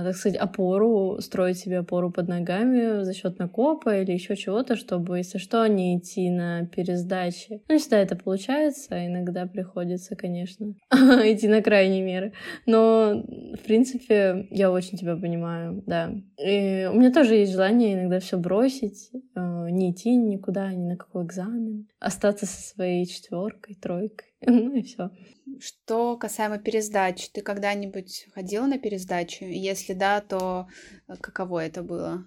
так 0.04 0.16
сказать, 0.16 0.38
опору, 0.38 1.18
строить 1.20 1.58
себе 1.58 1.78
опору 1.78 2.10
под 2.10 2.28
ногами 2.28 3.04
за 3.04 3.14
счет 3.14 3.38
накопа 3.38 4.00
или 4.00 4.12
еще 4.12 4.36
чего-то, 4.36 4.76
чтобы, 4.76 5.18
если 5.18 5.38
что, 5.38 5.66
не 5.66 5.98
идти 5.98 6.30
на 6.30 6.66
пересдачи. 6.66 7.62
Ну, 7.68 7.74
не 7.74 7.80
всегда 7.80 7.98
это 7.98 8.16
получается, 8.16 8.88
а 8.90 9.06
иногда 9.06 9.46
приходится, 9.46 10.16
конечно, 10.16 10.74
идти 10.90 11.48
на 11.48 11.62
крайние 11.62 12.02
меры. 12.02 12.32
Но, 12.66 13.24
в 13.54 13.64
принципе, 13.64 14.46
я 14.50 14.70
очень 14.70 14.98
тебя 14.98 15.16
понимаю, 15.16 15.82
да. 15.86 16.12
И 16.38 16.88
у 16.90 16.96
меня 16.96 17.12
тоже 17.12 17.36
есть 17.36 17.52
желание 17.52 17.94
иногда 17.94 18.20
все 18.20 18.38
бросить, 18.38 19.10
э, 19.12 19.70
не 19.70 19.92
идти 19.92 20.16
никуда, 20.16 20.72
ни 20.72 20.86
на 20.86 20.96
какой 20.96 21.24
экзамен, 21.24 21.86
остаться 21.98 22.46
со 22.46 22.60
своей 22.60 23.06
четверкой, 23.06 23.76
тройкой. 23.76 24.26
Ну 24.46 24.74
и 24.74 24.82
все. 24.82 25.10
Что 25.58 26.16
касаемо 26.16 26.58
пересдач, 26.58 27.30
ты 27.30 27.40
когда-нибудь 27.40 28.26
ходила 28.34 28.66
на 28.66 28.78
пересдачу? 28.78 29.44
Если 29.44 29.92
да, 29.94 30.20
то 30.20 30.68
э, 31.08 31.16
каково 31.20 31.64
это 31.64 31.82
было? 31.82 32.24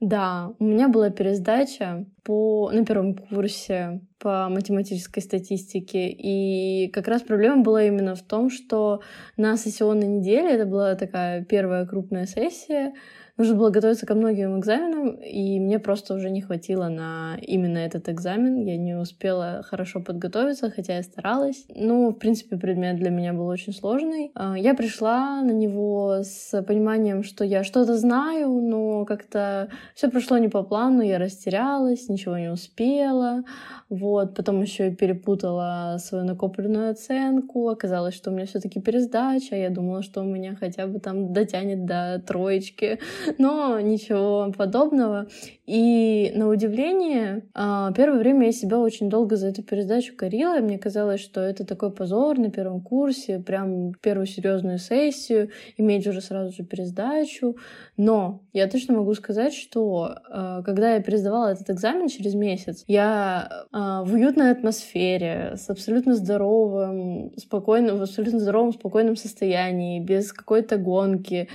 Да, 0.00 0.52
у 0.58 0.64
меня 0.64 0.88
была 0.88 1.10
пересдача 1.10 2.06
по, 2.22 2.70
на 2.70 2.84
первом 2.84 3.14
курсе 3.14 4.00
по 4.18 4.48
математической 4.48 5.20
статистике. 5.20 6.08
И 6.08 6.88
как 6.90 7.08
раз 7.08 7.22
проблема 7.22 7.62
была 7.62 7.84
именно 7.84 8.14
в 8.14 8.22
том, 8.22 8.50
что 8.50 9.02
на 9.36 9.56
сессионной 9.56 10.06
неделе, 10.06 10.52
это 10.54 10.66
была 10.66 10.94
такая 10.94 11.44
первая 11.44 11.86
крупная 11.86 12.26
сессия, 12.26 12.94
нужно 13.36 13.54
было 13.54 13.70
готовиться 13.70 14.06
ко 14.06 14.14
многим 14.14 14.58
экзаменам, 14.58 15.10
и 15.10 15.60
мне 15.60 15.78
просто 15.78 16.14
уже 16.14 16.30
не 16.30 16.40
хватило 16.40 16.88
на 16.88 17.36
именно 17.40 17.78
этот 17.78 18.08
экзамен. 18.08 18.56
Я 18.56 18.76
не 18.76 18.94
успела 18.94 19.62
хорошо 19.64 20.00
подготовиться, 20.00 20.70
хотя 20.70 20.96
я 20.96 21.02
старалась. 21.02 21.66
Ну, 21.74 22.10
в 22.10 22.14
принципе, 22.14 22.56
предмет 22.56 22.96
для 22.96 23.10
меня 23.10 23.32
был 23.32 23.46
очень 23.46 23.72
сложный. 23.72 24.30
А, 24.34 24.58
я 24.58 24.74
пришла 24.74 25.42
на 25.42 25.52
него 25.52 26.20
с 26.22 26.62
пониманием, 26.62 27.22
что 27.22 27.44
я 27.44 27.64
что-то 27.64 27.96
знаю, 27.96 28.50
но 28.60 29.04
как-то 29.04 29.68
все 29.94 30.08
прошло 30.08 30.38
не 30.38 30.48
по 30.48 30.62
плану, 30.62 31.02
я 31.02 31.18
растерялась, 31.18 32.08
ничего 32.08 32.38
не 32.38 32.50
успела. 32.50 33.44
Вот, 33.88 34.34
потом 34.34 34.62
еще 34.62 34.88
и 34.88 34.94
перепутала 34.94 35.96
свою 36.00 36.24
накопленную 36.24 36.90
оценку. 36.90 37.68
Оказалось, 37.68 38.14
что 38.14 38.30
у 38.30 38.34
меня 38.34 38.46
все-таки 38.46 38.80
пересдача. 38.80 39.54
Я 39.54 39.70
думала, 39.70 40.02
что 40.02 40.22
у 40.22 40.24
меня 40.24 40.56
хотя 40.56 40.88
бы 40.88 40.98
там 40.98 41.32
дотянет 41.32 41.84
до 41.84 42.20
троечки. 42.26 42.98
но 43.38 43.78
ничего 43.78 44.52
подобного. 44.56 45.28
И 45.66 46.30
на 46.36 46.48
удивление, 46.48 47.42
а, 47.52 47.92
первое 47.92 48.20
время 48.20 48.46
я 48.46 48.52
себя 48.52 48.78
очень 48.78 49.10
долго 49.10 49.34
за 49.34 49.48
эту 49.48 49.64
передачу 49.64 50.14
корила, 50.16 50.60
мне 50.60 50.78
казалось, 50.78 51.20
что 51.20 51.40
это 51.40 51.66
такой 51.66 51.90
позор 51.90 52.38
на 52.38 52.50
первом 52.50 52.80
курсе, 52.80 53.40
прям 53.40 53.92
первую 53.94 54.26
серьезную 54.26 54.78
сессию, 54.78 55.50
иметь 55.76 56.06
уже 56.06 56.20
сразу 56.20 56.54
же 56.54 56.62
пересдачу. 56.62 57.56
Но 57.96 58.42
я 58.52 58.68
точно 58.68 58.94
могу 58.94 59.12
сказать, 59.14 59.54
что 59.54 60.18
а, 60.30 60.62
когда 60.62 60.94
я 60.94 61.00
пересдавала 61.00 61.48
этот 61.48 61.68
экзамен 61.70 62.06
через 62.06 62.34
месяц, 62.34 62.84
я 62.86 63.66
а, 63.72 64.04
в 64.04 64.14
уютной 64.14 64.52
атмосфере, 64.52 65.54
с 65.56 65.68
абсолютно 65.68 66.14
здоровым, 66.14 67.32
спокойным, 67.36 67.98
в 67.98 68.02
абсолютно 68.02 68.38
здоровом, 68.38 68.72
спокойном 68.72 69.16
состоянии, 69.16 69.98
без 69.98 70.32
какой-то 70.32 70.76
гонки, 70.76 71.48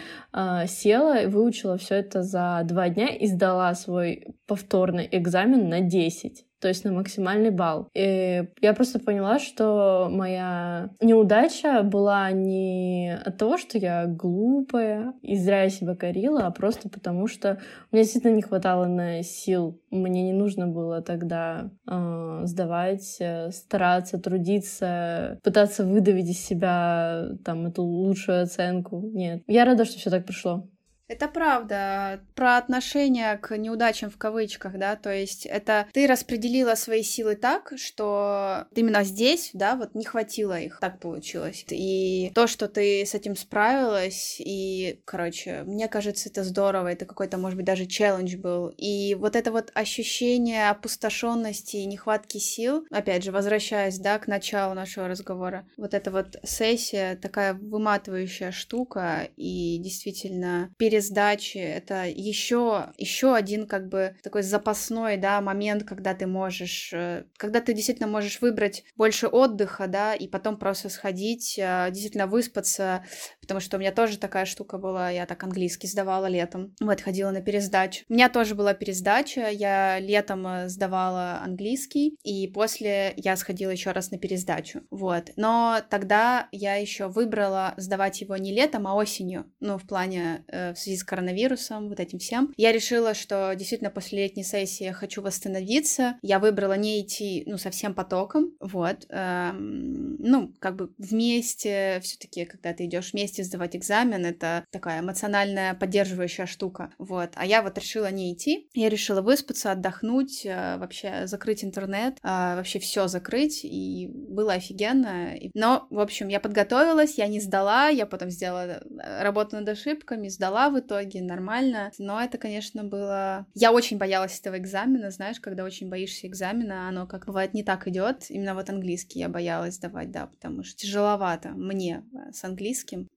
села 0.68 1.22
и 1.22 1.28
выучила 1.28 1.78
все 1.78 1.96
это 1.96 2.24
за 2.24 2.62
два 2.66 2.90
дня 2.90 3.08
и 3.08 3.28
сдала 3.28 3.74
свой 3.76 4.01
повторный 4.48 5.08
экзамен 5.12 5.70
на 5.70 5.82
10 5.82 6.46
то 6.62 6.68
есть 6.68 6.86
на 6.86 6.92
максимальный 6.92 7.50
балл. 7.50 7.90
И 7.96 8.44
я 8.62 8.74
просто 8.74 9.00
поняла, 9.00 9.40
что 9.40 10.08
моя 10.12 10.92
неудача 11.02 11.82
была 11.82 12.32
не 12.32 13.20
от 13.26 13.38
того, 13.38 13.58
что 13.58 13.80
я 13.80 14.06
глупая 14.06 15.14
и 15.24 15.36
зря 15.36 15.64
я 15.64 15.70
себя 15.70 15.96
корила, 15.96 16.46
а 16.46 16.52
просто 16.52 16.88
потому, 16.88 17.28
что 17.28 17.60
меня 17.92 18.04
действительно 18.04 18.36
не 18.36 18.44
хватало 18.44 18.86
на 18.86 19.24
сил. 19.24 19.82
Мне 19.90 20.22
не 20.22 20.34
нужно 20.34 20.68
было 20.68 21.02
тогда 21.02 21.72
э, 21.90 22.42
сдавать, 22.44 23.20
стараться, 23.50 24.20
трудиться, 24.20 25.40
пытаться 25.44 25.84
выдавить 25.84 26.30
из 26.30 26.40
себя 26.40 27.30
там 27.44 27.66
эту 27.66 27.82
лучшую 27.82 28.44
оценку. 28.44 29.02
Нет. 29.02 29.42
Я 29.48 29.66
рада, 29.66 29.84
что 29.84 29.98
все 29.98 30.12
так 30.12 30.26
прошло. 30.26 30.68
Это 31.12 31.28
правда. 31.28 32.22
Про 32.36 32.56
отношение 32.56 33.38
к 33.38 33.58
неудачам 33.58 34.10
в 34.10 34.18
кавычках, 34.18 34.78
да, 34.78 34.96
то 34.96 35.14
есть 35.14 35.46
это 35.46 35.86
ты 35.92 36.08
распределила 36.08 36.76
свои 36.76 37.04
силы 37.04 37.36
так, 37.36 37.74
что 37.76 38.66
именно 38.74 39.04
здесь, 39.04 39.50
да, 39.52 39.76
вот 39.76 39.94
не 39.94 40.06
хватило 40.06 40.58
их, 40.58 40.80
так 40.80 41.02
получилось. 41.02 41.66
И 41.70 42.32
то, 42.34 42.48
что 42.48 42.70
ты 42.70 43.06
с 43.06 43.14
этим 43.14 43.36
справилась, 43.36 44.38
и, 44.40 45.02
короче, 45.04 45.64
мне 45.66 45.90
кажется, 45.90 46.30
это 46.30 46.46
здорово, 46.46 46.88
это 46.88 47.06
какой-то, 47.06 47.38
может 47.38 47.58
быть, 47.58 47.66
даже 47.66 47.88
челлендж 47.88 48.38
был. 48.38 48.70
И 48.78 49.14
вот 49.16 49.36
это 49.36 49.52
вот 49.52 49.70
ощущение 49.74 50.70
опустошенности 50.70 51.76
и 51.76 51.88
нехватки 51.88 52.38
сил, 52.38 52.86
опять 52.90 53.26
же, 53.26 53.34
возвращаясь, 53.34 54.00
да, 54.00 54.18
к 54.18 54.28
началу 54.28 54.74
нашего 54.76 55.10
разговора, 55.10 55.68
вот 55.76 55.94
эта 55.94 56.10
вот 56.10 56.38
сессия 56.46 57.18
такая 57.18 57.54
выматывающая 57.54 58.54
штука, 58.54 59.28
и 59.36 59.78
действительно 59.80 60.74
перез 60.78 61.01
сдачи, 61.02 61.58
это 61.58 62.06
еще, 62.08 62.94
еще 62.98 63.36
один 63.36 63.68
как 63.68 63.88
бы 63.90 64.16
такой 64.24 64.44
запасной, 64.44 65.18
да, 65.18 65.42
момент, 65.42 65.84
когда 65.84 66.14
ты 66.14 66.28
можешь, 66.28 66.92
э, 66.94 67.26
когда 67.38 67.62
ты 67.62 67.74
действительно 67.74 68.08
можешь 68.08 68.42
выбрать 68.42 68.84
больше 68.96 69.28
отдыха, 69.28 69.88
да, 69.88 70.16
и 70.16 70.28
потом 70.28 70.58
просто 70.58 70.90
сходить, 70.90 71.58
э, 71.58 71.88
действительно 71.92 72.28
выспаться, 72.28 73.06
потому 73.42 73.60
что 73.60 73.78
у 73.78 73.80
меня 73.80 73.92
тоже 73.92 74.18
такая 74.18 74.46
штука 74.46 74.78
была, 74.78 75.10
я 75.10 75.26
так 75.26 75.44
английский 75.44 75.88
сдавала 75.88 76.28
летом, 76.28 76.74
вот, 76.80 77.02
ходила 77.02 77.32
на 77.32 77.42
пересдачу. 77.42 78.06
У 78.10 78.14
меня 78.14 78.30
тоже 78.30 78.56
была 78.56 78.74
пересдача, 78.74 79.50
я 79.50 80.00
летом 80.00 80.46
э, 80.48 80.70
сдавала 80.70 81.42
английский, 81.44 82.18
и 82.24 82.48
после 82.48 83.14
я 83.18 83.36
сходила 83.36 83.72
еще 83.72 83.92
раз 83.92 84.12
на 84.12 84.18
пересдачу, 84.18 84.82
вот. 84.90 85.32
Но 85.36 85.82
тогда 85.90 86.48
я 86.52 86.76
еще 86.76 87.08
выбрала 87.08 87.74
сдавать 87.78 88.22
его 88.22 88.38
не 88.38 88.54
летом, 88.54 88.88
а 88.88 88.96
осенью, 88.96 89.52
ну, 89.60 89.78
в 89.78 89.88
плане 89.88 90.44
э, 90.48 90.74
в 90.74 90.80
связи 90.80 90.98
с 90.98 91.04
коронавирусом, 91.04 91.90
вот 91.90 92.00
этим 92.00 92.20
всем. 92.20 92.54
Я 92.58 92.72
решила, 92.72 93.14
что 93.14 93.54
действительно 93.56 93.90
после 93.90 94.24
летней 94.24 94.44
сессии 94.44 94.84
я 94.84 94.94
хочу 94.94 95.22
восстановиться. 95.22 96.18
Я 96.22 96.40
выбрала 96.40 96.78
не 96.78 97.02
идти, 97.02 97.44
ну, 97.46 97.58
совсем 97.58 97.94
потоком, 97.94 98.54
вот. 98.60 99.06
Эм, 99.10 100.16
ну, 100.20 100.54
как 100.60 100.76
бы 100.76 100.94
вместе, 100.98 102.00
все 102.04 102.18
таки 102.18 102.46
когда 102.46 102.74
ты 102.74 102.86
идешь 102.86 103.12
вместе 103.14 103.31
сдавать 103.40 103.76
экзамен, 103.76 104.26
это 104.26 104.66
такая 104.72 105.00
эмоциональная 105.00 105.74
поддерживающая 105.74 106.46
штука, 106.46 106.92
вот. 106.98 107.32
А 107.36 107.46
я 107.46 107.62
вот 107.62 107.78
решила 107.78 108.12
не 108.12 108.34
идти. 108.34 108.68
Я 108.74 108.90
решила 108.90 109.22
выспаться, 109.22 109.72
отдохнуть, 109.72 110.46
э, 110.46 110.78
вообще 110.78 111.28
закрыть 111.28 111.64
интернет, 111.64 112.18
э, 112.24 112.56
вообще 112.56 112.80
все 112.80 113.08
закрыть, 113.08 113.62
и 113.64 114.10
было 114.12 114.54
офигенно. 114.54 115.34
Но, 115.54 115.88
в 115.90 116.00
общем, 116.00 116.28
я 116.28 116.40
подготовилась, 116.40 117.18
я 117.18 117.28
не 117.28 117.40
сдала, 117.40 117.88
я 117.88 118.06
потом 118.06 118.30
сделала 118.30 118.66
э, 118.66 119.24
работу 119.24 119.56
над 119.56 119.70
ошибками, 119.70 120.28
сдала 120.28 120.70
в 120.70 120.80
итоге 120.80 121.22
нормально. 121.22 121.92
Но 121.98 122.22
это, 122.22 122.38
конечно, 122.38 122.84
было... 122.84 123.46
Я 123.54 123.72
очень 123.72 123.98
боялась 123.98 124.40
этого 124.40 124.58
экзамена, 124.58 125.12
знаешь, 125.12 125.40
когда 125.40 125.64
очень 125.64 125.90
боишься 125.90 126.28
экзамена, 126.28 126.88
оно 126.88 127.08
как 127.08 127.26
бывает 127.26 127.54
не 127.54 127.64
так 127.64 127.88
идет. 127.88 128.26
Именно 128.30 128.56
вот 128.56 128.70
английский 128.70 129.20
я 129.20 129.30
боялась 129.30 129.76
сдавать, 129.76 130.12
да, 130.12 130.28
потому 130.28 130.64
что 130.64 130.78
тяжеловато 130.78 131.50
мне 131.50 132.04
с 132.32 132.44
английским. 132.44 133.08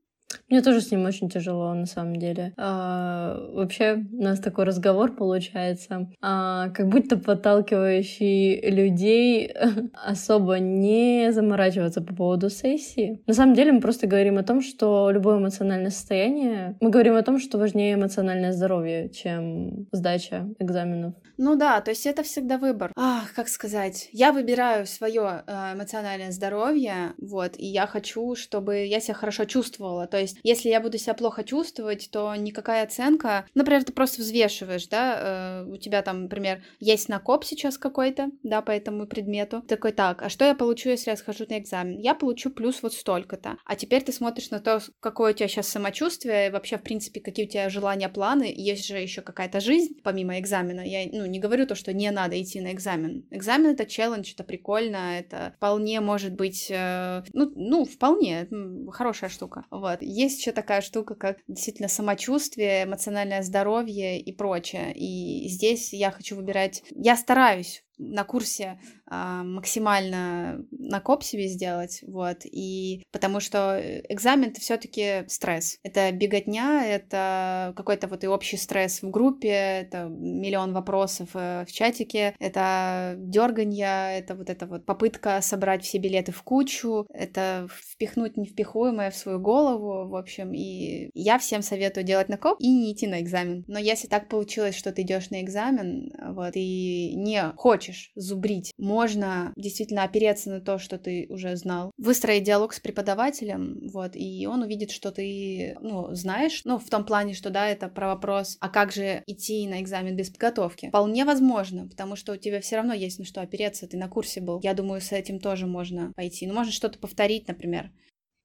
Мне 0.48 0.62
тоже 0.62 0.80
с 0.80 0.90
ним 0.90 1.04
очень 1.04 1.28
тяжело, 1.28 1.72
на 1.74 1.86
самом 1.86 2.16
деле. 2.16 2.52
А, 2.56 3.38
вообще, 3.52 4.04
у 4.12 4.22
нас 4.22 4.40
такой 4.40 4.64
разговор 4.64 5.14
получается, 5.14 6.08
а, 6.20 6.70
как 6.70 6.88
будто 6.88 7.16
подталкивающий 7.16 8.60
людей 8.70 9.52
особо 10.04 10.58
не 10.58 11.32
заморачиваться 11.32 12.00
по 12.02 12.14
поводу 12.14 12.50
сессии. 12.50 13.22
На 13.26 13.34
самом 13.34 13.54
деле 13.54 13.72
мы 13.72 13.80
просто 13.80 14.06
говорим 14.06 14.38
о 14.38 14.42
том, 14.42 14.60
что 14.60 15.10
любое 15.10 15.38
эмоциональное 15.38 15.90
состояние... 15.90 16.76
Мы 16.80 16.90
говорим 16.90 17.14
о 17.14 17.22
том, 17.22 17.38
что 17.38 17.58
важнее 17.58 17.94
эмоциональное 17.94 18.52
здоровье, 18.52 19.10
чем 19.10 19.86
сдача 19.92 20.48
экзаменов. 20.58 21.14
Ну 21.36 21.56
да, 21.56 21.80
то 21.80 21.90
есть 21.90 22.06
это 22.06 22.22
всегда 22.22 22.58
выбор. 22.58 22.92
Ах, 22.96 23.32
как 23.34 23.48
сказать, 23.48 24.08
я 24.12 24.32
выбираю 24.32 24.86
свое 24.86 25.42
э, 25.46 25.74
эмоциональное 25.74 26.30
здоровье, 26.30 27.14
вот, 27.18 27.54
и 27.58 27.66
я 27.66 27.86
хочу, 27.86 28.36
чтобы 28.36 28.84
я 28.86 29.00
себя 29.00 29.14
хорошо 29.14 29.44
чувствовала. 29.44 30.06
То 30.06 30.18
есть, 30.18 30.23
если 30.42 30.68
я 30.68 30.80
буду 30.80 30.98
себя 30.98 31.14
плохо 31.14 31.44
чувствовать, 31.44 32.08
то 32.10 32.34
никакая 32.34 32.84
оценка, 32.84 33.46
например, 33.54 33.84
ты 33.84 33.92
просто 33.92 34.22
взвешиваешь, 34.22 34.86
да, 34.88 35.64
э, 35.64 35.70
у 35.70 35.76
тебя 35.76 36.02
там, 36.02 36.22
например, 36.22 36.62
есть 36.80 37.08
накоп 37.08 37.44
сейчас 37.44 37.78
какой-то, 37.78 38.30
да, 38.42 38.62
по 38.62 38.70
этому 38.70 39.06
предмету, 39.06 39.62
такой, 39.62 39.92
так, 39.92 40.22
а 40.22 40.28
что 40.28 40.44
я 40.44 40.54
получу, 40.54 40.90
если 40.90 41.10
я 41.10 41.16
схожу 41.16 41.44
на 41.48 41.58
экзамен? 41.58 41.98
Я 41.98 42.14
получу 42.14 42.50
плюс 42.50 42.82
вот 42.82 42.94
столько-то. 42.94 43.56
А 43.64 43.76
теперь 43.76 44.02
ты 44.02 44.12
смотришь 44.12 44.50
на 44.50 44.60
то, 44.60 44.80
какое 45.00 45.32
у 45.32 45.36
тебя 45.36 45.48
сейчас 45.48 45.68
самочувствие, 45.68 46.50
вообще, 46.50 46.78
в 46.78 46.82
принципе, 46.82 47.20
какие 47.20 47.46
у 47.46 47.48
тебя 47.48 47.68
желания, 47.68 48.08
планы, 48.08 48.52
есть 48.54 48.86
же 48.86 48.98
еще 48.98 49.22
какая-то 49.22 49.60
жизнь 49.60 50.00
помимо 50.02 50.38
экзамена. 50.38 50.80
Я, 50.80 51.06
ну, 51.10 51.26
не 51.26 51.38
говорю 51.38 51.66
то, 51.66 51.74
что 51.74 51.92
не 51.92 52.10
надо 52.10 52.40
идти 52.40 52.60
на 52.60 52.72
экзамен. 52.72 53.26
Экзамен— 53.30 53.70
это 53.72 53.86
челлендж, 53.86 54.32
это 54.32 54.44
прикольно, 54.44 55.18
это 55.18 55.54
вполне 55.56 56.00
может 56.00 56.34
быть, 56.34 56.68
э, 56.70 57.22
ну, 57.32 57.52
ну, 57.54 57.84
вполне 57.84 58.48
хорошая 58.90 59.30
штука. 59.30 59.64
Вот. 59.70 60.02
Есть 60.14 60.38
еще 60.40 60.52
такая 60.52 60.80
штука, 60.80 61.16
как 61.16 61.38
действительно 61.48 61.88
самочувствие, 61.88 62.84
эмоциональное 62.84 63.42
здоровье 63.42 64.20
и 64.20 64.32
прочее. 64.32 64.92
И 64.94 65.48
здесь 65.48 65.92
я 65.92 66.12
хочу 66.12 66.36
выбирать... 66.36 66.84
Я 66.90 67.16
стараюсь 67.16 67.82
на 67.98 68.24
курсе 68.24 68.78
а, 69.06 69.44
максимально 69.44 70.64
накоп 70.70 71.22
себе 71.22 71.46
сделать, 71.46 72.00
вот, 72.06 72.38
и 72.44 73.04
потому 73.12 73.40
что 73.40 73.80
экзамен 74.08 74.50
это 74.50 74.60
все-таки 74.60 75.24
стресс, 75.28 75.78
это 75.82 76.10
беготня, 76.10 76.86
это 76.86 77.72
какой-то 77.76 78.08
вот 78.08 78.24
и 78.24 78.28
общий 78.28 78.56
стресс 78.56 79.02
в 79.02 79.10
группе, 79.10 79.48
это 79.48 80.04
миллион 80.08 80.72
вопросов 80.72 81.30
э, 81.34 81.64
в 81.68 81.72
чатике, 81.72 82.34
это 82.38 83.14
дерганье, 83.18 84.18
это 84.18 84.34
вот 84.34 84.50
эта 84.50 84.66
вот 84.66 84.86
попытка 84.86 85.40
собрать 85.42 85.84
все 85.84 85.98
билеты 85.98 86.32
в 86.32 86.42
кучу, 86.42 87.06
это 87.10 87.68
впихнуть 87.70 88.36
невпихуемое 88.36 89.10
в 89.10 89.16
свою 89.16 89.38
голову, 89.38 90.08
в 90.08 90.16
общем, 90.16 90.52
и 90.54 91.10
я 91.14 91.38
всем 91.38 91.62
советую 91.62 92.04
делать 92.04 92.28
накоп 92.28 92.56
и 92.58 92.68
не 92.68 92.92
идти 92.92 93.06
на 93.06 93.20
экзамен, 93.20 93.64
но 93.68 93.78
если 93.78 94.08
так 94.08 94.28
получилось, 94.28 94.76
что 94.76 94.92
ты 94.92 95.02
идешь 95.02 95.30
на 95.30 95.42
экзамен, 95.42 96.10
вот, 96.34 96.52
и 96.54 97.14
не 97.16 97.52
хочешь 97.56 97.83
зубрить, 98.14 98.72
можно 98.78 99.52
действительно 99.56 100.04
опереться 100.04 100.50
на 100.50 100.60
то, 100.60 100.78
что 100.78 100.98
ты 100.98 101.26
уже 101.28 101.56
знал, 101.56 101.90
выстроить 101.98 102.44
диалог 102.44 102.72
с 102.72 102.80
преподавателем, 102.80 103.88
вот, 103.92 104.12
и 104.14 104.46
он 104.46 104.62
увидит, 104.62 104.90
что 104.90 105.10
ты, 105.10 105.76
ну, 105.80 106.14
знаешь, 106.14 106.62
ну, 106.64 106.78
в 106.78 106.88
том 106.88 107.04
плане, 107.04 107.34
что, 107.34 107.50
да, 107.50 107.68
это 107.68 107.88
про 107.88 108.08
вопрос, 108.08 108.56
а 108.60 108.68
как 108.68 108.92
же 108.92 109.22
идти 109.26 109.66
на 109.66 109.80
экзамен 109.80 110.16
без 110.16 110.30
подготовки? 110.30 110.88
Вполне 110.88 111.24
возможно, 111.24 111.88
потому 111.88 112.16
что 112.16 112.32
у 112.32 112.36
тебя 112.36 112.60
все 112.60 112.76
равно 112.76 112.94
есть 112.94 113.18
на 113.18 113.24
что 113.24 113.40
опереться, 113.40 113.86
ты 113.86 113.96
на 113.96 114.08
курсе 114.08 114.40
был. 114.40 114.60
Я 114.62 114.74
думаю, 114.74 115.00
с 115.00 115.12
этим 115.12 115.38
тоже 115.38 115.66
можно 115.66 116.12
пойти. 116.14 116.46
Ну, 116.46 116.54
можно 116.54 116.72
что-то 116.72 116.98
повторить, 116.98 117.48
например. 117.48 117.90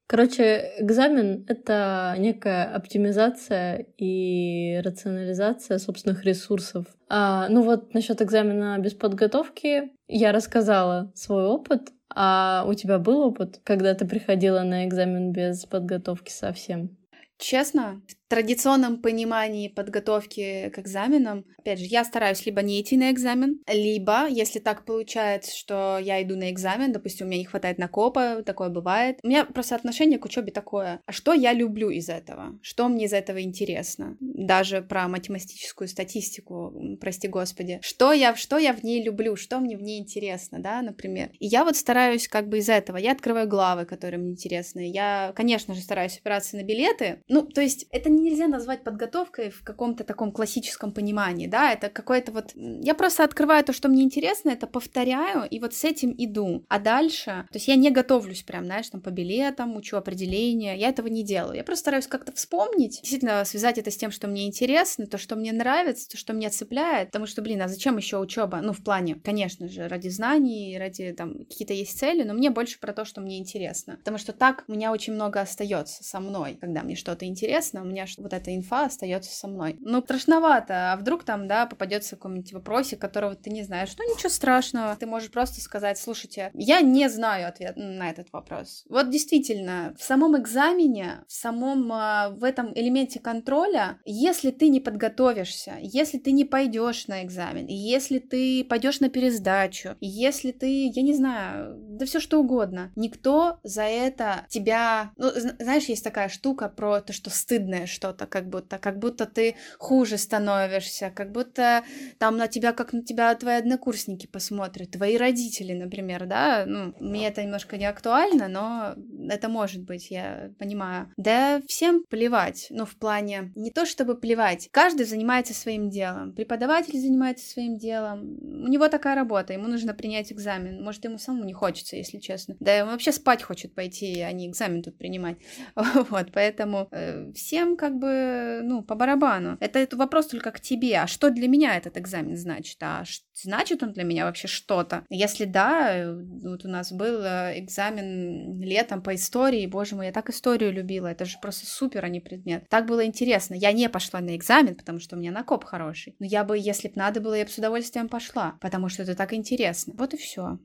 Короче, 0.10 0.72
экзамен— 0.80 1.46
это 1.48 2.16
некая 2.18 2.66
оптимизация 2.74 3.86
и 3.96 4.82
рационализация 4.84 5.78
собственных 5.78 6.26
ресурсов. 6.26 6.88
А, 7.10 7.48
ну 7.48 7.62
вот 7.62 7.94
насчет 7.94 8.20
экзамена 8.20 8.80
без 8.80 8.96
подготовки 8.96 9.92
я 10.08 10.32
рассказала 10.32 11.12
свой 11.14 11.46
опыт, 11.46 11.92
а 12.10 12.66
у 12.68 12.74
тебя 12.74 12.98
был 12.98 13.20
опыт, 13.20 13.62
когда 13.64 13.94
ты 13.94 14.08
приходила 14.08 14.64
на 14.64 14.88
экзамен 14.88 15.32
без 15.32 15.66
подготовки 15.68 16.32
совсем? 16.32 16.98
Честно, 17.38 18.02
традиционном 18.30 19.02
понимании 19.02 19.68
подготовки 19.68 20.70
к 20.70 20.80
экзаменам, 20.80 21.46
опять 21.58 21.80
же, 21.80 21.86
я 21.86 22.06
стараюсь 22.06 22.46
либо 22.46 22.62
не 22.62 22.80
идти 22.80 22.96
на 22.96 23.12
экзамен, 23.12 23.60
либо, 23.68 24.28
если 24.28 24.60
так 24.60 24.86
получается, 24.86 25.56
что 25.56 25.98
я 26.02 26.22
иду 26.24 26.36
на 26.36 26.52
экзамен, 26.52 26.92
допустим, 26.92 27.26
у 27.26 27.30
меня 27.30 27.40
не 27.40 27.46
хватает 27.46 27.78
накопа, 27.78 28.44
такое 28.46 28.70
бывает. 28.70 29.20
У 29.24 29.28
меня 29.28 29.46
просто 29.46 29.76
отношение 29.76 30.20
к 30.20 30.26
учебе 30.26 30.52
такое. 30.52 31.02
А 31.06 31.12
что 31.12 31.34
я 31.34 31.54
люблю 31.54 31.90
из 31.90 32.10
этого? 32.10 32.60
Что 32.62 32.88
мне 32.88 33.06
из 33.06 33.14
этого 33.14 33.42
интересно? 33.42 34.16
Даже 34.20 34.82
про 34.82 35.08
математическую 35.08 35.88
статистику, 35.88 36.74
прости 37.02 37.28
господи. 37.28 37.80
Что 37.82 38.14
я, 38.14 38.36
что 38.36 38.58
я 38.58 38.74
в 38.74 38.84
ней 38.84 39.04
люблю? 39.04 39.36
Что 39.36 39.60
мне 39.60 39.76
в 39.76 39.82
ней 39.82 40.00
интересно, 40.00 40.60
да, 40.60 40.82
например? 40.82 41.32
И 41.40 41.48
я 41.48 41.64
вот 41.66 41.76
стараюсь 41.76 42.28
как 42.28 42.48
бы 42.48 42.60
из 42.60 42.70
этого. 42.70 42.98
Я 42.98 43.14
открываю 43.14 43.48
главы, 43.48 43.86
которые 43.86 44.20
мне 44.20 44.32
интересны. 44.32 44.90
Я, 44.92 45.34
конечно 45.36 45.74
же, 45.74 45.82
стараюсь 45.82 46.18
опираться 46.18 46.56
на 46.58 46.64
билеты. 46.64 47.24
Ну, 47.28 47.42
то 47.42 47.62
есть 47.62 47.88
это 47.92 48.10
нельзя 48.22 48.48
назвать 48.48 48.84
подготовкой 48.84 49.50
в 49.50 49.64
каком-то 49.64 50.04
таком 50.04 50.32
классическом 50.32 50.92
понимании, 50.92 51.48
да, 51.48 51.72
это 51.72 51.90
какое-то 51.90 52.32
вот... 52.32 52.52
Я 52.56 52.96
просто 52.96 53.24
открываю 53.24 53.64
то, 53.64 53.74
что 53.74 53.90
мне 53.90 54.04
интересно, 54.04 54.50
это 54.50 54.68
повторяю, 54.68 55.48
и 55.50 55.60
вот 55.60 55.74
с 55.74 55.84
этим 55.84 56.14
иду. 56.18 56.64
А 56.70 56.80
дальше... 56.80 57.46
То 57.52 57.56
есть 57.56 57.68
я 57.68 57.76
не 57.76 57.92
готовлюсь 57.92 58.44
прям, 58.44 58.66
знаешь, 58.66 58.90
там 58.90 59.02
по 59.02 59.10
билетам, 59.10 59.76
учу 59.76 59.98
определения, 59.98 60.78
я 60.78 60.90
этого 60.90 61.08
не 61.08 61.24
делаю. 61.24 61.56
Я 61.56 61.64
просто 61.64 61.82
стараюсь 61.82 62.08
как-то 62.08 62.32
вспомнить, 62.32 63.00
действительно 63.02 63.44
связать 63.46 63.78
это 63.78 63.92
с 63.92 63.98
тем, 63.98 64.12
что 64.12 64.28
мне 64.28 64.48
интересно, 64.48 65.08
то, 65.08 65.18
что 65.18 65.36
мне 65.36 65.52
нравится, 65.52 66.10
то, 66.10 66.18
что 66.18 66.34
меня 66.34 66.50
цепляет, 66.50 67.10
потому 67.10 67.26
что, 67.26 67.42
блин, 67.42 67.62
а 67.62 67.68
зачем 67.68 67.98
еще 67.98 68.18
учеба? 68.18 68.60
Ну, 68.62 68.74
в 68.74 68.84
плане, 68.84 69.16
конечно 69.16 69.68
же, 69.68 69.88
ради 69.88 70.10
знаний, 70.10 70.78
ради 70.78 71.14
там 71.14 71.46
какие-то 71.46 71.74
есть 71.74 71.98
цели, 71.98 72.24
но 72.24 72.34
мне 72.34 72.50
больше 72.50 72.80
про 72.80 72.94
то, 72.94 73.06
что 73.06 73.22
мне 73.22 73.40
интересно. 73.40 73.98
Потому 73.98 74.18
что 74.18 74.34
так 74.34 74.64
у 74.68 74.74
меня 74.74 74.92
очень 74.92 75.14
много 75.14 75.42
остается 75.42 76.04
со 76.04 76.20
мной, 76.20 76.58
когда 76.60 76.84
мне 76.84 76.96
что-то 76.96 77.26
интересно, 77.26 77.82
у 77.82 77.86
меня 77.86 78.06
вот 78.18 78.34
эта 78.34 78.56
инфа 78.56 78.86
остается 78.86 79.32
со 79.36 79.48
мной. 79.48 79.78
Ну, 79.80 80.02
страшновато, 80.02 80.94
а 80.94 80.98
вдруг 80.98 81.24
там, 81.24 81.48
да, 81.48 81.66
попадется 81.66 82.16
какой-нибудь 82.16 82.54
вопросик, 82.54 83.00
которого 83.00 83.36
ты 83.36 83.50
не 83.50 83.64
знаешь. 83.64 83.90
Ну, 83.98 84.14
ничего 84.14 84.30
страшного, 84.30 84.96
ты 84.96 85.06
можешь 85.06 85.32
просто 85.32 85.62
сказать, 85.62 85.98
слушайте, 85.98 86.52
я 86.54 86.82
не 86.82 87.10
знаю 87.10 87.48
ответ 87.48 87.74
на 87.76 88.10
этот 88.10 88.32
вопрос. 88.32 88.84
Вот 88.90 89.10
действительно, 89.10 89.94
в 89.98 90.04
самом 90.04 90.38
экзамене, 90.38 91.24
в 91.28 91.34
самом, 91.34 91.92
а, 91.92 92.30
в 92.30 92.44
этом 92.44 92.74
элементе 92.74 93.20
контроля, 93.20 94.00
если 94.06 94.52
ты 94.52 94.70
не 94.70 94.80
подготовишься, 94.80 95.78
если 95.82 96.18
ты 96.18 96.32
не 96.32 96.46
пойдешь 96.46 97.08
на 97.08 97.24
экзамен, 97.24 97.66
если 97.68 98.20
ты 98.20 98.64
пойдешь 98.64 99.00
на 99.00 99.10
пересдачу, 99.10 99.96
если 100.00 100.52
ты, 100.52 100.88
я 100.88 101.02
не 101.02 101.14
знаю, 101.14 101.76
да 101.78 102.06
все 102.06 102.20
что 102.20 102.40
угодно, 102.40 102.92
никто 102.96 103.60
за 103.64 103.84
это 103.84 104.46
тебя, 104.50 105.12
ну, 105.18 105.30
знаешь, 105.60 105.86
есть 105.86 106.04
такая 106.04 106.30
штука 106.30 106.70
про 106.70 107.02
то, 107.02 107.14
что 107.14 107.30
стыдное 107.30 107.86
что-то, 108.00 108.28
как 108.28 108.50
будто, 108.50 108.78
как 108.78 108.98
будто 108.98 109.26
ты 109.26 109.56
хуже 109.78 110.18
становишься, 110.18 111.12
как 111.14 111.32
будто 111.32 111.84
там 112.18 112.38
на 112.38 112.48
тебя, 112.48 112.72
как 112.72 112.94
на 112.94 113.04
тебя 113.04 113.36
твои 113.36 113.56
однокурсники 113.56 114.26
посмотрят, 114.26 114.92
твои 114.92 115.18
родители, 115.18 115.74
например, 115.74 116.26
да, 116.26 116.64
ну, 116.66 116.94
мне 117.00 117.28
это 117.28 117.44
немножко 117.44 117.78
не 117.78 117.86
актуально, 117.86 118.48
но 118.48 118.96
это 119.30 119.50
может 119.50 119.84
быть, 119.84 120.12
я 120.12 120.52
понимаю. 120.58 121.12
Да 121.18 121.62
всем 121.68 122.04
плевать, 122.10 122.68
ну, 122.70 122.86
в 122.86 122.96
плане, 122.96 123.52
не 123.56 123.72
то 123.72 123.86
чтобы 123.86 124.16
плевать, 124.16 124.70
каждый 124.72 125.06
занимается 125.06 125.54
своим 125.54 125.90
делом, 125.90 126.34
преподаватель 126.34 126.98
занимается 126.98 127.50
своим 127.50 127.78
делом, 127.78 128.38
у 128.64 128.68
него 128.68 128.88
такая 128.88 129.16
работа, 129.16 129.54
ему 129.54 129.68
нужно 129.68 129.94
принять 129.94 130.32
экзамен, 130.32 130.82
может, 130.82 131.04
ему 131.04 131.18
самому 131.18 131.44
не 131.44 131.54
хочется, 131.54 131.98
если 131.98 132.20
честно, 132.20 132.56
да, 132.62 132.84
он 132.84 132.92
вообще 132.92 133.12
спать 133.12 133.44
хочет 133.44 133.76
пойти, 133.76 134.22
а 134.22 134.32
не 134.32 134.48
экзамен 134.48 134.84
тут 134.84 134.98
принимать, 134.98 135.38
вот, 135.76 136.32
поэтому 136.32 136.88
э, 136.92 137.32
всем 137.34 137.76
как 137.76 137.89
бы, 137.98 138.62
ну, 138.64 138.84
по 138.84 138.96
барабану. 138.96 139.58
Это, 139.60 139.80
это 139.80 139.98
вопрос 139.98 140.28
только 140.28 140.52
к 140.52 140.60
тебе. 140.60 141.00
А 141.00 141.08
что 141.08 141.30
для 141.30 141.48
меня 141.48 141.76
этот 141.76 141.98
экзамен 141.98 142.36
значит? 142.36 142.78
А 142.82 143.04
значит 143.34 143.84
он 143.84 143.94
для 143.94 144.04
меня 144.04 144.26
вообще 144.26 144.48
что-то? 144.48 145.04
Если 145.10 145.46
да, 145.46 146.14
вот 146.16 146.66
у 146.66 146.68
нас 146.68 146.92
был 146.92 147.22
э, 147.24 147.60
экзамен 147.60 148.62
летом 148.62 149.02
по 149.02 149.16
истории, 149.16 149.66
боже 149.68 149.96
мой, 149.96 150.08
я 150.08 150.12
так 150.12 150.30
историю 150.30 150.72
любила, 150.72 151.08
это 151.08 151.26
же 151.26 151.38
просто 151.42 151.66
супер, 151.66 152.06
а 152.06 152.10
не 152.10 152.20
предмет. 152.20 152.68
Так 152.70 152.86
было 152.86 153.06
интересно. 153.06 153.54
Я 153.56 153.72
не 153.72 153.90
пошла 153.90 154.20
на 154.20 154.36
экзамен, 154.36 154.76
потому 154.76 155.00
что 155.00 155.16
у 155.16 155.20
меня 155.20 155.32
накоп 155.32 155.64
хороший. 155.64 156.16
Но 156.20 156.26
я 156.26 156.44
бы, 156.44 156.58
если 156.58 156.88
бы 156.88 156.94
надо 156.96 157.22
было, 157.22 157.34
я 157.34 157.46
бы 157.46 157.52
с 157.52 157.58
удовольствием 157.58 158.10
пошла, 158.10 158.56
потому 158.62 158.90
что 158.90 159.04
это 159.04 159.16
так 159.16 159.34
интересно. 159.34 159.94
Вот 159.98 160.14
и 160.14 160.18
все. 160.18 160.60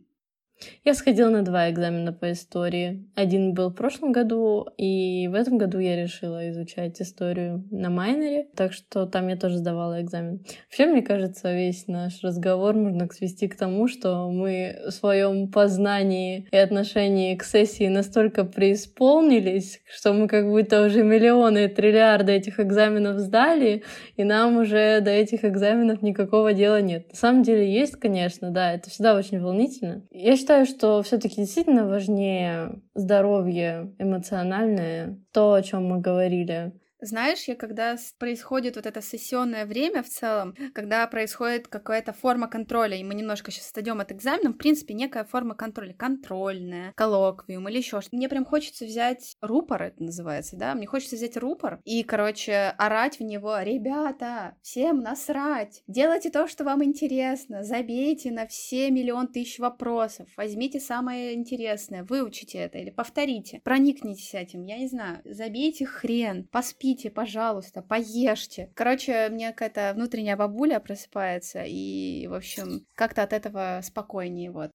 Я 0.85 0.95
сходила 0.95 1.31
на 1.31 1.43
два 1.43 1.71
экзамена 1.71 2.13
по 2.13 2.33
истории. 2.33 3.09
Один 3.15 3.55
был 3.55 3.71
в 3.71 3.75
прошлом 3.75 4.13
году, 4.13 4.67
и 4.77 5.29
в 5.29 5.35
этом 5.35 5.59
году 5.59 5.79
я 5.79 5.97
решила 5.97 6.51
изучать 6.51 7.01
историю 7.01 7.65
на 7.71 7.91
майнере, 7.91 8.49
так 8.55 8.73
что 8.73 9.07
там 9.07 9.29
я 9.29 9.37
тоже 9.37 9.59
сдавала 9.59 10.01
экзамен. 10.01 10.45
Вообще, 10.67 10.87
мне 10.87 11.03
кажется, 11.03 11.53
весь 11.53 11.87
наш 11.87 12.23
разговор 12.23 12.75
можно 12.75 13.09
свести 13.13 13.49
к 13.49 13.57
тому, 13.57 13.89
что 13.89 14.31
мы 14.31 14.77
в 14.87 14.91
своем 14.91 15.51
познании 15.51 16.49
и 16.51 16.57
отношении 16.57 17.35
к 17.37 17.45
сессии 17.45 17.89
настолько 17.89 18.45
преисполнились, 18.45 19.81
что 19.87 20.13
мы 20.13 20.29
как 20.29 20.49
будто 20.49 20.85
уже 20.87 21.03
миллионы 21.03 21.65
и 21.65 21.69
триллиарды 21.69 22.33
этих 22.33 22.61
экзаменов 22.61 23.19
сдали, 23.19 23.85
и 24.17 24.25
нам 24.25 24.59
уже 24.59 25.01
до 25.01 25.11
этих 25.11 25.45
экзаменов 25.45 26.03
никакого 26.03 26.53
дела 26.53 26.81
нет. 26.81 27.09
На 27.11 27.17
самом 27.17 27.43
деле 27.43 27.73
есть, 27.73 27.97
конечно, 27.97 28.51
да, 28.51 28.73
это 28.73 28.91
всегда 28.91 29.17
очень 29.17 29.41
волнительно. 29.41 30.03
Я 30.11 30.37
считаю, 30.45 30.67
что 30.67 31.03
все-таки 31.03 31.37
действительно 31.37 31.87
важнее 31.89 32.83
здоровье 32.95 33.95
эмоциональное, 33.99 35.19
то, 35.33 35.55
о 35.55 35.63
чем 35.63 35.87
мы 35.87 36.01
говорили, 36.01 36.75
знаешь, 37.05 37.45
я 37.45 37.55
когда 37.55 37.97
происходит 38.19 38.77
вот 38.77 38.87
это 38.87 39.03
сессионное 39.03 39.67
время 39.67 40.03
в 40.03 40.09
целом, 40.09 40.55
когда 40.75 41.07
происходит 41.07 41.69
какая-то 41.69 42.13
форма 42.13 42.49
контроля, 42.49 42.97
и 42.97 43.05
мы 43.05 43.15
немножко 43.15 43.51
сейчас 43.51 43.71
отойдем 43.71 44.01
от 44.01 44.13
экзамена, 44.13 44.51
в 44.51 44.57
принципе, 44.57 44.95
некая 44.95 45.25
форма 45.25 45.55
контроля, 45.55 45.95
контрольная, 45.95 46.93
коллоквиум 46.97 47.69
или 47.69 47.79
еще 47.79 48.01
что-то. 48.01 48.17
Мне 48.17 48.29
прям 48.29 48.45
хочется 48.45 48.85
взять 48.85 49.37
рупор, 49.41 49.83
это 49.83 50.03
называется, 50.03 50.57
да, 50.57 50.75
мне 50.75 50.87
хочется 50.87 51.17
взять 51.17 51.37
рупор 51.37 51.81
и, 51.85 52.03
короче, 52.03 52.75
орать 52.79 53.19
в 53.19 53.23
него, 53.23 53.59
ребята, 53.61 54.57
всем 54.63 55.01
насрать, 55.01 55.83
делайте 55.87 56.31
то, 56.31 56.49
что 56.49 56.65
вам 56.65 56.85
интересно, 56.85 57.63
забейте 57.63 58.31
на 58.31 58.47
все 58.47 58.91
миллион 58.91 59.29
тысяч 59.29 59.59
вопросов, 59.59 60.29
возьмите 60.37 60.81
самое 60.81 61.35
интересное, 61.35 62.05
выучите 62.05 62.59
это 62.59 62.79
или 62.79 62.91
повторите, 62.91 63.61
проникнитесь 63.65 64.35
этим, 64.35 64.65
я 64.65 64.79
не 64.79 64.89
знаю, 64.89 65.21
забейте 65.25 65.87
хрен, 65.87 66.49
поспите, 66.51 66.94
пойдите, 66.95 67.11
пожалуйста, 67.11 67.83
поешьте. 67.83 68.71
Короче, 68.75 69.29
мне 69.31 69.53
какая-то 69.53 69.93
внутренняя 69.95 70.37
бабуля 70.37 70.81
просыпается, 70.81 71.65
и, 71.67 72.27
в 72.29 72.35
общем, 72.35 72.87
как-то 72.95 73.23
от 73.23 73.33
этого 73.33 73.81
спокойнее, 73.83 74.51
вот. 74.51 74.71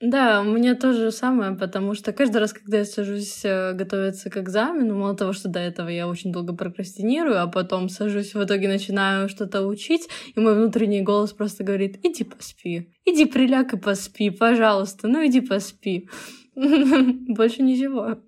Да, 0.00 0.42
у 0.42 0.44
меня 0.44 0.74
тоже 0.74 1.10
самое, 1.12 1.56
потому 1.56 1.94
что 1.94 2.12
каждый 2.12 2.38
раз, 2.38 2.52
когда 2.52 2.78
я 2.78 2.84
сажусь 2.84 3.44
э, 3.44 3.72
готовиться 3.72 4.28
к 4.28 4.36
экзамену, 4.36 4.98
мало 4.98 5.16
того, 5.16 5.32
что 5.32 5.48
до 5.48 5.60
этого 5.60 5.88
я 5.88 6.08
очень 6.08 6.32
долго 6.32 6.52
прокрастинирую, 6.52 7.40
а 7.40 7.46
потом 7.46 7.88
сажусь, 7.88 8.34
в 8.34 8.44
итоге 8.44 8.68
начинаю 8.68 9.28
что-то 9.28 9.66
учить, 9.66 10.08
и 10.34 10.40
мой 10.40 10.54
внутренний 10.54 11.00
голос 11.00 11.32
просто 11.32 11.64
говорит, 11.64 12.04
иди 12.04 12.24
поспи, 12.24 12.92
иди 13.06 13.24
приляг 13.24 13.72
и 13.72 13.78
поспи, 13.78 14.30
пожалуйста, 14.30 15.08
ну 15.08 15.24
иди 15.24 15.40
поспи. 15.40 16.08
Больше 16.54 17.62
ничего. 17.62 18.18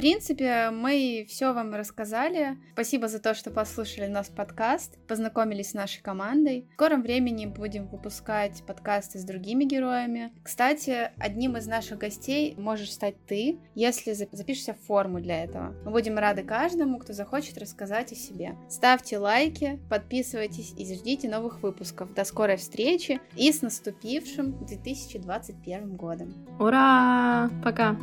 Принципе, 0.00 0.70
мы 0.70 1.26
все 1.28 1.52
вам 1.52 1.74
рассказали. 1.74 2.56
Спасибо 2.72 3.06
за 3.06 3.18
то, 3.18 3.34
что 3.34 3.50
послушали 3.50 4.06
нас 4.06 4.30
подкаст, 4.30 4.96
познакомились 5.06 5.72
с 5.72 5.74
нашей 5.74 6.00
командой. 6.00 6.66
В 6.70 6.72
скором 6.72 7.02
времени 7.02 7.44
будем 7.44 7.86
выпускать 7.86 8.62
подкасты 8.66 9.18
с 9.18 9.24
другими 9.24 9.64
героями. 9.64 10.32
Кстати, 10.42 11.10
одним 11.18 11.58
из 11.58 11.66
наших 11.66 11.98
гостей 11.98 12.54
можешь 12.56 12.92
стать 12.92 13.16
ты, 13.26 13.58
если 13.74 14.14
запишешься 14.14 14.72
в 14.72 14.80
форму 14.86 15.20
для 15.20 15.44
этого. 15.44 15.74
Мы 15.84 15.90
будем 15.90 16.16
рады 16.16 16.44
каждому, 16.44 16.98
кто 16.98 17.12
захочет 17.12 17.58
рассказать 17.58 18.12
о 18.12 18.14
себе. 18.14 18.56
Ставьте 18.70 19.18
лайки, 19.18 19.78
подписывайтесь 19.90 20.72
и 20.78 20.94
ждите 20.94 21.28
новых 21.28 21.62
выпусков. 21.62 22.14
До 22.14 22.24
скорой 22.24 22.56
встречи 22.56 23.20
и 23.36 23.52
с 23.52 23.60
наступившим 23.60 24.64
2021 24.64 25.96
годом. 25.96 26.46
Ура! 26.58 27.50
Пока! 27.62 27.98